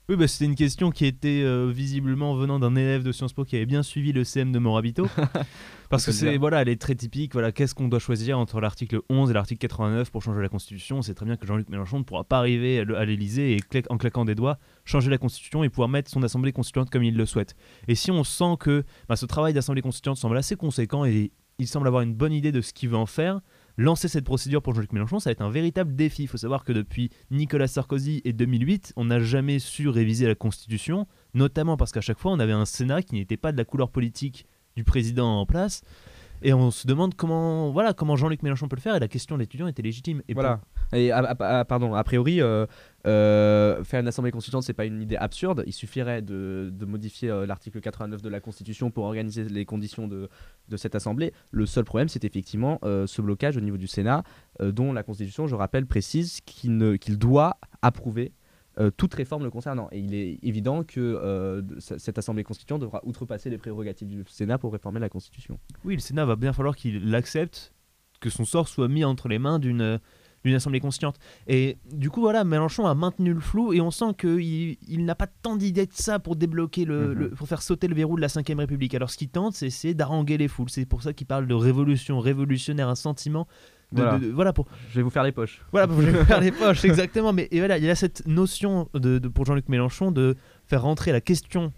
Oui, 0.10 0.16
bah, 0.16 0.26
c'était 0.30 0.46
une 0.46 0.56
question 0.56 0.90
qui 0.90 1.06
était 1.06 1.42
euh, 1.44 1.70
visiblement 1.70 2.34
venant 2.34 2.60
d'un 2.60 2.78
élève 2.78 3.04
de 3.04 3.12
Sciences 3.12 3.34
Po 3.34 3.44
qui 3.44 3.58
avait 3.58 3.66
bien 3.66 3.84
suivi 3.84 4.14
le 4.14 4.24
CM 4.24 4.54
de 4.54 4.60
Morabito. 4.60 5.06
parce 5.90 6.06
que 6.06 6.14
c'est 6.14 6.38
voilà, 6.38 6.62
elle 6.62 6.70
est 6.70 6.80
très 6.80 6.96
typique. 6.96 7.34
Voilà, 7.34 7.52
qu'est-ce 7.52 7.76
qu'on 7.76 7.90
doit 7.90 8.00
choisir 8.00 8.40
entre 8.40 8.62
l'article 8.62 9.02
11 9.10 9.32
et 9.32 9.34
l'article 9.34 9.60
89 9.60 10.10
pour 10.10 10.24
changer 10.24 10.42
la 10.42 10.48
Constitution? 10.48 11.02
C'est 11.02 11.14
très 11.14 11.26
bien 11.26 11.36
que 11.36 11.46
Jean-Luc 11.46 11.68
Mélenchon 11.68 12.00
ne 12.00 12.04
pourra 12.04 12.24
pas 12.24 12.38
arriver 12.38 12.80
à 12.80 13.04
l'Élysée 13.04 13.58
et 13.58 13.84
en 13.90 13.98
claquant 13.98 14.24
des 14.24 14.36
doigts 14.36 14.60
changer 14.86 15.10
la 15.10 15.18
Constitution 15.18 15.66
et 15.66 15.70
pouvoir 15.70 15.90
mettre 15.90 16.10
son 16.10 16.24
assemblée 16.24 16.54
constituante 16.54 16.90
comme 16.90 17.04
il 17.04 17.18
le 17.18 17.26
souhaite. 17.26 17.58
Et 17.90 17.96
si 17.96 18.10
on 18.10 18.24
sent 18.24 18.56
que 18.62 18.86
bah, 19.10 19.18
ce 19.18 19.26
travail 19.26 19.52
d'assemblée 19.52 19.82
constituante 19.82 20.16
semble 20.16 20.38
assez 20.38 20.56
conséquent 20.56 21.04
et 21.04 21.34
il 21.60 21.68
semble 21.68 21.86
avoir 21.86 22.02
une 22.02 22.14
bonne 22.14 22.32
idée 22.32 22.54
de 22.54 22.62
ce 22.62 22.72
qu'il 22.72 22.88
veut 22.88 22.98
en 22.98 23.08
faire, 23.08 23.42
lancer 23.78 24.08
cette 24.08 24.26
procédure 24.26 24.62
pour 24.62 24.74
Jean-Luc 24.74 24.92
Mélenchon, 24.92 25.20
ça 25.20 25.30
va 25.30 25.32
être 25.34 25.42
un 25.42 25.50
véritable 25.50 25.96
défi. 25.96 26.24
Il 26.24 26.28
faut 26.28 26.38
savoir 26.38 26.64
que 26.64 26.74
depuis 26.74 27.10
Nicolas 27.32 27.68
Sarkozy 27.68 28.22
et 28.26 28.34
2008, 28.34 28.94
on 28.96 29.06
n'a 29.06 29.20
jamais 29.20 29.60
su 29.60 29.88
réviser 29.88 30.28
la 30.28 30.36
Constitution, 30.36 31.08
notamment 31.34 31.78
parce 31.78 31.92
qu'à 31.92 32.02
chaque 32.02 32.20
fois, 32.20 32.32
on 32.32 32.40
avait 32.40 32.54
un 32.54 32.66
Sénat 32.66 33.04
qui 33.04 33.16
n'était 33.16 33.38
pas 33.38 33.52
de 33.52 33.58
la 33.58 33.66
couleur 33.66 33.90
politique 33.90 34.46
du 34.76 34.84
président 34.84 35.40
en 35.40 35.46
place. 35.46 35.84
Et 36.42 36.54
on 36.54 36.72
se 36.72 36.88
demande 36.88 37.16
comment, 37.16 37.72
voilà, 37.72 37.94
comment 37.94 38.16
Jean-Luc 38.16 38.44
Mélenchon 38.44 38.68
peut 38.68 38.76
le 38.76 38.82
faire. 38.82 38.96
Et 38.96 39.00
la 39.00 39.08
question 39.08 39.36
de 39.36 39.42
l'étudiant 39.42 39.68
était 39.68 39.82
légitime. 39.82 40.22
Et 40.28 40.34
voilà. 40.34 40.62
Et 40.94 41.12
pardon, 41.68 41.94
a 41.94 42.04
priori, 42.04 42.42
euh, 42.42 42.66
euh, 43.06 43.84
faire 43.84 44.00
une 44.00 44.08
assemblée 44.08 44.32
constituante, 44.32 44.64
c'est 44.64 44.74
pas 44.74 44.86
une 44.86 45.02
idée 45.02 45.18
absurde. 45.18 45.64
Il 45.66 45.74
suffirait 45.74 46.22
de, 46.22 46.72
modifier 46.86 47.30
euh, 47.30 47.46
l'article 47.46 47.82
89 47.82 48.22
de 48.22 48.30
la 48.30 48.40
Constitution 48.40 48.92
pour 48.92 49.06
organiser 49.06 49.44
les 49.46 49.66
conditions 49.66 50.08
de, 50.08 50.30
de 50.70 50.78
cette 50.78 50.96
assemblée. 50.96 51.34
Le 51.52 51.66
seul 51.66 51.84
problème, 51.84 52.08
c'est 52.08 52.24
effectivement 52.24 52.80
ce 52.84 53.22
blocage 53.22 53.58
au 53.58 53.62
niveau 53.62 53.78
du 53.78 53.88
Sénat, 53.88 54.24
dont 54.60 54.94
la 54.94 55.04
Constitution, 55.04 55.48
je 55.48 55.56
rappelle, 55.56 55.86
précise 55.86 56.40
qu'il 56.46 56.98
qu'il 57.00 57.18
doit 57.18 57.58
approuver 57.82 58.34
euh, 58.80 58.92
toute 58.96 59.14
réforme 59.14 59.44
le 59.44 59.50
concernant. 59.52 59.88
Et 59.92 60.00
il 60.00 60.14
est 60.14 60.40
évident 60.44 60.84
que 60.84 61.00
euh, 61.00 61.62
cette 61.80 62.18
Assemblée 62.18 62.44
constituante 62.44 62.82
devra 62.82 63.02
outrepasser 63.06 63.50
les 63.50 63.58
prérogatives 63.58 64.08
du 64.08 64.24
Sénat 64.28 64.58
pour 64.58 64.72
réformer 64.74 65.00
la 65.00 65.10
Constitution. 65.10 65.60
Oui, 65.84 65.96
le 65.96 66.00
Sénat 66.02 66.26
va 66.26 66.36
bien 66.36 66.54
falloir 66.54 66.76
qu'il 66.76 67.14
accepte 67.16 67.74
que 68.20 68.30
son 68.30 68.46
sort 68.46 68.68
soit 68.68 68.88
mis 68.88 69.04
entre 69.04 69.28
les 69.28 69.40
mains 69.40 69.60
d'une 69.60 70.00
d'une 70.46 70.54
assemblée 70.56 70.80
constituante. 70.80 71.18
Et 71.48 71.78
du 71.92 72.10
coup, 72.10 72.22
voilà, 72.22 72.44
Mélenchon 72.46 72.86
a 72.86 72.94
maintenu 72.96 73.34
le 73.34 73.40
flou 73.40 73.74
et 73.74 73.82
on 73.82 73.92
sent 73.92 74.14
qu'il 74.18 74.78
il, 74.88 75.04
n'a 75.04 75.16
pas 75.16 75.28
tant 75.28 75.58
d'idées 75.58 75.88
de 75.88 75.94
ça 75.94 76.20
pour 76.20 76.36
débloquer 76.38 76.86
le, 76.86 77.08
Mhm. 77.08 77.14
le- 77.14 77.30
pour 77.32 77.48
faire 77.48 77.62
sauter 77.62 77.88
le 77.88 77.96
verrou 77.96 78.16
de 78.16 78.22
la 78.22 78.28
Ve 78.28 78.58
République. 78.58 78.94
Alors, 78.94 79.10
ce 79.10 79.18
qu'il 79.18 79.28
tente, 79.30 79.56
c'est 79.56 79.94
d'haranguer 79.96 80.38
les 80.38 80.48
foules. 80.48 80.70
C'est 80.70 80.86
pour 80.86 81.02
ça 81.02 81.12
qu'il 81.12 81.28
parle 81.28 81.48
de 81.48 81.54
révolution 81.56 82.20
révolutionnaire, 82.20 82.88
un 82.88 82.96
sentiment. 82.96 83.46
De, 83.94 84.02
Voilà. 84.02 84.20
de- 84.20 84.26
de- 84.26 84.32
voilà 84.32 84.52
pour 84.54 84.68
Je 84.90 84.96
vais 84.98 85.02
vous 85.02 85.10
faire 85.10 85.24
les 85.24 85.32
poches. 85.32 85.62
voilà, 85.72 85.88
pour 85.88 85.98
faire 86.28 86.42
les 86.42 86.52
poches, 86.52 86.84
exactement. 86.84 87.32
Mais 87.32 87.48
et 87.52 87.60
voilà, 87.60 87.78
il 87.78 87.84
y 87.86 87.90
a 87.90 87.96
cette 87.96 88.28
notion 88.28 88.90
de, 88.94 89.18
de- 89.18 89.28
pour 89.30 89.46
Jean-Luc 89.46 89.70
Mélenchon 89.70 90.12
de 90.12 90.36
faire 90.66 90.82
rentrer 90.82 91.12
la 91.14 91.22
question 91.22 91.72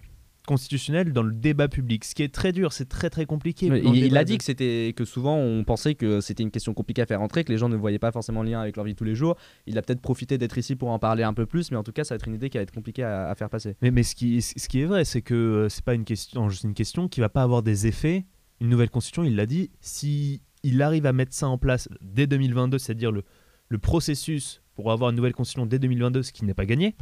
constitutionnelle 0.48 1.14
dans 1.14 1.22
le 1.22 1.32
débat 1.34 1.68
public, 1.68 2.04
ce 2.04 2.16
qui 2.16 2.24
est 2.24 2.34
très 2.34 2.52
dur, 2.52 2.74
c'est 2.74 2.90
très 2.90 3.12
très 3.12 3.26
compliqué. 3.28 3.68
Il, 3.68 3.96
il 3.98 4.18
a 4.18 4.24
de- 4.24 4.30
dit 4.30 4.38
que 4.40 4.44
c'était 4.44 4.94
que 4.96 5.06
souvent 5.06 5.36
on 5.38 5.64
pensait 5.64 5.94
que 5.94 6.22
c'était 6.22 6.42
une 6.42 6.50
question 6.50 6.74
compliquée 6.74 7.04
à 7.04 7.06
faire 7.06 7.22
entrer, 7.22 7.44
que 7.44 7.52
les 7.52 7.58
gens 7.60 7.70
ne 7.70 7.76
voyaient 7.76 8.00
pas 8.00 8.12
forcément 8.12 8.42
le 8.42 8.50
lien 8.50 8.60
avec 8.62 8.76
leur 8.76 8.86
vie 8.86 8.94
de 8.94 8.98
tous 8.98 9.04
les 9.04 9.14
jours. 9.14 9.36
Il 9.68 9.78
a 9.78 9.84
peut-être 9.84 10.02
profité 10.02 10.40
d'être 10.40 10.58
ici 10.58 10.76
pour 10.76 10.90
en 10.90 10.98
parler 10.98 11.22
un 11.22 11.34
peu 11.36 11.46
plus, 11.46 11.70
mais 11.70 11.78
en 11.78 11.84
tout 11.84 11.92
cas, 11.92 12.04
ça 12.04 12.16
va 12.16 12.18
être 12.18 12.28
une 12.28 12.34
idée 12.34 12.50
qui 12.50 12.58
va 12.58 12.64
être 12.64 12.74
compliquée 12.74 13.04
à, 13.04 13.30
à 13.30 13.36
faire 13.36 13.50
passer. 13.50 13.76
Mais, 13.84 13.92
mais 13.92 14.02
ce, 14.02 14.16
qui, 14.16 14.42
ce 14.42 14.68
qui 14.68 14.82
est 14.82 14.86
vrai, 14.86 15.06
c'est 15.06 15.22
que 15.22 15.36
euh, 15.36 15.70
c'est 15.70 15.84
pas 15.86 15.94
une 15.94 16.06
question, 16.06 16.50
c'est 16.50 16.68
une 16.68 16.74
question 16.74 17.08
qui 17.08 17.20
va 17.20 17.30
pas 17.30 17.44
avoir 17.44 17.62
des 17.62 17.86
effets. 17.86 18.26
Une 18.62 18.70
nouvelle 18.70 18.90
constitution, 18.90 19.24
il 19.24 19.36
l'a 19.36 19.46
dit, 19.46 19.70
si 19.82 20.42
il 20.64 20.82
arrive 20.82 21.06
à 21.06 21.14
mettre 21.14 21.34
ça 21.34 21.48
en 21.48 21.58
place 21.58 21.90
dès 22.02 22.28
2022, 22.28 22.78
c'est-à-dire 22.78 23.12
le, 23.12 23.24
processus 23.80 24.62
pour 24.76 24.92
avoir 24.92 25.12
une 25.12 25.16
nouvelle 25.16 25.34
constitution 25.34 25.66
dès 25.66 25.80
2022, 25.80 26.24
ce 26.24 26.32
qui 26.32 26.46
n'est 26.46 26.54
pas 26.54 26.66
gagné, 26.66 26.96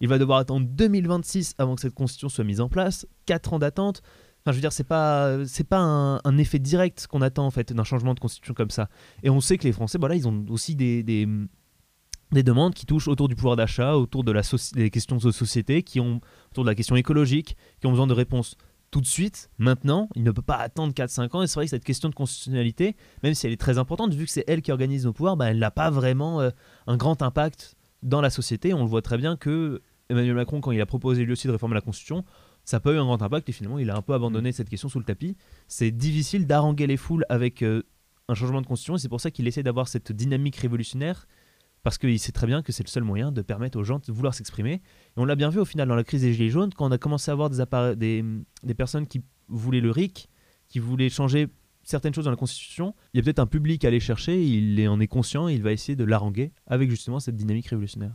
il 0.00 0.08
va 0.08 0.18
devoir 0.18 0.38
attendre 0.38 0.66
2026 0.68 1.54
avant 1.58 1.74
que 1.74 1.80
cette 1.80 1.94
constitution 1.94 2.28
soit 2.28 2.44
mise 2.44 2.60
en 2.60 2.68
place, 2.68 3.06
4 3.26 3.54
ans 3.54 3.58
d'attente. 3.58 4.02
Enfin, 4.40 4.52
je 4.52 4.56
veux 4.56 4.60
dire, 4.60 4.72
c'est 4.72 4.84
pas, 4.84 5.44
c'est 5.46 5.66
pas 5.66 5.78
un, 5.78 6.38
effet 6.38 6.58
direct 6.58 7.06
qu'on 7.06 7.22
attend 7.22 7.46
en 7.46 7.50
fait 7.50 7.72
d'un 7.72 7.84
changement 7.84 8.14
de 8.14 8.20
constitution 8.20 8.54
comme 8.54 8.70
ça. 8.70 8.88
Et 9.22 9.30
on 9.30 9.40
sait 9.40 9.56
que 9.56 9.64
les 9.64 9.72
Français, 9.72 9.98
voilà, 9.98 10.16
ils 10.16 10.28
ont 10.28 10.44
aussi 10.50 10.76
des, 10.76 11.02
des, 11.02 11.26
des 12.32 12.42
demandes 12.42 12.74
qui 12.74 12.84
touchent 12.84 13.08
autour 13.08 13.28
du 13.28 13.36
pouvoir 13.36 13.56
d'achat, 13.56 13.96
autour 13.96 14.22
de 14.24 14.32
la 14.32 14.42
des 14.74 14.90
questions 14.90 15.16
de 15.16 15.30
société, 15.30 15.82
qui 15.82 16.00
ont 16.00 16.20
autour 16.50 16.64
de 16.64 16.68
la 16.68 16.74
question 16.74 16.96
écologique, 16.96 17.56
qui 17.80 17.86
ont 17.86 17.90
besoin 17.90 18.06
de 18.06 18.12
réponses 18.12 18.56
tout 18.94 19.00
de 19.00 19.06
suite, 19.06 19.50
maintenant. 19.58 20.08
Il 20.14 20.22
ne 20.22 20.30
peut 20.30 20.40
pas 20.40 20.54
attendre 20.54 20.94
4-5 20.94 21.36
ans. 21.36 21.42
Et 21.42 21.48
c'est 21.48 21.56
vrai 21.56 21.64
que 21.64 21.70
cette 21.70 21.82
question 21.82 22.08
de 22.08 22.14
constitutionnalité, 22.14 22.94
même 23.24 23.34
si 23.34 23.44
elle 23.44 23.52
est 23.52 23.60
très 23.60 23.76
importante, 23.76 24.14
vu 24.14 24.24
que 24.24 24.30
c'est 24.30 24.44
elle 24.46 24.62
qui 24.62 24.70
organise 24.70 25.04
nos 25.04 25.12
pouvoirs, 25.12 25.36
bah, 25.36 25.50
elle 25.50 25.58
n'a 25.58 25.72
pas 25.72 25.90
vraiment 25.90 26.40
euh, 26.40 26.50
un 26.86 26.96
grand 26.96 27.20
impact 27.20 27.74
dans 28.04 28.20
la 28.20 28.30
société. 28.30 28.72
On 28.72 28.84
le 28.84 28.88
voit 28.88 29.02
très 29.02 29.18
bien 29.18 29.36
que 29.36 29.82
Emmanuel 30.10 30.36
Macron, 30.36 30.60
quand 30.60 30.70
il 30.70 30.80
a 30.80 30.86
proposé 30.86 31.24
lui 31.24 31.32
aussi 31.32 31.48
de 31.48 31.52
réformer 31.52 31.74
la 31.74 31.80
Constitution, 31.80 32.24
ça 32.64 32.76
n'a 32.76 32.82
pas 32.82 32.92
eu 32.92 32.98
un 32.98 33.04
grand 33.04 33.20
impact 33.20 33.48
et 33.48 33.52
finalement 33.52 33.80
il 33.80 33.90
a 33.90 33.96
un 33.96 34.02
peu 34.02 34.14
abandonné 34.14 34.52
cette 34.52 34.68
question 34.68 34.88
sous 34.88 35.00
le 35.00 35.04
tapis. 35.04 35.36
C'est 35.66 35.90
difficile 35.90 36.46
d'haranguer 36.46 36.86
les 36.86 36.96
foules 36.96 37.26
avec 37.28 37.62
euh, 37.62 37.82
un 38.28 38.34
changement 38.34 38.60
de 38.60 38.66
constitution 38.66 38.94
et 38.94 38.98
c'est 39.00 39.08
pour 39.08 39.20
ça 39.20 39.32
qu'il 39.32 39.48
essaie 39.48 39.64
d'avoir 39.64 39.88
cette 39.88 40.12
dynamique 40.12 40.54
révolutionnaire 40.54 41.26
parce 41.84 41.98
qu'il 41.98 42.18
sait 42.18 42.32
très 42.32 42.46
bien 42.46 42.62
que 42.62 42.72
c'est 42.72 42.82
le 42.82 42.88
seul 42.88 43.04
moyen 43.04 43.30
de 43.30 43.42
permettre 43.42 43.78
aux 43.78 43.84
gens 43.84 44.00
de 44.00 44.10
vouloir 44.10 44.34
s'exprimer. 44.34 44.72
Et 44.72 44.80
on 45.18 45.26
l'a 45.26 45.36
bien 45.36 45.50
vu 45.50 45.60
au 45.60 45.66
final 45.66 45.86
dans 45.86 45.94
la 45.94 46.02
crise 46.02 46.22
des 46.22 46.32
Gilets 46.32 46.48
jaunes, 46.48 46.72
quand 46.74 46.86
on 46.86 46.90
a 46.90 46.98
commencé 46.98 47.30
à 47.30 47.32
avoir 47.32 47.50
des, 47.50 48.24
des, 48.62 48.74
personnes 48.74 49.06
qui 49.06 49.22
voulaient 49.48 49.82
le 49.82 49.90
RIC, 49.90 50.28
qui 50.66 50.78
voulaient 50.78 51.10
changer 51.10 51.48
certaines 51.82 52.14
choses 52.14 52.24
dans 52.24 52.30
la 52.30 52.38
Constitution, 52.38 52.94
il 53.12 53.18
y 53.18 53.20
a 53.20 53.22
peut-être 53.22 53.38
un 53.38 53.46
public 53.46 53.84
à 53.84 53.88
aller 53.88 54.00
chercher, 54.00 54.42
il 54.42 54.88
en 54.88 54.98
est 54.98 55.06
conscient, 55.06 55.46
et 55.48 55.54
il 55.54 55.62
va 55.62 55.72
essayer 55.72 55.94
de 55.94 56.04
l'haranguer 56.04 56.52
avec 56.66 56.88
justement 56.88 57.20
cette 57.20 57.36
dynamique 57.36 57.66
révolutionnaire. 57.66 58.14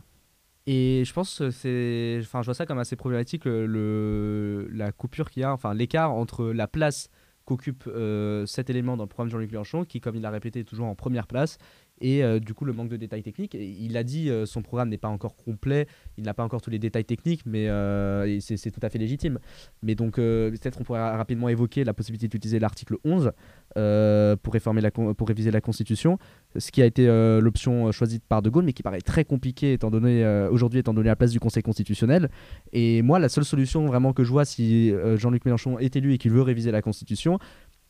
Et 0.66 1.04
je 1.06 1.12
pense 1.12 1.38
que 1.38 1.50
c'est, 1.50 2.20
je 2.22 2.28
vois 2.28 2.54
ça 2.54 2.66
comme 2.66 2.78
assez 2.78 2.96
problématique 2.96 3.44
le- 3.44 4.68
la 4.72 4.90
coupure 4.90 5.30
qu'il 5.30 5.42
y 5.42 5.44
a, 5.44 5.52
enfin 5.52 5.74
l'écart 5.74 6.10
entre 6.10 6.46
la 6.46 6.66
place 6.66 7.08
qu'occupe 7.44 7.84
euh, 7.88 8.46
cet 8.46 8.70
élément 8.70 8.96
dans 8.96 9.04
le 9.04 9.08
programme 9.08 9.28
de 9.28 9.32
Jean-Luc 9.32 9.50
Mélenchon, 9.50 9.84
qui, 9.84 10.00
comme 10.00 10.14
il 10.16 10.22
l'a 10.22 10.30
répété, 10.30 10.60
est 10.60 10.64
toujours 10.64 10.86
en 10.86 10.94
première 10.94 11.26
place, 11.26 11.58
et 12.00 12.24
euh, 12.24 12.40
du 12.40 12.54
coup 12.54 12.64
le 12.64 12.72
manque 12.72 12.88
de 12.88 12.96
détails 12.96 13.22
techniques. 13.22 13.54
Il 13.54 13.96
a 13.96 14.02
dit 14.04 14.30
euh, 14.30 14.46
son 14.46 14.62
programme 14.62 14.88
n'est 14.88 14.98
pas 14.98 15.08
encore 15.08 15.36
complet, 15.36 15.86
il 16.16 16.24
n'a 16.24 16.34
pas 16.34 16.44
encore 16.44 16.60
tous 16.60 16.70
les 16.70 16.78
détails 16.78 17.04
techniques, 17.04 17.42
mais 17.46 17.68
euh, 17.68 18.38
c'est 18.40 18.70
tout 18.70 18.80
à 18.82 18.88
fait 18.88 18.98
légitime. 18.98 19.38
Mais 19.82 19.94
donc 19.94 20.18
euh, 20.18 20.50
peut-être 20.50 20.80
on 20.80 20.84
pourrait 20.84 21.00
rapidement 21.00 21.48
évoquer 21.48 21.84
la 21.84 21.94
possibilité 21.94 22.28
d'utiliser 22.28 22.58
l'article 22.58 22.96
11 23.04 23.32
euh, 23.76 24.36
pour 24.36 24.52
réformer 24.52 24.80
la 24.80 24.90
pour 24.90 25.28
réviser 25.28 25.50
la 25.50 25.60
Constitution, 25.60 26.18
ce 26.56 26.70
qui 26.70 26.82
a 26.82 26.86
été 26.86 27.06
l'option 27.40 27.92
choisie 27.92 28.20
par 28.20 28.42
De 28.42 28.50
Gaulle, 28.50 28.64
mais 28.64 28.72
qui 28.72 28.82
paraît 28.82 29.00
très 29.00 29.24
compliqué 29.24 29.72
étant 29.72 29.90
donné 29.90 30.26
aujourd'hui 30.50 30.80
étant 30.80 30.94
donné 30.94 31.08
la 31.08 31.16
place 31.16 31.30
du 31.30 31.40
Conseil 31.40 31.62
constitutionnel. 31.62 32.30
Et 32.72 33.02
moi, 33.02 33.18
la 33.18 33.28
seule 33.28 33.44
solution 33.44 33.86
vraiment 33.86 34.12
que 34.12 34.24
je 34.24 34.30
vois 34.30 34.44
si 34.44 34.92
Jean-Luc 35.16 35.44
Mélenchon 35.44 35.78
est 35.78 35.94
élu 35.96 36.14
et 36.14 36.18
qu'il 36.18 36.32
veut 36.32 36.42
réviser 36.42 36.70
la 36.70 36.82
Constitution, 36.82 37.38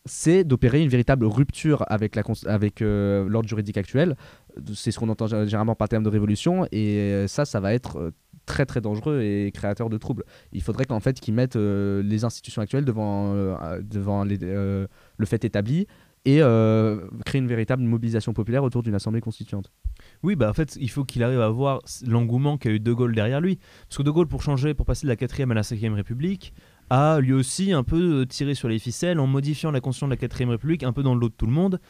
c'est 0.06 0.44
d'opérer 0.44 0.82
une 0.82 0.88
véritable 0.88 1.26
rupture 1.26 1.84
avec 1.88 2.14
cons- 2.22 2.46
avec 2.46 2.80
euh, 2.82 3.28
l'ordre 3.28 3.48
juridique 3.48 3.76
actuel. 3.76 4.16
C'est 4.74 4.90
ce 4.90 4.98
qu'on 4.98 5.08
entend 5.08 5.26
gé- 5.26 5.44
généralement 5.44 5.74
par 5.74 5.88
terme 5.88 6.02
de 6.04 6.08
révolution, 6.08 6.66
et 6.72 6.98
euh, 6.98 7.26
ça, 7.26 7.44
ça 7.44 7.60
va 7.60 7.74
être 7.74 7.98
euh, 7.98 8.10
très 8.46 8.66
très 8.66 8.80
dangereux 8.80 9.20
et 9.20 9.50
créateur 9.52 9.90
de 9.90 9.98
troubles. 9.98 10.24
Il 10.52 10.62
faudrait 10.62 10.84
qu'en 10.86 11.00
fait 11.00 11.20
qu'ils 11.20 11.34
mettent 11.34 11.56
les 11.56 12.24
institutions 12.24 12.62
actuelles 12.62 12.84
devant 12.84 13.34
devant 13.80 14.24
le 14.24 14.88
fait 15.26 15.44
établi 15.44 15.86
et 16.24 16.38
créer 17.24 17.40
une 17.40 17.46
véritable 17.46 17.82
mobilisation 17.82 18.32
populaire 18.32 18.64
autour 18.64 18.82
d'une 18.82 18.94
assemblée 18.94 19.20
constituante. 19.20 19.70
Oui, 20.22 20.34
bah 20.36 20.50
en 20.50 20.52
fait, 20.54 20.76
il 20.80 20.90
faut 20.90 21.04
qu'il 21.04 21.22
arrive 21.22 21.40
à 21.40 21.46
avoir 21.46 21.80
l'engouement 22.06 22.58
qu'a 22.58 22.70
eu 22.70 22.80
De 22.80 22.92
Gaulle 22.92 23.14
derrière 23.14 23.40
lui. 23.40 23.58
Parce 23.88 23.98
que 23.98 24.02
De 24.02 24.10
Gaulle, 24.10 24.26
pour 24.26 24.42
changer, 24.42 24.74
pour 24.74 24.84
passer 24.86 25.06
de 25.06 25.10
la 25.10 25.16
4 25.16 25.42
à 25.50 25.54
la 25.54 25.62
5 25.62 25.78
République, 25.94 26.52
a 26.90 27.20
lui 27.20 27.32
aussi 27.32 27.72
un 27.72 27.84
peu 27.84 28.20
euh, 28.20 28.26
tiré 28.26 28.54
sur 28.54 28.68
les 28.68 28.78
ficelles 28.78 29.20
en 29.20 29.26
modifiant 29.26 29.70
la 29.70 29.80
constitution 29.80 30.08
de 30.08 30.12
la 30.12 30.16
4 30.16 30.48
République, 30.50 30.82
un 30.82 30.92
peu 30.92 31.02
dans 31.02 31.14
le 31.14 31.20
lot 31.20 31.28
de 31.28 31.34
tout 31.34 31.46
le 31.46 31.52
monde. 31.52 31.80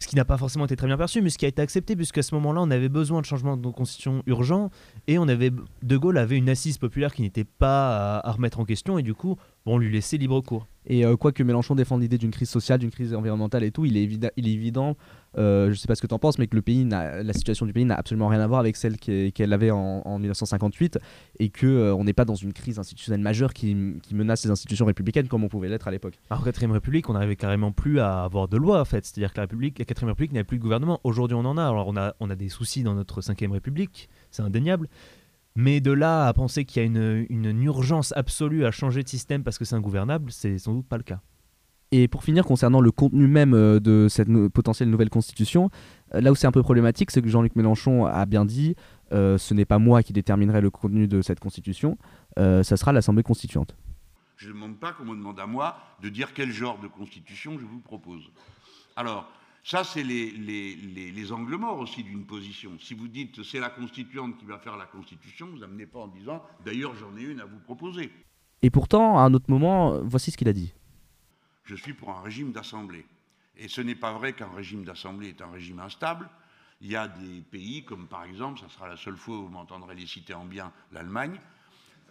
Ce 0.00 0.06
qui 0.06 0.14
n'a 0.14 0.24
pas 0.24 0.36
forcément 0.36 0.64
été 0.64 0.76
très 0.76 0.86
bien 0.86 0.96
perçu, 0.96 1.22
mais 1.22 1.30
ce 1.30 1.38
qui 1.38 1.44
a 1.44 1.48
été 1.48 1.60
accepté, 1.60 1.96
puisqu'à 1.96 2.22
ce 2.22 2.32
moment-là, 2.36 2.60
on 2.62 2.70
avait 2.70 2.88
besoin 2.88 3.20
de 3.20 3.26
changements 3.26 3.56
de 3.56 3.68
constitution 3.68 4.22
urgents, 4.26 4.70
et 5.08 5.18
on 5.18 5.26
avait, 5.26 5.50
De 5.82 5.96
Gaulle 5.96 6.18
avait 6.18 6.36
une 6.36 6.48
assise 6.48 6.78
populaire 6.78 7.12
qui 7.12 7.22
n'était 7.22 7.42
pas 7.42 8.18
à, 8.18 8.28
à 8.28 8.32
remettre 8.32 8.60
en 8.60 8.64
question, 8.64 8.98
et 8.98 9.02
du 9.02 9.14
coup, 9.14 9.36
on 9.70 9.78
lui 9.78 9.90
laissait 9.90 10.16
libre 10.16 10.40
cours. 10.40 10.66
Et 10.90 11.04
euh, 11.04 11.16
quoi 11.16 11.32
que 11.32 11.42
Mélenchon 11.42 11.74
défende 11.74 12.00
l'idée 12.00 12.16
d'une 12.16 12.30
crise 12.30 12.48
sociale, 12.48 12.78
d'une 12.78 12.90
crise 12.90 13.14
environnementale 13.14 13.62
et 13.62 13.70
tout, 13.70 13.84
il 13.84 13.96
est, 13.98 14.02
évident, 14.02 14.28
il 14.36 14.48
est 14.48 14.52
évident, 14.52 14.96
euh, 15.36 15.70
je 15.70 15.74
sais 15.74 15.86
pas 15.86 15.94
ce 15.94 16.00
que 16.00 16.06
tu 16.06 16.14
en 16.14 16.18
penses, 16.18 16.38
mais 16.38 16.46
que 16.46 16.56
le 16.56 16.62
pays 16.62 16.88
la 16.88 17.32
situation 17.34 17.66
du 17.66 17.74
pays 17.74 17.84
n'a 17.84 17.94
absolument 17.94 18.28
rien 18.28 18.40
à 18.40 18.46
voir 18.46 18.60
avec 18.60 18.74
celle 18.76 18.96
qu'elle 18.96 19.52
avait 19.52 19.70
en, 19.70 20.02
en 20.04 20.18
1958 20.18 20.98
et 21.40 21.50
que 21.50 21.66
euh, 21.66 21.94
on 21.94 22.04
n'est 22.04 22.14
pas 22.14 22.24
dans 22.24 22.34
une 22.34 22.54
crise 22.54 22.78
institutionnelle 22.78 23.20
majeure 23.20 23.52
qui, 23.52 23.76
qui 24.02 24.14
menace 24.14 24.44
les 24.44 24.50
institutions 24.50 24.86
républicaines 24.86 25.28
comme 25.28 25.44
on 25.44 25.48
pouvait 25.48 25.68
l'être 25.68 25.88
à 25.88 25.90
l'époque. 25.90 26.14
Alors, 26.30 26.40
en 26.40 26.44
4 26.44 26.70
République, 26.72 27.10
on 27.10 27.12
n'arrivait 27.12 27.36
carrément 27.36 27.70
plus 27.70 28.00
à 28.00 28.24
avoir 28.24 28.48
de 28.48 28.56
loi, 28.56 28.80
en 28.80 28.84
fait. 28.86 29.04
C'est-à-dire 29.04 29.32
que 29.32 29.36
la, 29.36 29.42
République, 29.42 29.78
la 29.78 29.84
4 29.84 30.06
République 30.06 30.32
n'avait 30.32 30.44
plus 30.44 30.56
de 30.56 30.62
gouvernement. 30.62 31.00
Aujourd'hui, 31.04 31.36
on 31.36 31.44
en 31.44 31.58
a. 31.58 31.66
Alors, 31.68 31.88
on 31.88 31.96
a, 31.98 32.14
on 32.20 32.30
a 32.30 32.34
des 32.34 32.48
soucis 32.48 32.82
dans 32.82 32.94
notre 32.94 33.20
5 33.20 33.38
République, 33.50 34.08
c'est 34.30 34.42
indéniable. 34.42 34.88
Mais 35.60 35.80
de 35.80 35.90
là 35.90 36.28
à 36.28 36.32
penser 36.32 36.64
qu'il 36.64 36.80
y 36.80 36.84
a 36.84 36.86
une, 36.86 37.26
une- 37.30 37.62
urgence 37.64 38.12
absolue 38.16 38.64
à 38.64 38.70
changer 38.70 39.02
de 39.02 39.08
système 39.08 39.42
parce 39.42 39.58
que 39.58 39.64
c'est 39.64 39.74
ingouvernable, 39.74 40.30
c'est 40.30 40.56
sans 40.56 40.72
doute 40.72 40.86
pas 40.86 40.98
le 40.98 41.02
cas. 41.02 41.20
Et 41.90 42.06
pour 42.06 42.22
finir, 42.22 42.44
concernant 42.44 42.80
le 42.80 42.92
contenu 42.92 43.26
même 43.26 43.54
euh, 43.54 43.80
de 43.80 44.06
cette 44.08 44.28
no- 44.28 44.48
potentielle 44.50 44.88
nouvelle 44.88 45.10
constitution, 45.10 45.68
euh, 46.14 46.20
là 46.20 46.30
où 46.30 46.36
c'est 46.36 46.46
un 46.46 46.52
peu 46.52 46.62
problématique, 46.62 47.10
c'est 47.10 47.20
que 47.22 47.28
Jean-Luc 47.28 47.56
Mélenchon 47.56 48.06
a 48.06 48.24
bien 48.24 48.44
dit 48.44 48.76
euh, 49.10 49.36
ce 49.36 49.52
n'est 49.52 49.64
pas 49.64 49.80
moi 49.80 50.04
qui 50.04 50.12
déterminerai 50.12 50.60
le 50.60 50.70
contenu 50.70 51.08
de 51.08 51.22
cette 51.22 51.40
constitution, 51.40 51.98
euh, 52.38 52.62
ça 52.62 52.76
sera 52.76 52.92
l'Assemblée 52.92 53.24
constituante. 53.24 53.74
Je 54.36 54.46
ne 54.50 54.52
demande 54.52 54.78
pas 54.78 54.92
qu'on 54.92 55.06
me 55.06 55.16
demande 55.16 55.40
à 55.40 55.46
moi 55.46 55.76
de 56.00 56.08
dire 56.08 56.32
quel 56.34 56.52
genre 56.52 56.78
de 56.80 56.86
constitution 56.86 57.58
je 57.58 57.64
vous 57.66 57.80
propose. 57.80 58.22
Alors, 58.94 59.28
ça, 59.70 59.84
c'est 59.84 60.02
les, 60.02 60.30
les- 60.30 60.74
les- 60.76 61.10
les 61.10 61.32
angles 61.32 61.56
morts 61.56 61.78
aussi 61.78 62.02
d'une 62.02 62.24
position. 62.24 62.72
Si 62.80 62.94
vous 62.94 63.06
dites 63.08 63.42
c'est 63.42 63.60
la 63.60 63.68
constituante 63.68 64.38
qui 64.38 64.46
va 64.46 64.58
faire 64.58 64.76
la 64.78 64.86
constitution, 64.86 65.46
vous 65.48 65.58
n'amenez 65.58 65.84
pas 65.86 65.98
en 65.98 66.08
disant 66.08 66.42
d'ailleurs 66.64 66.94
j'en 66.96 67.14
ai 67.18 67.22
une 67.24 67.40
à 67.40 67.44
vous 67.44 67.58
proposer. 67.58 68.10
Et 68.62 68.70
pourtant, 68.70 69.18
à 69.18 69.22
un 69.22 69.34
autre 69.34 69.50
moment, 69.50 70.00
voici 70.02 70.30
ce 70.30 70.36
qu'il 70.38 70.48
a 70.48 70.52
dit. 70.54 70.72
Je 71.64 71.74
suis 71.76 71.92
pour 71.92 72.10
un 72.10 72.22
régime 72.22 72.50
d'assemblée. 72.52 73.04
Et 73.58 73.68
ce 73.68 73.82
n'est 73.82 73.94
pas 73.94 74.12
vrai 74.14 74.32
qu'un 74.32 74.48
régime 74.50 74.84
d'assemblée 74.84 75.28
est 75.28 75.42
un 75.42 75.50
régime 75.50 75.80
instable. 75.80 76.30
Il 76.80 76.88
y 76.90 76.96
a 76.96 77.06
des 77.08 77.42
pays, 77.50 77.84
comme 77.84 78.06
par 78.06 78.24
exemple, 78.24 78.58
ça 78.60 78.68
sera 78.70 78.88
la 78.88 78.96
seule 78.96 79.16
fois 79.18 79.36
où 79.36 79.42
vous 79.42 79.48
m'entendrez 79.48 79.94
les 79.94 80.06
citer 80.06 80.32
en 80.32 80.44
bien, 80.46 80.72
l'Allemagne, 80.92 81.38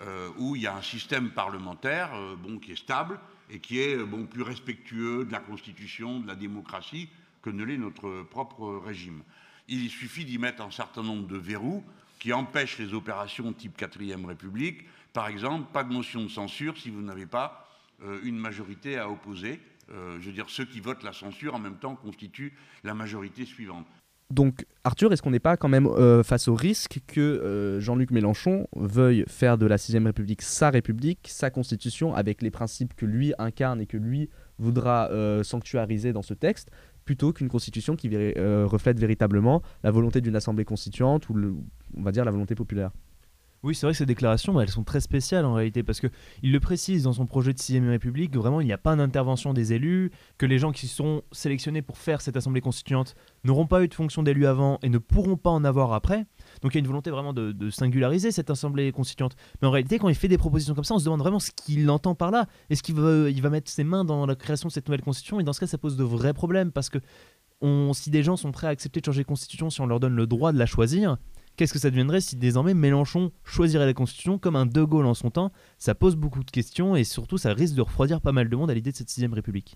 euh, 0.02 0.30
où 0.38 0.56
il 0.56 0.62
y 0.62 0.68
a 0.68 0.76
un 0.76 0.82
système 0.84 1.32
parlementaire 1.32 2.14
euh, 2.14 2.36
bon, 2.36 2.60
qui 2.60 2.74
est 2.74 2.76
stable 2.76 3.20
et 3.50 3.60
qui 3.60 3.80
est 3.80 3.96
euh, 3.98 4.06
bon, 4.06 4.26
plus 4.28 4.44
respectueux 4.44 5.26
de 5.26 5.32
la 5.32 5.40
Constitution, 5.40 6.20
de 6.20 6.28
la 6.28 6.36
démocratie, 6.36 7.10
que 7.42 7.50
ne 7.50 7.64
l'est 7.64 7.78
notre 7.78 8.24
propre 8.24 8.82
régime. 8.86 9.24
Il 9.68 9.90
suffit 9.90 10.26
d'y 10.26 10.38
mettre 10.38 10.62
un 10.62 10.72
certain 10.72 11.04
nombre 11.04 11.28
de 11.28 11.38
verrous 11.38 11.84
qui 12.20 12.34
empêchent 12.34 12.80
les 12.80 12.94
opérations 12.94 13.54
type 13.54 13.78
4ème 13.78 14.26
République. 14.26 14.86
Par 15.14 15.28
exemple, 15.28 15.72
pas 15.72 15.84
de 15.84 15.94
motion 15.94 16.24
de 16.24 16.30
censure 16.30 16.78
si 16.78 16.90
vous 16.90 17.02
n'avez 17.02 17.26
pas 17.26 17.68
euh, 18.04 18.20
une 18.24 18.38
majorité 18.38 18.98
à 18.98 19.10
opposer. 19.10 19.60
Euh, 19.92 20.18
je 20.20 20.28
veux 20.28 20.34
dire, 20.34 20.50
ceux 20.50 20.66
qui 20.66 20.80
votent 20.80 21.04
la 21.04 21.14
censure 21.14 21.56
en 21.56 21.60
même 21.60 21.78
temps 21.78 21.96
constituent 21.96 22.54
la 22.84 22.94
majorité 22.94 23.46
suivante. 23.46 23.88
Donc, 24.30 24.66
Arthur, 24.84 25.14
est-ce 25.14 25.22
qu'on 25.22 25.32
n'est 25.32 25.40
pas 25.40 25.56
quand 25.56 25.70
même 25.70 25.88
euh, 25.88 26.22
face 26.22 26.50
au 26.50 26.54
risque 26.54 27.00
que 27.08 27.78
Jean-Luc 27.80 28.12
Mélenchon 28.12 28.68
veuille 28.76 29.24
faire 29.28 29.58
de 29.58 29.66
la 29.66 29.78
6ème 29.78 30.06
République 30.06 30.42
sa 30.42 30.70
République, 30.70 31.28
sa 31.32 31.50
constitution, 31.50 32.14
avec 32.14 32.42
les 32.42 32.52
principes 32.52 32.94
que 32.94 33.06
lui 33.06 33.34
incarne 33.38 33.80
et 33.80 33.86
que 33.86 33.96
lui 33.96 34.30
voudra 34.60 35.10
sanctuariser 35.44 36.14
dans 36.14 36.24
ce 36.24 36.34
texte, 36.34 36.72
plutôt 37.08 37.34
qu'une 37.34 37.48
constitution 37.48 37.96
qui 37.96 38.10
reflète 38.10 39.00
véritablement 39.00 39.64
la 39.84 39.90
volonté 39.90 40.22
d'une 40.22 40.36
assemblée 40.36 40.66
constituante 40.66 41.30
ou, 41.30 41.64
on 41.96 42.04
va 42.04 42.12
dire, 42.12 42.26
la 42.26 42.32
volonté 42.32 42.54
populaire 42.54 42.92
oui, 43.64 43.74
c'est 43.74 43.86
vrai 43.86 43.94
que 43.94 43.98
ces 43.98 44.06
déclarations, 44.06 44.54
bah, 44.54 44.64
elles 44.64 44.70
sont 44.70 44.84
très 44.84 45.02
spéciales 45.02 45.44
en 45.44 45.54
réalité, 45.54 45.82
parce 45.82 46.00
qu'il 46.00 46.52
le 46.52 46.60
précise 46.60 47.04
dans 47.04 47.14
son 47.14 47.26
projet 47.26 47.54
de 47.54 47.58
6ème 47.58 47.90
République, 47.90 48.36
vraiment, 48.36 48.62
il 48.62 48.66
n'y 48.66 48.74
a 48.74 48.78
pas 48.78 48.96
d'intervention 48.96 49.54
des 49.54 49.74
élus, 49.74 50.12
que 50.38 50.46
les 50.46 50.60
gens 50.60 50.72
qui 50.72 50.88
sont 50.88 51.24
sélectionnés 51.32 51.82
pour 51.82 51.98
faire 51.98 52.22
cette 52.22 52.38
Assemblée 52.38 52.62
constituante 52.62 53.16
n'auront 53.44 53.66
pas 53.66 53.84
eu 53.84 53.88
de 53.88 53.94
fonction 53.94 54.22
d'élu 54.22 54.46
avant 54.46 54.78
et 54.84 54.90
ne 54.90 55.00
pourront 55.00 55.38
pas 55.38 55.50
en 55.50 55.64
avoir 55.64 55.94
après. 55.94 56.26
Donc 56.62 56.74
il 56.74 56.76
y 56.76 56.80
a 56.80 56.82
une 56.82 56.88
volonté 56.88 57.10
vraiment 57.10 57.34
de, 57.34 57.70
singulariser 57.70 58.32
cette 58.32 58.50
Assemblée 58.50 58.92
constituante. 58.92 59.36
Mais 59.62 59.68
en 59.68 59.72
réalité, 59.72 60.00
quand 60.00 60.10
il 60.10 60.16
fait 60.16 60.28
des 60.28 60.38
propositions 60.38 60.74
comme 60.74 60.84
ça, 60.84 60.96
on 60.96 61.00
se 61.00 61.06
demande 61.06 61.20
vraiment 61.20 61.40
ce 61.40 61.52
qu'il 61.52 61.90
entend 61.90 62.16
par 62.16 62.32
là. 62.32 62.48
Est-ce 62.70 62.84
qu'il 62.84 62.96
va, 62.96 63.50
mettre 63.50 63.70
ses 63.70 63.84
mains 63.84 64.06
dans 64.06 64.26
la 64.26 64.36
création 64.36 64.68
de 64.68 64.74
cette 64.74 64.88
nouvelle 64.88 65.02
constitution? 65.02 65.40
Et 65.40 65.44
dans 65.44 65.54
ce 65.54 65.60
cas, 65.60 65.68
ça 65.68 65.78
pose 65.78 65.98
de 65.98 66.04
vrais 66.04 66.34
problèmes, 66.34 66.72
parce 66.72 66.90
que 66.90 67.00
si 67.94 68.10
des 68.12 68.24
gens 68.24 68.38
sont 68.38 68.52
prêts 68.52 68.68
à 68.68 68.70
accepter 68.70 69.00
de 69.00 69.06
changer 69.06 69.24
de 69.24 69.28
constitution 69.28 69.70
si 69.70 69.82
on 69.82 69.88
leur 69.88 70.00
donne 70.00 70.16
le 70.16 70.28
droit 70.28 70.52
de 70.52 70.60
la 70.60 70.66
choisir, 70.66 71.18
Qu'est-ce 71.58 71.74
que 71.74 71.80
ça 71.80 71.90
deviendrait 71.90 72.22
si 72.22 72.36
désormais 72.36 72.76
Mélenchon 72.76 73.32
choisirait 73.44 73.88
la 73.88 73.96
Constitution 73.96 74.38
comme 74.38 74.56
un 74.56 74.68
De 74.68 74.84
Gaulle 74.84 75.08
en 75.08 75.16
son 75.16 75.32
temps? 75.32 75.52
Ça 75.80 75.96
pose 75.96 76.16
beaucoup 76.16 76.44
de 76.44 76.52
questions 76.52 76.96
et 76.96 77.04
surtout 77.04 77.40
ça 77.40 77.52
risque 77.52 77.74
de 77.74 77.82
refroidir 77.82 78.22
pas 78.22 78.32
mal 78.32 78.48
de 78.48 78.56
monde 78.56 78.70
à 78.70 78.76
l'idée 78.76 78.92
de 78.92 78.96
cette 78.96 79.10
sixième 79.10 79.34
République. 79.34 79.76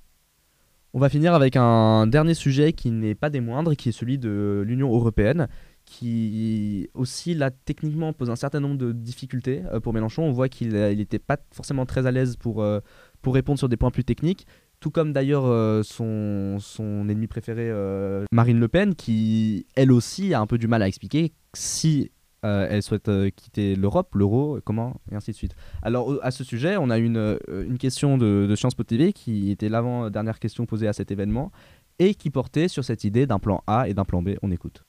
On 0.93 0.99
va 0.99 1.09
finir 1.09 1.33
avec 1.33 1.55
un 1.55 2.05
dernier 2.05 2.35
sujet 2.35 2.73
qui 2.73 2.91
n'est 2.91 3.15
pas 3.15 3.31
des 3.31 3.39
moindres, 3.39 3.75
qui 3.75 3.89
est 3.89 3.93
celui 3.93 4.19
de 4.19 4.63
l'Union 4.63 4.93
européenne, 4.93 5.47
qui 5.85 6.89
aussi 6.93 7.33
là 7.33 7.51
techniquement 7.51 8.13
pose 8.13 8.29
un 8.29 8.35
certain 8.35 8.59
nombre 8.59 8.77
de 8.77 8.91
difficultés 8.91 9.63
euh, 9.71 9.79
pour 9.79 9.93
Mélenchon. 9.93 10.23
On 10.23 10.31
voit 10.31 10.49
qu'il 10.49 10.73
n'était 10.73 11.19
pas 11.19 11.37
forcément 11.51 11.85
très 11.85 12.05
à 12.05 12.11
l'aise 12.11 12.35
pour, 12.37 12.61
euh, 12.61 12.79
pour 13.21 13.33
répondre 13.33 13.59
sur 13.59 13.69
des 13.69 13.77
points 13.77 13.91
plus 13.91 14.03
techniques 14.05 14.45
tout 14.81 14.89
comme 14.89 15.13
d'ailleurs 15.13 15.45
euh, 15.45 15.83
son, 15.83 16.57
son, 16.59 17.07
ennemi 17.07 17.27
préféré 17.27 17.69
euh, 17.69 18.25
Marine 18.33 18.59
Le 18.59 18.67
Pen, 18.67 18.95
qui 18.95 19.67
elle 19.75 19.91
aussi 19.91 20.33
a 20.33 20.41
un 20.41 20.47
peu 20.47 20.57
du 20.57 20.67
mal 20.67 20.81
à 20.81 20.87
expliquer 20.87 21.31
si 21.53 22.11
euh, 22.43 22.67
elle 22.69 22.81
souhaite 22.81 23.09
quitter 23.35 23.75
l'Europe, 23.75 24.09
l'euro, 24.15 24.59
comment, 24.65 24.99
et 25.11 25.15
ainsi 25.15 25.31
de 25.31 25.35
suite. 25.35 25.55
Alors 25.83 26.17
à 26.23 26.31
ce 26.31 26.43
sujet, 26.43 26.75
on 26.77 26.89
a 26.89 26.97
une, 26.97 27.37
une 27.47 27.77
question 27.77 28.17
de, 28.17 28.47
de 28.49 28.55
Sciences 28.55 28.73
Po 28.73 28.83
TV 28.83 29.13
qui 29.13 29.51
était 29.51 29.69
l'avant-dernière 29.69 30.39
question 30.39 30.65
posée 30.65 30.87
à 30.87 30.93
cet 30.93 31.11
événement 31.11 31.51
et 31.99 32.15
qui 32.15 32.31
portait 32.31 32.67
sur 32.67 32.83
cette 32.83 33.03
idée 33.03 33.27
d'un 33.27 33.37
plan 33.37 33.63
A 33.67 33.87
et 33.87 33.93
d'un 33.93 34.05
plan 34.05 34.23
B. 34.23 34.31
On 34.41 34.49
écoute. 34.49 34.83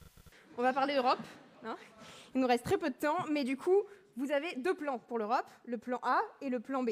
On 0.58 0.62
va 0.62 0.72
parler 0.72 0.94
Europe. 0.94 1.18
Hein. 1.64 1.76
Il 2.34 2.40
nous 2.40 2.46
reste 2.46 2.64
très 2.64 2.76
peu 2.76 2.90
de 2.90 2.94
temps, 2.94 3.16
mais 3.30 3.44
du 3.44 3.56
coup, 3.56 3.82
vous 4.16 4.30
avez 4.30 4.54
deux 4.56 4.74
plans 4.74 4.98
pour 4.98 5.18
l'Europe, 5.18 5.46
le 5.64 5.78
plan 5.78 5.98
A 6.02 6.20
et 6.40 6.50
le 6.50 6.60
plan 6.60 6.82
B. 6.82 6.90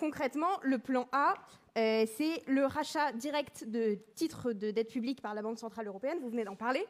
Concrètement, 0.00 0.58
le 0.62 0.78
plan 0.78 1.06
A, 1.12 1.34
euh, 1.76 2.06
c'est 2.16 2.42
le 2.46 2.64
rachat 2.64 3.12
direct 3.12 3.64
de 3.68 3.98
titres 4.14 4.52
de 4.52 4.70
dette 4.70 4.90
publique 4.90 5.20
par 5.20 5.34
la 5.34 5.42
Banque 5.42 5.58
Centrale 5.58 5.86
Européenne, 5.86 6.18
vous 6.20 6.30
venez 6.30 6.44
d'en 6.44 6.56
parler, 6.56 6.86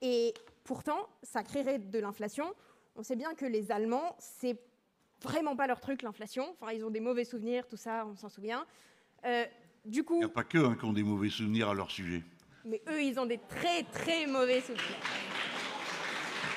et 0.00 0.32
pourtant, 0.64 1.08
ça 1.22 1.42
créerait 1.42 1.78
de 1.78 1.98
l'inflation. 1.98 2.54
On 2.94 3.02
sait 3.02 3.16
bien 3.16 3.34
que 3.34 3.44
les 3.44 3.72
Allemands, 3.72 4.16
c'est 4.18 4.58
vraiment 5.22 5.56
pas 5.56 5.66
leur 5.66 5.80
truc, 5.80 6.02
l'inflation. 6.02 6.56
Enfin, 6.60 6.72
ils 6.72 6.84
ont 6.84 6.90
des 6.90 7.00
mauvais 7.00 7.24
souvenirs, 7.24 7.66
tout 7.66 7.76
ça, 7.76 8.06
on 8.06 8.16
s'en 8.16 8.28
souvient. 8.28 8.64
Euh, 9.24 9.44
du 9.84 10.04
coup... 10.04 10.14
Il 10.14 10.20
n'y 10.20 10.24
a 10.24 10.28
pas 10.28 10.44
qu'eux 10.44 10.64
hein, 10.64 10.76
qui 10.78 10.84
ont 10.84 10.92
des 10.92 11.02
mauvais 11.02 11.28
souvenirs 11.28 11.68
à 11.68 11.74
leur 11.74 11.90
sujet. 11.90 12.22
Mais 12.64 12.82
eux, 12.88 13.02
ils 13.02 13.18
ont 13.18 13.26
des 13.26 13.38
très, 13.48 13.82
très 13.84 14.26
mauvais 14.26 14.60
souvenirs. 14.60 14.84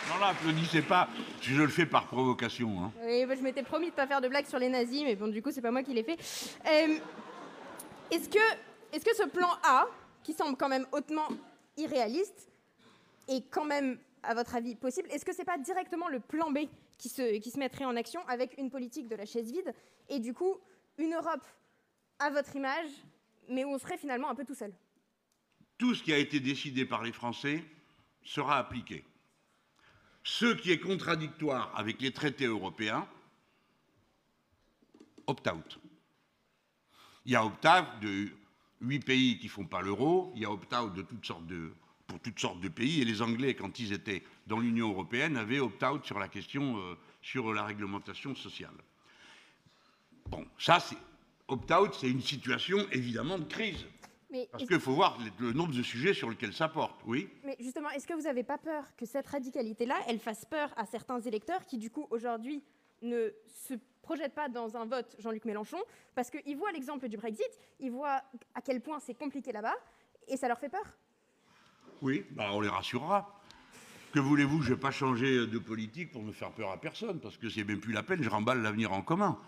Non, 0.10 0.20
là, 0.20 0.28
applaudissez 0.28 0.82
pas, 0.82 1.08
je 1.42 1.62
le 1.62 1.70
fais 1.70 1.86
par 1.86 2.08
provocation. 2.08 2.84
Hein. 2.84 2.92
Oui, 3.04 3.26
bah, 3.26 3.36
je 3.36 3.42
m'étais 3.42 3.64
promis 3.64 3.86
de 3.86 3.92
ne 3.92 3.96
pas 3.96 4.06
faire 4.06 4.20
de 4.20 4.28
blagues 4.28 4.46
sur 4.46 4.60
les 4.60 4.68
nazis, 4.68 5.04
mais 5.04 5.16
bon, 5.16 5.30
du 5.30 5.42
coup, 5.42 5.52
c'est 5.52 5.62
pas 5.62 5.72
moi 5.72 5.82
qui 5.82 5.94
l'ai 5.94 6.04
fait. 6.04 6.20
Euh, 6.68 6.98
est-ce 8.12 8.28
que, 8.28 8.38
est 8.92 9.04
que 9.04 9.16
ce 9.16 9.28
plan 9.28 9.48
A, 9.64 9.88
qui 10.24 10.34
semble 10.34 10.58
quand 10.58 10.68
même 10.68 10.86
hautement 10.92 11.28
irréaliste, 11.78 12.50
est 13.30 13.50
quand 13.50 13.64
même, 13.66 13.98
à 14.24 14.34
votre 14.34 14.56
avis, 14.56 14.76
possible? 14.76 15.10
Est-ce 15.10 15.24
que 15.24 15.34
c'est 15.34 15.46
pas 15.46 15.58
directement 15.58 16.10
le 16.10 16.20
plan 16.20 16.52
B 16.52 16.60
qui 16.98 17.08
se, 17.08 17.38
qui 17.40 17.50
se 17.50 17.58
mettrait 17.58 17.86
en 17.86 17.96
action 17.96 18.22
avec 18.28 18.58
une 18.58 18.70
politique 18.70 19.08
de 19.08 19.16
la 19.16 19.26
chaise 19.26 19.52
vide 19.52 19.74
et 20.10 20.20
du 20.20 20.34
coup 20.34 20.58
une 20.98 21.14
Europe 21.14 21.46
à 22.20 22.30
votre 22.30 22.56
image, 22.56 22.90
mais 23.50 23.64
où 23.64 23.70
on 23.70 23.78
serait 23.78 23.98
finalement 23.98 24.30
un 24.30 24.36
peu 24.36 24.46
tout 24.46 24.54
seul? 24.54 24.74
Tout 25.84 25.96
ce 25.96 26.02
qui 26.02 26.14
a 26.14 26.18
été 26.18 26.40
décidé 26.40 26.86
par 26.86 27.04
les 27.04 27.12
Français 27.12 27.62
sera 28.24 28.58
appliqué. 28.58 29.04
Ce 30.24 30.46
qui 30.46 30.72
est 30.72 30.80
contradictoire 30.80 31.74
avec 31.78 32.02
les 32.02 32.14
traités 32.14 32.46
européens, 32.46 33.06
opt-out. 35.28 35.80
Il 37.26 37.34
y 37.34 37.36
a 37.36 37.46
opt-out 37.46 38.00
de 38.02 38.30
huit 38.80 39.02
pays 39.02 39.38
qui 39.40 39.48
ne 39.48 39.52
font 39.52 39.66
pas 39.66 39.82
l'euro, 39.82 40.32
il 40.36 40.44
y 40.44 40.46
a 40.46 40.52
opt-out 40.52 40.94
de 40.94 41.02
toutes 41.02 41.26
sortes 41.26 41.48
de, 41.48 41.74
pour 42.08 42.18
toutes 42.22 42.40
sortes 42.40 42.62
de 42.62 42.70
pays, 42.70 43.02
et 43.02 43.06
les 43.06 43.22
Anglais, 43.22 43.54
quand 43.54 43.78
ils 43.78 43.92
étaient 43.92 44.24
dans 44.48 44.60
l'Union 44.60 44.90
européenne, 44.90 45.36
avaient 45.36 45.60
opt-out 45.60 46.06
sur 46.06 46.18
la 46.18 46.30
question, 46.30 46.78
euh, 46.78 46.96
sur 47.22 47.54
la 47.54 47.66
réglementation 47.66 48.36
sociale. 48.36 48.78
Bon, 50.28 50.48
ça, 50.58 50.80
c'est 50.80 50.96
opt-out, 51.50 51.94
c'est 51.94 52.10
une 52.10 52.22
situation 52.22 52.90
évidemment 52.92 53.38
de 53.38 53.44
crise. 53.44 53.86
Parce 54.52 54.66
qu'il 54.66 54.80
faut 54.80 54.94
voir 54.94 55.18
le, 55.40 55.54
nombre 55.54 55.74
de 55.74 55.84
sujets 55.84 56.14
sur 56.14 56.30
lesquels 56.30 56.54
ça 56.54 56.68
porte, 56.68 57.02
oui. 57.06 57.30
Mais 57.44 57.56
justement, 57.60 57.90
est-ce 57.92 58.08
que 58.08 58.14
vous 58.14 58.24
n'avez 58.24 58.44
pas 58.44 58.58
peur 58.58 58.84
que 58.98 59.06
cette 59.06 59.28
radicalité-là, 59.28 59.96
elle 60.08 60.20
fasse 60.20 60.46
peur 60.46 60.74
à 60.76 60.86
certains 60.86 61.20
électeurs 61.22 61.66
qui, 61.66 61.78
du 61.78 61.90
coup, 61.90 62.08
aujourd'hui, 62.10 62.64
ne 63.02 63.32
se 63.48 63.76
projettent 64.02 64.34
pas 64.34 64.50
dans 64.50 64.76
un 64.76 64.86
vote 64.86 65.16
Jean-Luc 65.20 65.46
Mélenchon 65.46 65.78
parce 66.16 66.30
qu'ils 66.30 66.58
voient 66.58 66.72
l'exemple 66.72 67.08
du 67.10 67.18
Brexit, 67.18 67.50
ils 67.80 67.92
voient 67.92 68.22
à 68.56 68.62
quel 68.62 68.82
point 68.82 69.00
c'est 69.00 69.14
compliqué 69.14 69.52
là-bas 69.52 69.76
et 70.28 70.38
ça 70.38 70.48
leur 70.48 70.60
fait 70.60 70.70
peur? 70.70 70.86
Oui, 72.02 72.26
bah 72.32 72.50
on 72.54 72.62
les 72.62 72.70
rassurera. 72.70 73.40
Que 74.14 74.20
voulez-vous, 74.20 74.62
je 74.62 74.72
ne 74.72 74.76
vais 74.76 74.80
pas 74.80 74.92
changer 74.92 75.48
de 75.48 75.58
politique 75.58 76.12
pour 76.12 76.22
me 76.22 76.32
faire 76.32 76.52
peur 76.52 76.72
à 76.72 76.78
personne 76.78 77.20
parce 77.20 77.38
que 77.38 77.50
c'est 77.50 77.64
même 77.64 77.80
plus 77.80 77.94
la 77.94 78.04
peine, 78.04 78.22
je 78.22 78.30
remballe 78.30 78.62
l'avenir 78.62 78.92
en 78.92 79.02
commun. 79.02 79.40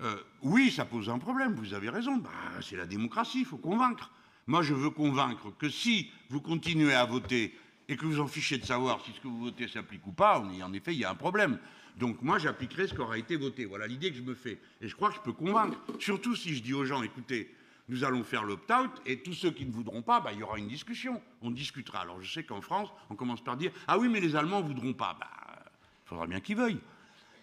Euh, 0.00 0.16
oui, 0.42 0.70
ça 0.70 0.84
pose 0.84 1.08
un 1.08 1.18
problème, 1.18 1.54
vous 1.54 1.74
avez 1.74 1.88
raison, 1.88 2.16
bah, 2.16 2.30
c'est 2.60 2.76
la 2.76 2.86
démocratie, 2.86 3.40
il 3.40 3.46
faut 3.46 3.58
convaincre. 3.58 4.10
Moi, 4.46 4.62
je 4.62 4.74
veux 4.74 4.90
convaincre 4.90 5.52
que 5.56 5.68
si 5.68 6.10
vous 6.28 6.40
continuez 6.40 6.94
à 6.94 7.04
voter 7.04 7.56
et 7.88 7.96
que 7.96 8.04
vous 8.04 8.20
en 8.20 8.26
fichez 8.26 8.58
de 8.58 8.66
savoir 8.66 9.00
si 9.04 9.12
ce 9.12 9.20
que 9.20 9.28
vous 9.28 9.38
votez 9.38 9.68
s'applique 9.68 10.06
ou 10.06 10.12
pas, 10.12 10.40
en 10.40 10.72
effet, 10.72 10.92
il 10.92 10.98
y 10.98 11.04
a 11.04 11.10
un 11.10 11.14
problème. 11.14 11.58
Donc 11.96 12.22
moi, 12.22 12.38
j'appliquerai 12.38 12.88
ce 12.88 12.94
qui 12.94 13.00
aura 13.00 13.18
été 13.18 13.36
voté. 13.36 13.64
Voilà 13.66 13.86
l'idée 13.86 14.10
que 14.10 14.16
je 14.16 14.22
me 14.22 14.34
fais. 14.34 14.58
Et 14.80 14.88
je 14.88 14.96
crois 14.96 15.10
que 15.10 15.16
je 15.16 15.20
peux 15.20 15.32
convaincre. 15.32 15.78
Surtout 16.00 16.34
si 16.34 16.54
je 16.54 16.62
dis 16.62 16.74
aux 16.74 16.84
gens, 16.84 17.02
écoutez, 17.02 17.54
nous 17.88 18.02
allons 18.04 18.24
faire 18.24 18.44
l'opt-out, 18.44 18.90
et 19.06 19.18
tous 19.18 19.34
ceux 19.34 19.50
qui 19.50 19.66
ne 19.66 19.70
voudront 19.70 20.02
pas, 20.02 20.20
bah, 20.20 20.32
il 20.32 20.40
y 20.40 20.42
aura 20.42 20.58
une 20.58 20.68
discussion. 20.68 21.22
On 21.42 21.50
discutera. 21.50 22.00
Alors 22.00 22.20
je 22.20 22.32
sais 22.32 22.42
qu'en 22.42 22.60
France, 22.60 22.88
on 23.10 23.14
commence 23.14 23.44
par 23.44 23.56
dire, 23.56 23.70
ah 23.86 23.98
oui, 23.98 24.08
mais 24.08 24.20
les 24.20 24.34
Allemands 24.36 24.60
ne 24.60 24.66
voudront 24.66 24.94
pas. 24.94 25.16
Bah, 25.20 25.28
il 26.04 26.08
faudra 26.08 26.26
bien 26.26 26.40
qu'ils 26.40 26.56
veuillent. 26.56 26.80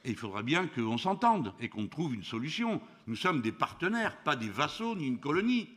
Et 0.04 0.12
il 0.12 0.18
faudra 0.18 0.41
bien 0.41 0.68
qu'on 0.68 0.97
s'entende 0.97 1.54
et 1.60 1.70
qu'on 1.70 1.88
trouve 1.88 2.16
une 2.16 2.24
solution. 2.24 2.82
Nous 3.08 3.16
sommes 3.16 3.41
des 3.41 3.52
partenaires, 3.52 4.18
pas 4.24 4.36
des 4.36 4.49
vassaux 4.49 4.95
ni 4.95 5.08
une 5.08 5.20
colonie. 5.20 5.70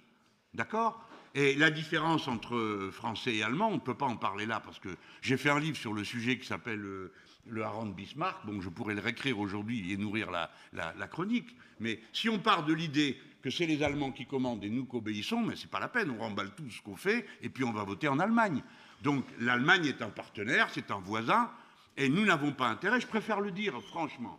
D'accord? 0.55 1.05
Et 1.35 1.57
la 1.57 1.71
différence 1.71 2.29
entre 2.29 2.91
français 2.93 3.35
et 3.35 3.43
allemand, 3.43 3.69
on 3.69 3.75
ne 3.75 3.81
peut 3.81 3.97
pas 3.97 4.07
en 4.07 4.17
parler 4.17 4.47
là, 4.47 4.61
parce 4.61 4.79
que 4.79 4.91
j'ai 5.21 5.37
fait 5.37 5.51
un 5.51 5.59
livre 5.59 5.77
sur 5.77 5.93
le 5.93 6.05
sujet 6.05 6.39
qui 6.39 6.47
s'appelle 6.47 6.85
euh, 6.85 7.13
Le 7.49 7.65
Haran 7.65 7.87
de 7.87 7.93
Bismarck, 7.93 8.47
donc 8.47 8.63
je 8.63 8.69
pourrais 8.69 8.95
le 8.95 9.01
réécrire 9.01 9.41
aujourd'hui 9.41 9.93
et 9.93 9.97
nourrir 9.97 10.31
la, 10.31 10.51
la, 10.73 11.09
chronique. 11.09 11.57
Mais 11.81 12.01
si 12.13 12.29
on 12.29 12.39
part 12.39 12.65
de 12.65 12.73
l'idée 12.73 13.19
que 13.43 13.51
c'est 13.51 13.67
les 13.67 13.83
Allemands 13.83 14.13
qui 14.13 14.27
commandent 14.27 14.63
et 14.63 14.71
nous 14.71 14.85
qu'obéissons, 14.85 15.41
mais 15.41 15.57
c'est 15.57 15.71
pas 15.71 15.81
la 15.81 15.89
peine, 15.89 16.11
on 16.11 16.19
remballe 16.19 16.55
tout 16.55 16.71
ce 16.71 16.81
qu'on 16.83 16.97
fait 16.97 17.27
et 17.43 17.49
puis 17.49 17.65
on 17.65 17.73
va 17.73 17.83
voter 17.83 18.07
en 18.07 18.21
Allemagne. 18.21 18.63
Donc 19.03 19.25
l'Allemagne 19.41 19.87
est 19.87 20.03
un 20.03 20.11
partenaire, 20.11 20.69
c'est 20.71 20.93
un 20.93 21.01
voisin, 21.01 21.51
et 21.97 22.09
nous 22.09 22.25
n'avons 22.25 22.53
pas 22.53 22.69
intérêt, 22.69 23.01
je 23.01 23.07
préfère 23.07 23.41
le 23.41 23.51
dire 23.51 23.81
franchement. 23.83 24.39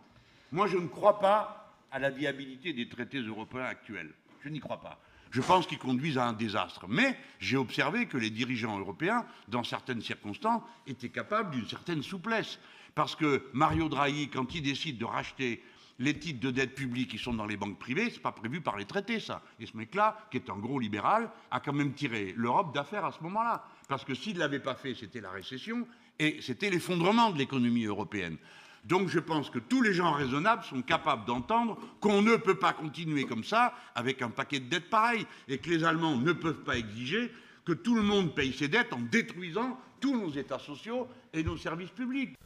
Moi, 0.52 0.66
je 0.66 0.76
ne 0.76 0.86
crois 0.86 1.18
pas 1.18 1.74
à 1.90 1.98
la 1.98 2.10
viabilité 2.10 2.72
des 2.72 2.88
traités 2.88 3.18
européens 3.18 3.64
actuels. 3.64 4.12
Je 4.42 4.48
n'y 4.48 4.60
crois 4.60 4.80
pas. 4.80 5.00
Je 5.30 5.40
pense 5.40 5.66
qu'ils 5.66 5.78
conduisent 5.78 6.18
à 6.18 6.26
un 6.26 6.32
désastre. 6.32 6.86
Mais 6.88 7.18
j'ai 7.40 7.56
observé 7.56 8.06
que 8.06 8.16
les 8.16 8.30
dirigeants 8.30 8.78
européens, 8.78 9.26
dans 9.48 9.64
certaines 9.64 10.02
circonstances, 10.02 10.62
étaient 10.86 11.08
capables 11.08 11.50
d'une 11.50 11.66
certaine 11.66 12.02
souplesse. 12.02 12.58
Parce 12.94 13.16
que 13.16 13.48
Mario 13.52 13.88
Draghi, 13.88 14.28
quand 14.28 14.54
il 14.54 14.62
décide 14.62 14.98
de 14.98 15.04
racheter 15.04 15.62
les 15.98 16.18
titres 16.18 16.40
de 16.40 16.50
dette 16.50 16.74
publique 16.74 17.10
qui 17.10 17.18
sont 17.18 17.34
dans 17.34 17.46
les 17.46 17.56
banques 17.56 17.78
privées, 17.78 18.10
ce 18.10 18.16
n'est 18.16 18.22
pas 18.22 18.32
prévu 18.32 18.60
par 18.60 18.76
les 18.76 18.84
traités, 18.84 19.18
ça. 19.18 19.42
Et 19.58 19.66
ce 19.66 19.76
mec-là, 19.76 20.16
qui 20.30 20.36
est 20.36 20.50
un 20.50 20.56
gros 20.56 20.78
libéral, 20.78 21.30
a 21.50 21.60
quand 21.60 21.72
même 21.72 21.94
tiré 21.94 22.34
l'Europe 22.36 22.74
d'affaires 22.74 23.04
à 23.04 23.12
ce 23.12 23.22
moment-là. 23.22 23.64
Parce 23.88 24.04
que 24.04 24.14
s'il 24.14 24.34
ne 24.34 24.40
l'avait 24.40 24.60
pas 24.60 24.74
fait, 24.74 24.94
c'était 24.94 25.20
la 25.20 25.30
récession 25.30 25.86
et 26.18 26.38
c'était 26.40 26.70
l'effondrement 26.70 27.30
de 27.30 27.38
l'économie 27.38 27.84
européenne. 27.84 28.36
Donc 28.84 29.08
je 29.08 29.18
pense 29.18 29.50
que 29.50 29.58
tous 29.58 29.82
les 29.82 29.92
gens 29.92 30.12
raisonnables 30.12 30.62
sont 30.64 30.82
capables 30.82 31.26
d'entendre 31.26 31.76
qu'on 32.00 32.22
ne 32.22 32.36
peut 32.36 32.58
pas 32.58 32.72
continuer 32.72 33.24
comme 33.24 33.42
ça 33.42 33.74
avec 33.94 34.22
un 34.22 34.30
paquet 34.30 34.60
de 34.60 34.68
dettes 34.68 34.90
pareil 34.90 35.26
et 35.48 35.58
que 35.58 35.70
les 35.70 35.82
Allemands 35.82 36.16
ne 36.16 36.32
peuvent 36.32 36.62
pas 36.62 36.78
exiger 36.78 37.32
que 37.64 37.72
tout 37.72 37.96
le 37.96 38.02
monde 38.02 38.34
paye 38.34 38.52
ses 38.52 38.68
dettes 38.68 38.92
en 38.92 39.00
détruisant 39.00 39.76
tous 40.00 40.16
nos 40.16 40.30
États 40.30 40.60
sociaux 40.60 41.08
et 41.34 41.42
nos 41.42 41.56
services 41.56 41.90
publics. 41.90 42.36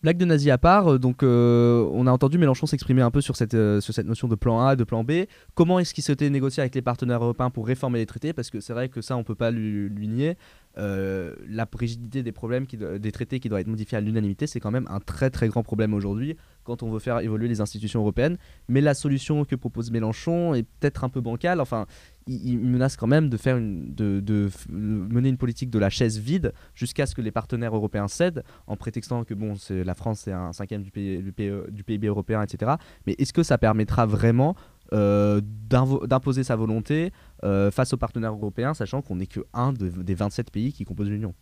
Blague 0.00 0.16
de 0.16 0.26
nazi 0.26 0.48
à 0.52 0.58
part, 0.58 0.92
euh, 0.92 0.98
donc 0.98 1.24
euh, 1.24 1.88
on 1.92 2.06
a 2.06 2.12
entendu 2.12 2.38
Mélenchon 2.38 2.66
s'exprimer 2.66 3.02
un 3.02 3.10
peu 3.10 3.20
sur 3.20 3.34
cette, 3.34 3.54
euh, 3.54 3.80
sur 3.80 3.92
cette 3.92 4.06
notion 4.06 4.28
de 4.28 4.36
plan 4.36 4.64
A, 4.64 4.76
de 4.76 4.84
plan 4.84 5.02
B. 5.02 5.24
Comment 5.54 5.80
est-ce 5.80 5.92
qu'il 5.92 6.04
s'était 6.04 6.30
négocié 6.30 6.60
avec 6.60 6.76
les 6.76 6.82
partenaires 6.82 7.20
européens 7.20 7.50
pour 7.50 7.66
réformer 7.66 7.98
les 7.98 8.06
traités? 8.06 8.32
Parce 8.32 8.48
que 8.50 8.60
c'est 8.60 8.72
vrai 8.72 8.90
que 8.90 9.00
ça, 9.00 9.16
on 9.16 9.24
peut 9.24 9.34
pas 9.34 9.50
lui 9.50 10.06
nier. 10.06 10.36
Euh, 10.78 11.34
la 11.48 11.66
rigidité 11.72 12.22
des 12.22 12.32
problèmes, 12.32 12.66
des 12.66 13.12
traités 13.12 13.40
qui 13.40 13.48
doivent 13.48 13.62
être 13.62 13.66
modifiés 13.66 13.98
à 13.98 14.00
l'unanimité, 14.00 14.46
c'est 14.46 14.60
quand 14.60 14.70
même 14.70 14.86
un 14.88 15.00
très 15.00 15.30
très 15.30 15.48
grand 15.48 15.62
problème 15.62 15.92
aujourd'hui 15.92 16.36
quand 16.62 16.82
on 16.82 16.90
veut 16.90 16.98
faire 16.98 17.20
évoluer 17.20 17.48
les 17.48 17.60
institutions 17.60 18.00
européennes. 18.00 18.36
Mais 18.68 18.80
la 18.80 18.94
solution 18.94 19.44
que 19.44 19.56
propose 19.56 19.90
Mélenchon 19.90 20.54
est 20.54 20.64
peut-être 20.64 21.02
un 21.02 21.08
peu 21.08 21.20
bancale. 21.20 21.60
Enfin, 21.60 21.86
il, 22.28 22.58
menace 22.58 22.96
quand 22.96 23.06
même 23.06 23.28
de, 23.28 23.36
faire 23.38 23.58
de, 23.58 24.50
mener 24.68 25.30
une 25.30 25.38
politique 25.38 25.70
de 25.70 25.78
la 25.78 25.88
chaise 25.88 26.18
vide 26.18 26.52
jusqu'à 26.74 27.06
ce 27.06 27.14
que 27.14 27.22
les 27.22 27.30
partenaires 27.30 27.74
européens 27.74 28.06
cèdent 28.06 28.44
en 28.66 28.76
prétextant 28.76 29.24
que 29.24 29.34
bon, 29.34 29.54
la 29.70 29.94
France 29.94 30.20
c'est 30.24 30.32
un 30.32 30.52
cinquième 30.52 30.82
du, 30.82 30.90
PIB 30.90 32.06
européen, 32.06 32.42
etc. 32.42 32.72
Mais 33.06 33.14
est-ce 33.18 33.32
que 33.32 33.42
ça 33.42 33.56
permettra 33.56 34.04
vraiment 34.04 34.54
d'imposer 34.90 36.44
sa 36.44 36.56
volonté 36.56 37.12
euh, 37.44 37.70
face 37.70 37.92
aux 37.92 37.96
partenaires 37.96 38.32
européens, 38.32 38.74
sachant 38.74 39.02
qu'on 39.02 39.16
n'est 39.16 39.26
que 39.26 39.40
un 39.52 39.72
de- 39.72 39.88
des 39.88 40.14
27 40.14 40.50
pays 40.50 40.72
qui 40.72 40.84
composent 40.84 41.10
l'Union 41.10 41.34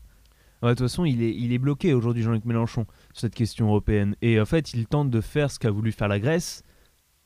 de 0.62 0.68
toute 0.70 0.80
façon, 0.80 1.04
il 1.04 1.22
est, 1.52 1.58
bloqué 1.58 1.92
aujourd'hui, 1.94 2.22
Jean-Luc 2.24 2.44
Mélenchon, 2.46 2.86
sur 3.12 3.20
cette 3.20 3.34
question 3.34 3.66
européenne. 3.68 4.16
Et 4.22 4.40
en 4.40 4.46
fait, 4.46 4.72
il 4.74 4.86
tente 4.86 5.10
de 5.10 5.20
faire 5.20 5.50
ce 5.50 5.58
qu'a 5.60 5.70
voulu 5.70 5.92
faire 5.92 6.08
la 6.08 6.18
Grèce, 6.18 6.62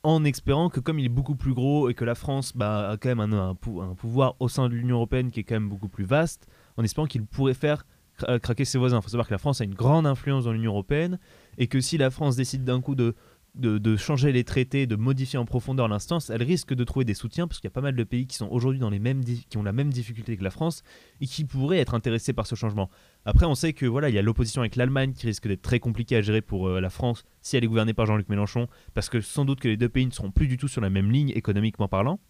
en 0.03 0.25
espérant 0.25 0.69
que 0.69 0.81
comme 0.81 0.99
il 0.99 1.07
est 1.07 1.09
beaucoup 1.11 1.37
plus 1.37 1.55
gros 1.55 1.89
et 1.89 1.95
que 1.95 2.05
la 2.05 2.17
France 2.17 2.53
bah, 2.55 2.91
a 2.91 2.97
quand 2.97 3.09
même 3.09 3.21
un, 3.21 3.51
un 3.51 3.55
pou- 3.55 3.81
un 3.81 3.95
pouvoir 3.95 4.35
au 4.41 4.49
sein 4.49 4.69
de 4.69 4.75
l'Union 4.75 4.97
européenne 4.97 5.31
qui 5.31 5.41
est 5.41 5.45
quand 5.45 5.55
même 5.55 5.69
beaucoup 5.69 5.89
plus 5.89 6.05
vaste, 6.05 6.49
en 6.77 6.83
espérant 6.83 7.07
qu'il 7.07 7.25
pourrait 7.25 7.55
faire 7.55 7.87
cra- 8.19 8.39
craquer 8.41 8.65
ses 8.65 8.79
voisins. 8.79 8.99
Il 8.99 9.03
faut 9.03 9.09
savoir 9.09 9.29
que 9.29 9.33
la 9.35 9.39
France 9.39 9.61
a 9.61 9.65
une 9.65 9.75
grande 9.75 10.07
influence 10.07 10.45
dans 10.45 10.53
l'Union 10.53 10.73
européenne 10.73 11.19
et 11.57 11.67
que 11.69 11.81
si 11.81 11.97
la 11.99 12.11
France 12.11 12.35
décide 12.37 12.65
d'un 12.65 12.81
coup 12.81 12.97
de, 12.97 13.15
de, 13.55 13.97
changer 13.97 14.33
les 14.33 14.45
traités, 14.45 14.87
de 14.87 14.97
modifier 14.97 15.39
en 15.39 15.45
profondeur 15.45 15.89
l'instance, 15.89 16.31
elle 16.31 16.43
risque 16.43 16.75
de 16.75 16.85
trouver 16.85 17.05
des 17.05 17.15
soutiens 17.15 17.47
parce 17.47 17.61
qu'il 17.61 17.69
y 17.69 17.73
a 17.73 17.75
pas 17.75 17.81
mal 17.81 17.97
de 17.97 18.05
pays 18.05 18.27
qui 18.27 18.37
sont 18.37 18.49
aujourd'hui 18.51 18.81
dans 18.81 18.91
les 18.91 18.99
mêmes 18.99 19.23
qui 19.25 19.57
ont 19.57 19.63
la 19.63 19.73
même 19.73 19.93
difficulté 19.93 20.37
que 20.37 20.45
la 20.45 20.51
France 20.51 20.83
et 21.21 21.27
qui 21.27 21.45
pourraient 21.45 21.79
être 21.79 21.95
intéressés 21.95 22.33
par 22.33 22.47
ce 22.47 22.55
changement. 22.55 22.91
Après, 23.25 23.47
on 23.47 23.55
sait 23.55 23.73
que 23.73 23.87
voilà, 23.87 24.09
il 24.09 24.15
y 24.15 24.19
a 24.19 24.23
l'opposition 24.23 24.63
avec 24.63 24.77
l'Allemagne 24.77 25.13
qui 25.13 25.27
risque 25.27 25.49
d'être 25.49 25.63
très 25.63 25.81
compliquée 25.81 26.17
à 26.17 26.23
gérer 26.23 26.41
pour 26.41 26.69
euh, 26.69 26.81
la 26.81 26.91
France 26.91 27.25
si 27.43 27.57
elle 27.57 27.65
est 27.65 27.69
gouvernée 27.69 27.95
par 27.95 28.07
Jean-Luc 28.07 28.29
Mélenchon, 28.29 28.69
parce 28.95 29.09
que 29.09 29.21
sans 29.21 29.45
doute 29.45 29.61
que 29.61 29.69
les 29.69 29.77
deux 29.77 29.89
pays 29.89 30.07
ne 30.07 30.13
seront 30.13 30.31
plus 30.31 30.47
du 30.47 30.57
tout 30.57 30.69
sur 30.69 30.81
la 30.81 30.91
même 30.91 31.11
ligne 31.11 31.31
économiquement 31.31 31.89
parlant. 31.89 32.21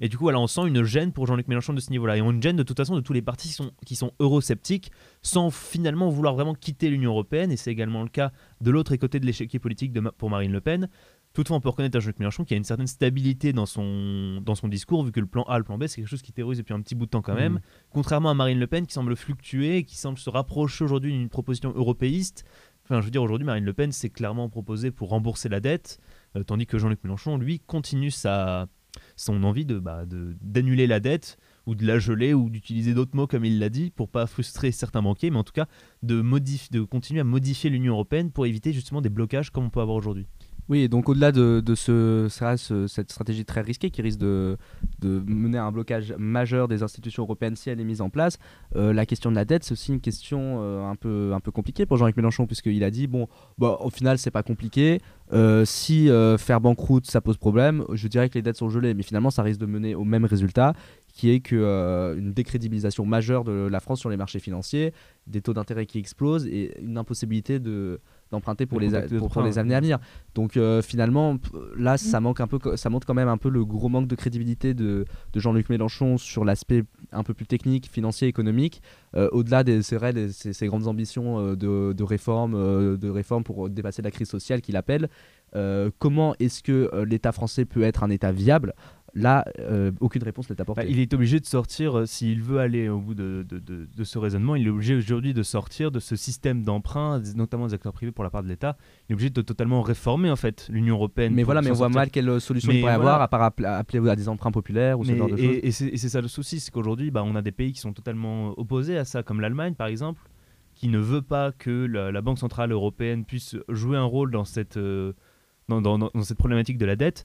Et 0.00 0.08
du 0.08 0.16
coup, 0.16 0.24
voilà, 0.24 0.38
on 0.38 0.46
sent 0.46 0.66
une 0.66 0.82
gêne 0.84 1.12
pour 1.12 1.26
Jean-Luc 1.26 1.48
Mélenchon 1.48 1.72
de 1.72 1.80
ce 1.80 1.90
niveau-là. 1.90 2.16
Et 2.16 2.22
on 2.22 2.30
une 2.30 2.42
gêne 2.42 2.56
de 2.56 2.62
toute 2.62 2.76
façon 2.76 2.94
de 2.94 3.00
tous 3.00 3.12
les 3.12 3.22
partis 3.22 3.48
qui 3.48 3.54
sont, 3.54 3.72
qui 3.84 3.96
sont 3.96 4.12
eurosceptiques, 4.20 4.92
sans 5.22 5.50
finalement 5.50 6.08
vouloir 6.08 6.34
vraiment 6.34 6.54
quitter 6.54 6.90
l'Union 6.90 7.10
Européenne. 7.10 7.50
Et 7.52 7.56
c'est 7.56 7.70
également 7.70 8.02
le 8.02 8.08
cas 8.08 8.32
de 8.60 8.70
l'autre 8.70 8.94
côté 8.96 9.20
de 9.20 9.26
l'échiquier 9.26 9.58
politique 9.58 9.92
de 9.92 10.00
pour 10.00 10.30
Marine 10.30 10.52
Le 10.52 10.60
Pen. 10.60 10.88
Toutefois, 11.32 11.58
on 11.58 11.60
peut 11.60 11.68
reconnaître 11.68 11.98
à 11.98 12.00
Jean-Luc 12.00 12.18
Mélenchon 12.18 12.44
qu'il 12.44 12.54
y 12.54 12.56
a 12.56 12.58
une 12.58 12.64
certaine 12.64 12.86
stabilité 12.86 13.52
dans 13.52 13.66
son, 13.66 14.40
dans 14.40 14.54
son 14.54 14.68
discours, 14.68 15.04
vu 15.04 15.12
que 15.12 15.20
le 15.20 15.26
plan 15.26 15.42
A, 15.42 15.58
le 15.58 15.64
plan 15.64 15.76
B, 15.76 15.86
c'est 15.86 15.96
quelque 15.96 16.08
chose 16.08 16.22
qui 16.22 16.32
terrorise 16.32 16.56
depuis 16.56 16.72
un 16.72 16.80
petit 16.80 16.94
bout 16.94 17.04
de 17.04 17.10
temps 17.10 17.20
quand 17.20 17.34
même. 17.34 17.54
Mhm. 17.54 17.60
Contrairement 17.90 18.30
à 18.30 18.34
Marine 18.34 18.58
Le 18.58 18.66
Pen 18.66 18.86
qui 18.86 18.94
semble 18.94 19.14
fluctuer, 19.16 19.84
qui 19.84 19.98
semble 19.98 20.16
se 20.16 20.30
rapprocher 20.30 20.84
aujourd'hui 20.84 21.12
d'une 21.12 21.28
proposition 21.28 21.74
européiste. 21.76 22.46
Enfin, 22.84 23.00
je 23.00 23.04
veux 23.04 23.10
dire, 23.10 23.22
aujourd'hui, 23.22 23.44
Marine 23.44 23.64
Le 23.64 23.74
Pen 23.74 23.92
s'est 23.92 24.08
clairement 24.08 24.48
proposée 24.48 24.90
pour 24.90 25.10
rembourser 25.10 25.50
la 25.50 25.60
dette, 25.60 25.98
euh, 26.36 26.42
tandis 26.42 26.66
que 26.66 26.78
Jean-Luc 26.78 27.04
Mélenchon, 27.04 27.36
lui, 27.36 27.60
continue 27.60 28.10
sa, 28.10 28.68
son 29.16 29.42
envie 29.44 29.64
de, 29.64 29.78
bah, 29.78 30.06
de- 30.06 30.36
d'annuler 30.40 30.86
la 30.86 31.00
dette 31.00 31.38
ou 31.66 31.74
de 31.74 31.86
la 31.86 31.98
geler 31.98 32.34
ou 32.34 32.48
d'utiliser 32.50 32.94
d'autres 32.94 33.16
mots 33.16 33.26
comme 33.26 33.44
il 33.44 33.58
l'a 33.58 33.68
dit 33.68 33.90
pour 33.90 34.08
pas 34.08 34.26
frustrer 34.26 34.72
certains 34.72 35.02
banquiers, 35.02 35.30
mais 35.30 35.38
en 35.38 35.44
tout 35.44 35.52
cas 35.52 35.66
de, 36.02 36.22
de 36.22 36.82
continuer 36.82 37.20
à 37.20 37.24
modifier 37.24 37.70
l'Union 37.70 37.94
européenne 37.94 38.30
pour 38.30 38.46
éviter 38.46 38.72
justement 38.72 39.00
des 39.00 39.08
blocages 39.08 39.50
comme 39.50 39.64
on 39.64 39.70
peut 39.70 39.80
avoir 39.80 39.96
aujourd'hui. 39.96 40.26
Oui, 40.68 40.80
et 40.80 40.88
donc 40.88 41.08
au-delà 41.08 41.30
de, 41.30 41.62
cette 41.76 43.10
stratégie 43.10 43.44
très 43.44 43.60
risquée 43.60 43.90
qui 43.90 44.02
risque 44.02 44.18
de, 44.18 44.56
mener 45.02 45.58
à 45.58 45.64
un 45.64 45.72
blocage 45.72 46.14
majeur 46.18 46.66
des 46.66 46.82
institutions 46.82 47.22
européennes 47.22 47.54
si 47.56 47.70
elle 47.70 47.80
est 47.80 47.84
mise 47.84 48.00
en 48.00 48.10
place, 48.10 48.38
euh, 48.74 48.92
la 48.92 49.06
question 49.06 49.30
de 49.30 49.36
la 49.36 49.44
dette, 49.44 49.62
c'est 49.64 49.72
aussi 49.72 49.92
une 49.92 50.00
question 50.00 50.58
euh, 50.60 50.90
un, 50.90 50.96
peu, 50.96 51.50
compliquée 51.52 51.86
pour 51.86 51.96
Jean-Luc 51.96 52.16
Mélenchon, 52.16 52.46
puisqu'il 52.46 52.82
a 52.82 52.90
dit, 52.90 53.06
bon, 53.06 53.28
bah, 53.58 53.78
au 53.80 53.90
final, 53.90 54.18
c'est 54.18 54.30
pas 54.30 54.42
compliqué. 54.42 55.00
Euh, 55.32 55.64
si 55.64 56.08
faire 56.38 56.60
banqueroute, 56.60 57.06
ça 57.06 57.20
pose 57.20 57.36
problème, 57.36 57.84
je 57.92 58.08
dirais 58.08 58.28
que 58.28 58.34
les 58.34 58.42
dettes 58.42 58.56
sont 58.56 58.68
gelées, 58.68 58.94
mais 58.94 59.02
finalement, 59.02 59.30
ça 59.30 59.42
risque 59.42 59.60
de 59.60 59.66
mener 59.66 59.94
au 59.94 60.04
même 60.04 60.24
résultat, 60.24 60.74
qui 61.16 61.30
est 61.30 61.40
que, 61.40 61.56
euh, 61.56 62.14
une 62.16 62.34
décrédibilisation 62.34 63.06
majeure 63.06 63.42
de 63.42 63.68
la 63.70 63.80
France 63.80 64.00
sur 64.00 64.10
les 64.10 64.18
marchés 64.18 64.38
financiers, 64.38 64.92
des 65.26 65.40
taux 65.40 65.54
d'intérêt 65.54 65.86
qui 65.86 65.98
explosent 65.98 66.46
et 66.46 66.78
une 66.82 66.98
impossibilité 66.98 67.58
de 67.58 68.00
d'emprunter 68.30 68.66
pour 68.66 68.80
les, 68.80 68.94
a- 68.94 69.02
pour, 69.18 69.28
les 69.42 69.58
années 69.58 69.74
à 69.74 69.80
venir. 69.80 69.98
Donc 70.34 70.56
euh, 70.56 70.82
finalement, 70.82 71.36
là, 71.76 71.96
ça 71.96 72.20
manque 72.20 72.40
un 72.40 72.46
peu, 72.46 72.58
ça 72.76 72.90
montre 72.90 73.06
quand 73.06 73.14
même 73.14 73.28
un 73.28 73.36
peu 73.38 73.48
le 73.48 73.64
gros 73.64 73.88
manque 73.88 74.08
de 74.08 74.14
crédibilité 74.16 74.74
de, 74.74 75.04
de 75.32 75.40
Jean-Luc 75.40 75.68
Mélenchon 75.70 76.18
sur 76.18 76.44
l'aspect 76.44 76.82
un 77.12 77.22
peu 77.22 77.34
plus 77.34 77.46
technique, 77.46 77.88
financier, 77.90 78.28
économique. 78.28 78.82
Euh, 79.14 79.28
Au-delà 79.32 79.62
des, 79.64 79.80
vrai, 79.80 80.12
des- 80.12 80.32
ces, 80.32 80.52
ces 80.52 80.66
grandes 80.66 80.88
ambitions 80.88 81.38
euh, 81.38 81.56
de, 81.56 81.92
de 81.92 82.02
réforme, 82.04 82.54
euh, 82.54 82.96
de 82.96 83.08
réforme 83.08 83.44
pour 83.44 83.68
dépasser 83.70 84.02
la 84.02 84.10
crise 84.10 84.28
sociale 84.28 84.60
qu'il 84.60 84.76
appelle. 84.76 85.08
Euh, 85.54 85.90
comment 85.98 86.34
est-ce 86.40 86.62
que 86.62 86.90
euh, 86.92 87.04
l'État 87.04 87.32
français 87.32 87.64
peut 87.64 87.82
être 87.82 88.02
un 88.02 88.10
État 88.10 88.32
viable? 88.32 88.74
Là, 89.18 89.46
euh, 89.60 89.92
aucune 90.00 90.22
réponse 90.22 90.50
n'est 90.50 90.60
apportée. 90.60 90.82
Bah, 90.82 90.86
il 90.88 91.00
est 91.00 91.14
obligé 91.14 91.40
de 91.40 91.46
sortir, 91.46 91.96
euh, 92.00 92.04
s'il 92.06 92.42
veut 92.42 92.58
aller 92.58 92.90
au 92.90 92.98
bout 93.00 93.14
de, 93.14 93.46
de- 93.48 93.58
de- 93.58 93.88
de 93.96 94.04
ce 94.04 94.18
raisonnement, 94.18 94.56
il 94.56 94.66
est 94.66 94.70
obligé 94.70 94.94
aujourd'hui 94.94 95.32
de 95.32 95.42
sortir 95.42 95.90
de 95.90 95.98
ce 96.00 96.16
système 96.16 96.62
d'emprunt, 96.62 97.22
notamment 97.34 97.66
des 97.66 97.72
acteurs 97.72 97.94
privés 97.94 98.12
pour 98.12 98.24
la 98.24 98.30
part 98.30 98.42
de 98.42 98.48
l'État. 98.48 98.76
Il 99.08 99.12
est 99.12 99.14
obligé 99.14 99.30
de 99.30 99.40
totalement 99.40 99.80
réformer 99.80 100.30
en 100.30 100.36
fait 100.36 100.68
l'Union 100.70 100.96
européenne. 100.96 101.32
mais 101.34 101.44
voilà, 101.44 101.62
mais 101.62 101.70
on 101.70 101.74
voit 101.74 101.88
mal 101.88 102.10
quelle 102.10 102.38
solution 102.42 102.68
Mais 102.68 102.76
il 102.78 102.80
pourrait 102.82 102.96
voilà. 102.96 103.10
avoir 103.14 103.22
à 103.22 103.28
part 103.28 103.42
appeler, 103.42 103.66
appeler 103.68 104.06
à 104.10 104.16
des 104.16 104.28
emprunts 104.28 104.52
populaires 104.52 105.00
ou 105.00 105.04
ce 105.06 105.14
genre 105.16 105.28
de 105.30 105.36
choses. 105.38 105.44
et, 105.62 105.70
c'est 105.72 105.86
et 105.88 105.96
c'est 105.96 106.10
ça 106.10 106.20
le 106.20 106.28
souci, 106.28 106.60
c'est 106.60 106.70
qu'aujourd'hui, 106.70 107.10
bah, 107.10 107.22
on 107.24 107.34
a 107.36 107.42
des 107.42 107.52
pays 107.52 107.72
qui 107.72 107.80
sont 107.80 107.94
totalement 107.94 108.52
opposés 108.58 108.98
à 108.98 109.06
ça, 109.06 109.22
comme 109.22 109.40
l'Allemagne 109.40 109.72
par 109.74 109.86
exemple, 109.86 110.20
qui 110.74 110.88
ne 110.88 110.98
veut 110.98 111.22
pas 111.22 111.52
que 111.52 111.86
la, 111.86 112.12
la 112.12 112.20
Banque 112.20 112.38
Centrale 112.38 112.70
Européenne 112.70 113.24
puisse 113.24 113.56
jouer 113.70 113.96
un 113.96 114.04
rôle 114.04 114.30
dans 114.30 114.44
cette, 114.44 114.76
euh, 114.76 115.14
dans, 115.68 115.80
dans- 115.80 115.98
dans 115.98 116.10
cette 116.22 116.36
problématique 116.36 116.76
de 116.76 116.84
la 116.84 116.96
dette. 116.96 117.24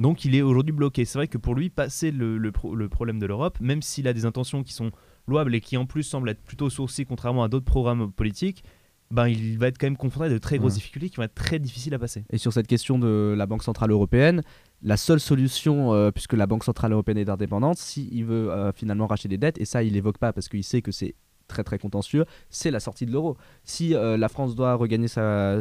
Donc 0.00 0.24
il 0.24 0.34
est 0.34 0.42
aujourd'hui 0.42 0.72
bloqué. 0.72 1.04
C'est 1.04 1.18
vrai 1.18 1.28
que 1.28 1.38
pour 1.38 1.54
lui, 1.54 1.70
passer 1.70 2.10
le, 2.10 2.38
le 2.38 2.50
pro- 2.52 2.74
le 2.74 2.88
problème 2.88 3.18
de 3.18 3.26
l'Europe, 3.26 3.58
même 3.60 3.82
s'il 3.82 4.08
a 4.08 4.12
des 4.12 4.24
intentions 4.24 4.62
qui 4.64 4.72
sont 4.72 4.90
louables 5.28 5.54
et 5.54 5.60
qui 5.60 5.76
en 5.76 5.86
plus 5.86 6.02
semblent 6.02 6.30
être 6.30 6.42
plutôt 6.42 6.70
sourcées 6.70 7.04
contrairement 7.04 7.44
à 7.44 7.48
d'autres 7.48 7.66
programmes 7.66 8.10
politiques, 8.10 8.64
ben, 9.10 9.26
il 9.28 9.58
va 9.58 9.66
être 9.68 9.76
quand 9.76 9.86
même 9.86 9.96
confronté 9.96 10.26
à 10.26 10.28
de 10.30 10.38
très 10.38 10.58
grosses 10.58 10.72
Ouais. 10.74 10.78
difficultés 10.78 11.10
qui 11.10 11.16
vont 11.16 11.24
être 11.24 11.34
très 11.34 11.58
difficiles 11.58 11.92
à 11.94 11.98
passer. 11.98 12.24
Et 12.30 12.38
sur 12.38 12.52
cette 12.52 12.66
question 12.66 12.98
de 12.98 13.34
la 13.36 13.44
Banque 13.46 13.62
Centrale 13.64 13.90
Européenne, 13.90 14.42
la 14.82 14.96
seule 14.96 15.20
solution, 15.20 15.92
euh, 15.92 16.10
puisque 16.12 16.32
la 16.32 16.46
Banque 16.46 16.64
Centrale 16.64 16.92
Européenne 16.92 17.18
est 17.18 17.28
indépendante, 17.28 17.76
s'il 17.76 18.24
veut 18.24 18.50
euh, 18.50 18.72
finalement 18.72 19.06
racheter 19.08 19.28
des 19.28 19.36
dettes, 19.36 19.60
et 19.60 19.64
ça 19.64 19.82
il 19.82 19.92
l'évoque 19.94 20.18
pas 20.18 20.32
parce 20.32 20.48
qu'il 20.48 20.64
sait 20.64 20.80
que 20.80 20.92
c'est 20.92 21.14
très 21.50 21.64
très 21.64 21.78
contentieux, 21.78 22.24
c'est 22.48 22.70
la 22.70 22.80
sortie 22.80 23.04
de 23.04 23.12
l'euro. 23.12 23.36
Si 23.64 23.94
euh, 23.94 24.16
la 24.16 24.28
France 24.28 24.54
doit 24.54 24.74
regagner 24.74 25.08
sa, 25.08 25.60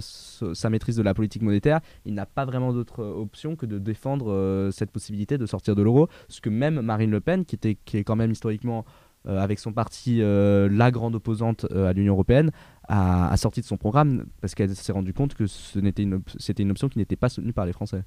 maîtrise 0.69 0.95
de 0.95 1.01
la 1.01 1.13
politique 1.13 1.41
monétaire, 1.41 1.81
il 2.05 2.13
n'a 2.13 2.25
pas 2.25 2.45
vraiment 2.45 2.71
d'autre 2.71 3.01
euh, 3.03 3.21
option 3.21 3.55
que 3.55 3.65
de 3.65 3.79
défendre 3.79 4.31
euh, 4.31 4.71
cette 4.71 4.91
possibilité 4.91 5.37
de 5.37 5.45
sortir 5.45 5.75
de 5.75 5.81
l'euro, 5.81 6.07
ce 6.29 6.39
que 6.39 6.49
même 6.49 6.81
Marine 6.81 7.11
Le 7.11 7.19
Pen, 7.19 7.43
qui, 7.43 7.55
était, 7.55 7.77
est 7.93 8.03
quand 8.03 8.15
même 8.15 8.31
historiquement 8.31 8.85
avec 9.25 9.59
son 9.59 9.73
parti 9.73 10.21
la 10.21 10.91
grande 10.91 11.13
opposante 11.13 11.65
à 11.73 11.91
l'Union 11.91 12.13
européenne, 12.13 12.51
a, 12.87 13.35
sorti 13.35 13.59
de 13.59 13.65
son 13.65 13.75
programme 13.75 14.25
parce 14.39 14.55
qu'elle 14.55 14.73
s'est 14.73 14.93
rendue 14.93 15.13
compte 15.13 15.33
que 15.33 15.45
ce 15.45 15.77
n'était 15.77 16.03
une 16.03 16.21
c'était 16.37 16.63
une 16.63 16.71
option 16.71 16.87
qui 16.87 16.99
n'était 16.99 17.17
pas 17.17 17.27
soutenue 17.27 17.51
par 17.51 17.65
les 17.65 17.73
Français. 17.73 18.03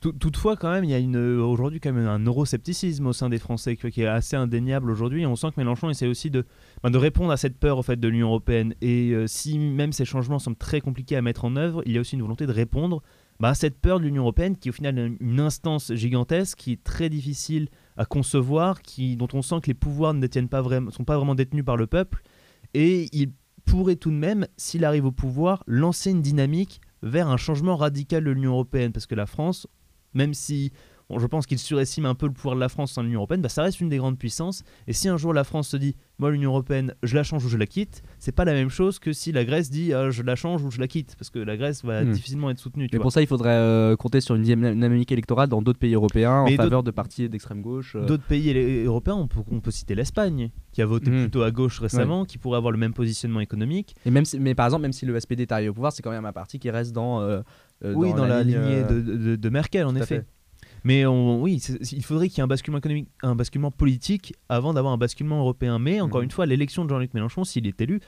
Tout- 0.00 0.12
Toutefois, 0.12 0.56
quand 0.56 0.70
même, 0.70 0.84
il 0.84 0.90
y 0.90 0.94
a 0.94 1.44
aujourd'hui 1.46 1.80
quand 1.80 1.92
même 1.92 2.06
un 2.06 2.18
euroscepticisme 2.24 3.06
au 3.06 3.12
sein 3.12 3.28
des 3.30 3.38
Français 3.38 3.76
qui 3.76 4.02
est 4.02 4.06
assez 4.06 4.36
indéniable 4.36 4.90
aujourd'hui. 4.90 5.24
On 5.26 5.36
sent 5.36 5.48
que 5.48 5.54
Mélenchon 5.60 5.88
essaie 5.88 6.06
aussi 6.06 6.30
de, 6.30 6.44
ben, 6.82 6.90
de 6.90 6.98
répondre 6.98 7.32
à 7.32 7.36
cette 7.38 7.58
peur 7.58 7.78
au 7.78 7.82
fait, 7.82 7.98
de 7.98 8.06
l'Union 8.08 8.28
européenne. 8.28 8.74
Et 8.82 9.12
euh, 9.12 9.26
si 9.26 9.58
même 9.58 9.92
ces 9.92 10.04
changements 10.04 10.38
semblent 10.38 10.56
très 10.58 10.80
compliqués 10.80 11.16
à 11.16 11.22
mettre 11.22 11.44
en 11.46 11.56
œuvre, 11.56 11.82
il 11.86 11.92
y 11.92 11.98
a 11.98 12.00
aussi 12.02 12.14
une 12.14 12.22
volonté 12.22 12.46
de 12.46 12.52
répondre 12.52 13.02
ben, 13.40 13.48
à 13.48 13.54
cette 13.54 13.80
peur 13.80 13.98
de 13.98 14.04
l'Union 14.04 14.22
européenne 14.22 14.56
qui 14.56 14.68
est 14.68 14.70
au 14.70 14.74
final 14.74 15.16
une- 15.20 15.40
instance 15.40 15.92
gigantesque 15.94 16.58
qui 16.58 16.72
est 16.72 16.84
très 16.84 17.08
difficile 17.08 17.68
à 17.96 18.04
concevoir, 18.04 18.82
qui, 18.82 19.16
dont 19.16 19.28
on 19.32 19.40
sent 19.42 19.60
que 19.62 19.68
les 19.68 19.74
pouvoirs 19.74 20.12
ne 20.12 20.26
pas 20.46 20.62
sont 20.90 21.04
pas 21.04 21.16
vraiment 21.16 21.34
détenus 21.34 21.64
par 21.64 21.78
le 21.78 21.86
peuple. 21.86 22.22
Et 22.74 23.08
il 23.12 23.32
pourrait 23.64 23.96
tout 23.96 24.10
de 24.10 24.16
même, 24.16 24.46
s'il 24.58 24.84
arrive 24.84 25.06
au 25.06 25.12
pouvoir, 25.12 25.64
lancer 25.66 26.10
une 26.10 26.22
dynamique 26.22 26.80
vers 27.02 27.28
un 27.28 27.36
changement 27.36 27.76
radical 27.76 28.24
de 28.24 28.30
l'Union 28.30 28.52
européenne. 28.52 28.92
Parce 28.92 29.06
que 29.06 29.14
la 29.14 29.26
France, 29.26 29.66
même 30.16 30.34
si 30.34 30.72
bon, 31.08 31.20
je 31.20 31.26
pense 31.28 31.46
qu'il 31.46 31.58
surestime 31.60 32.04
un 32.04 32.16
peu 32.16 32.26
le 32.26 32.32
pouvoir 32.32 32.56
de 32.56 32.60
la 32.60 32.68
France 32.68 32.94
dans 32.94 33.02
l'Union 33.02 33.20
européenne. 33.20 33.40
Bah, 33.40 33.48
ça 33.48 33.62
reste 33.62 33.80
une 33.80 33.88
des 33.88 33.98
grandes 33.98 34.18
puissances. 34.18 34.64
Et 34.88 34.92
si 34.92 35.08
un 35.08 35.16
jour 35.16 35.32
la 35.32 35.44
France 35.44 35.68
se 35.68 35.76
dit, 35.76 35.94
moi 36.18 36.32
l'Union 36.32 36.50
européenne, 36.50 36.94
je 37.04 37.14
la 37.14 37.22
change 37.22 37.44
ou 37.44 37.48
je 37.48 37.56
la 37.58 37.66
quitte, 37.66 38.02
c'est 38.18 38.32
pas 38.34 38.44
la 38.44 38.54
même 38.54 38.70
chose 38.70 38.98
que 38.98 39.12
si 39.12 39.30
la 39.30 39.44
Grèce 39.44 39.70
dit, 39.70 39.92
ah, 39.92 40.10
je 40.10 40.22
la 40.24 40.34
change 40.34 40.64
ou 40.64 40.70
je 40.72 40.80
la 40.80 40.88
quitte, 40.88 41.14
parce 41.16 41.30
que 41.30 41.38
la 41.38 41.56
Grèce 41.56 41.84
va 41.84 42.02
Hmm. 42.02 42.10
difficilement 42.10 42.50
être 42.50 42.58
soutenue. 42.58 42.88
tu 42.88 42.94
Mais 42.94 42.98
vois. 42.98 43.04
pour 43.04 43.12
ça, 43.12 43.20
il 43.22 43.28
faudrait 43.28 43.50
euh, 43.54 43.94
compter 43.94 44.20
sur 44.20 44.34
une 44.34 44.42
dynamique 44.42 45.12
électorale 45.12 45.48
dans 45.48 45.62
d'autres 45.62 45.78
pays 45.78 45.94
européens 45.94 46.42
Mais 46.44 46.54
en 46.54 46.56
faveur 46.56 46.82
de 46.82 46.90
partis 46.90 47.28
d'extrême 47.28 47.62
gauche. 47.62 47.94
euh. 47.94 48.04
D'autres 48.06 48.24
pays 48.26 48.52
européens, 48.84 49.14
on 49.14 49.28
peut, 49.28 49.40
on 49.48 49.60
peut 49.60 49.70
citer 49.70 49.94
l'Espagne, 49.94 50.50
qui 50.72 50.82
a 50.82 50.86
voté 50.86 51.10
Mhm. 51.12 51.20
plutôt 51.22 51.42
à 51.42 51.52
gauche 51.52 51.78
récemment, 51.80 52.24
qui 52.24 52.38
pourrait 52.38 52.56
avoir 52.58 52.72
le 52.72 52.78
même 52.78 52.94
positionnement 52.94 53.40
économique. 53.40 53.94
Et 54.06 54.10
même 54.10 54.24
si- 54.24 54.40
mais 54.40 54.56
par 54.56 54.66
exemple, 54.66 54.82
même 54.82 54.92
si 54.92 55.06
le 55.06 55.14
SPD 55.14 55.42
est 55.42 55.52
arrivé 55.52 55.68
au 55.68 55.74
pouvoir, 55.74 55.92
c'est 55.92 56.02
quand 56.02 56.10
même 56.10 56.24
un 56.26 56.32
parti 56.32 56.58
qui 56.58 56.68
reste 56.70 56.92
dans. 56.92 57.20
euh, 57.20 57.26
euh, 57.26 57.42
oui, 57.84 58.12
dans, 58.14 58.26
la, 58.26 58.42
lignée 58.42 58.56
euh, 58.58 58.88
de, 58.88 59.16
de- 59.16 59.36
de 59.36 59.48
Merkel, 59.48 59.84
en 59.86 59.94
effet. 59.96 60.06
fait. 60.20 60.26
Mais 60.84 61.04
on- 61.06 61.42
oui, 61.42 61.60
il 61.92 62.02
faudrait 62.04 62.28
qu'il 62.28 62.38
y 62.38 62.40
ait 62.40 62.44
un 62.44 62.46
basculement 62.46 62.78
économique, 62.78 63.08
un 63.22 63.34
basculement 63.34 63.70
politique 63.70 64.34
avant 64.48 64.72
d'avoir 64.74 64.92
un 64.94 64.98
basculement 64.98 65.40
européen. 65.40 65.78
Mais 65.78 66.00
encore 66.00 66.20
Mhm. 66.20 66.24
une 66.24 66.30
fois, 66.30 66.46
l'élection 66.46 66.84
de 66.84 66.90
Jean-Luc 66.90 67.12
Mélenchon, 67.14 67.44
s'il 67.44 67.66
est 67.66 67.80
élu, 67.80 68.00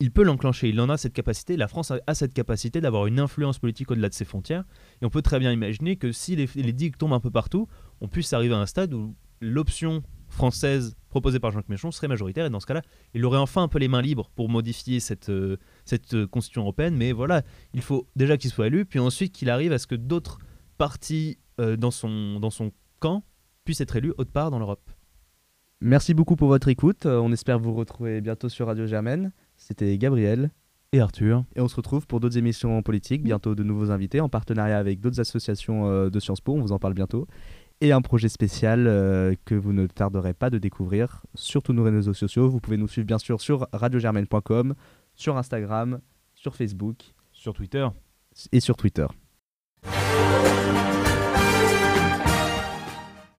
il 0.00 0.10
peut 0.10 0.24
l'enclencher. 0.24 0.68
Il 0.68 0.80
en 0.80 0.88
a 0.88 0.96
cette 0.96 1.12
capacité. 1.12 1.56
La 1.56 1.68
France 1.68 1.92
a, 1.92 2.00
a 2.08 2.14
cette 2.14 2.34
capacité 2.34 2.80
d'avoir 2.80 3.06
une 3.06 3.20
influence 3.20 3.58
politique 3.60 3.90
au-delà 3.92 4.08
de 4.08 4.14
ses 4.14 4.24
frontières. 4.24 4.64
Et 5.00 5.06
on 5.06 5.10
peut 5.10 5.22
très 5.22 5.38
bien 5.38 5.52
imaginer 5.52 5.96
que 5.96 6.10
si 6.10 6.34
les, 6.34 6.48
les 6.56 6.72
digues 6.72 6.96
tombent 6.96 7.12
un 7.12 7.20
peu 7.20 7.30
partout, 7.30 7.68
on 8.00 8.08
puisse 8.08 8.32
arriver 8.32 8.54
à 8.54 8.58
un 8.58 8.66
stade 8.66 8.92
où 8.92 9.14
l'option 9.40 10.02
française 10.28 10.96
proposée 11.10 11.38
par 11.38 11.52
Jean-Luc 11.52 11.68
Mélenchon 11.68 11.92
serait 11.92 12.08
majoritaire. 12.08 12.46
Et 12.46 12.50
dans 12.50 12.58
ce 12.60 12.66
cas-là, 12.66 12.82
il 13.14 13.24
aurait 13.24 13.38
enfin 13.38 13.62
un 13.62 13.68
peu 13.68 13.78
les 13.78 13.86
mains 13.88 14.02
libres 14.02 14.30
pour 14.34 14.48
modifier 14.48 14.98
cette, 14.98 15.28
euh, 15.28 15.58
cette 15.84 16.14
euh, 16.14 16.26
constitution 16.26 16.62
européenne. 16.62 16.96
Mais 16.96 17.12
voilà, 17.12 17.42
il 17.72 17.82
faut 17.82 18.06
déjà 18.16 18.36
qu'il 18.36 18.50
soit 18.50 18.66
élu, 18.66 18.84
puis 18.84 18.98
ensuite 18.98 19.32
qu'il 19.32 19.50
arrive 19.50 19.72
à 19.72 19.78
ce 19.78 19.86
que 19.86 19.94
d'autres 19.94 20.38
partis 20.78 21.38
euh, 21.60 21.76
dans, 21.76 21.90
son, 21.90 22.40
dans 22.40 22.50
son 22.50 22.72
camp 23.00 23.24
puissent 23.64 23.80
être 23.80 23.96
élus 23.96 24.12
autre 24.18 24.32
part 24.32 24.50
dans 24.50 24.58
l'Europe. 24.58 24.90
Merci 25.80 26.14
beaucoup 26.14 26.34
pour 26.34 26.48
votre 26.48 26.68
écoute. 26.68 27.04
Euh, 27.04 27.18
on 27.18 27.30
espère 27.30 27.58
vous 27.58 27.74
retrouver 27.74 28.20
bientôt 28.20 28.48
sur 28.48 28.68
Radio 28.68 28.86
Germaine. 28.86 29.32
C'était 29.56 29.98
Gabriel. 29.98 30.50
Et 30.92 31.00
Arthur. 31.00 31.44
Et 31.56 31.60
on 31.60 31.68
se 31.68 31.74
retrouve 31.74 32.06
pour 32.06 32.20
d'autres 32.20 32.38
émissions 32.38 32.78
en 32.78 32.82
politique, 32.82 33.22
bientôt 33.22 33.54
de 33.56 33.64
nouveaux 33.64 33.90
invités 33.90 34.20
en 34.20 34.28
partenariat 34.28 34.78
avec 34.78 35.00
d'autres 35.00 35.20
associations 35.20 35.88
euh, 35.88 36.08
de 36.08 36.20
Sciences 36.20 36.40
Po, 36.40 36.54
on 36.54 36.60
vous 36.60 36.72
en 36.72 36.78
parle 36.78 36.94
bientôt. 36.94 37.26
Et 37.80 37.90
un 37.90 38.00
projet 38.00 38.28
spécial 38.28 38.86
euh, 38.86 39.34
que 39.44 39.56
vous 39.56 39.72
ne 39.72 39.86
tarderez 39.86 40.32
pas 40.32 40.50
de 40.50 40.58
découvrir 40.58 41.22
sur 41.34 41.62
tous 41.62 41.72
nos 41.72 41.82
réseaux 41.82 42.14
sociaux. 42.14 42.48
Vous 42.48 42.60
pouvez 42.60 42.76
nous 42.76 42.86
suivre 42.86 43.06
bien 43.06 43.18
sûr 43.18 43.40
sur 43.40 43.66
radiogermaine.com, 43.72 44.74
sur 45.14 45.36
Instagram, 45.36 46.00
sur 46.34 46.54
Facebook 46.54 47.14
Sur 47.32 47.52
Twitter. 47.54 47.86
et 48.52 48.60
sur 48.60 48.76
Twitter. 48.76 49.06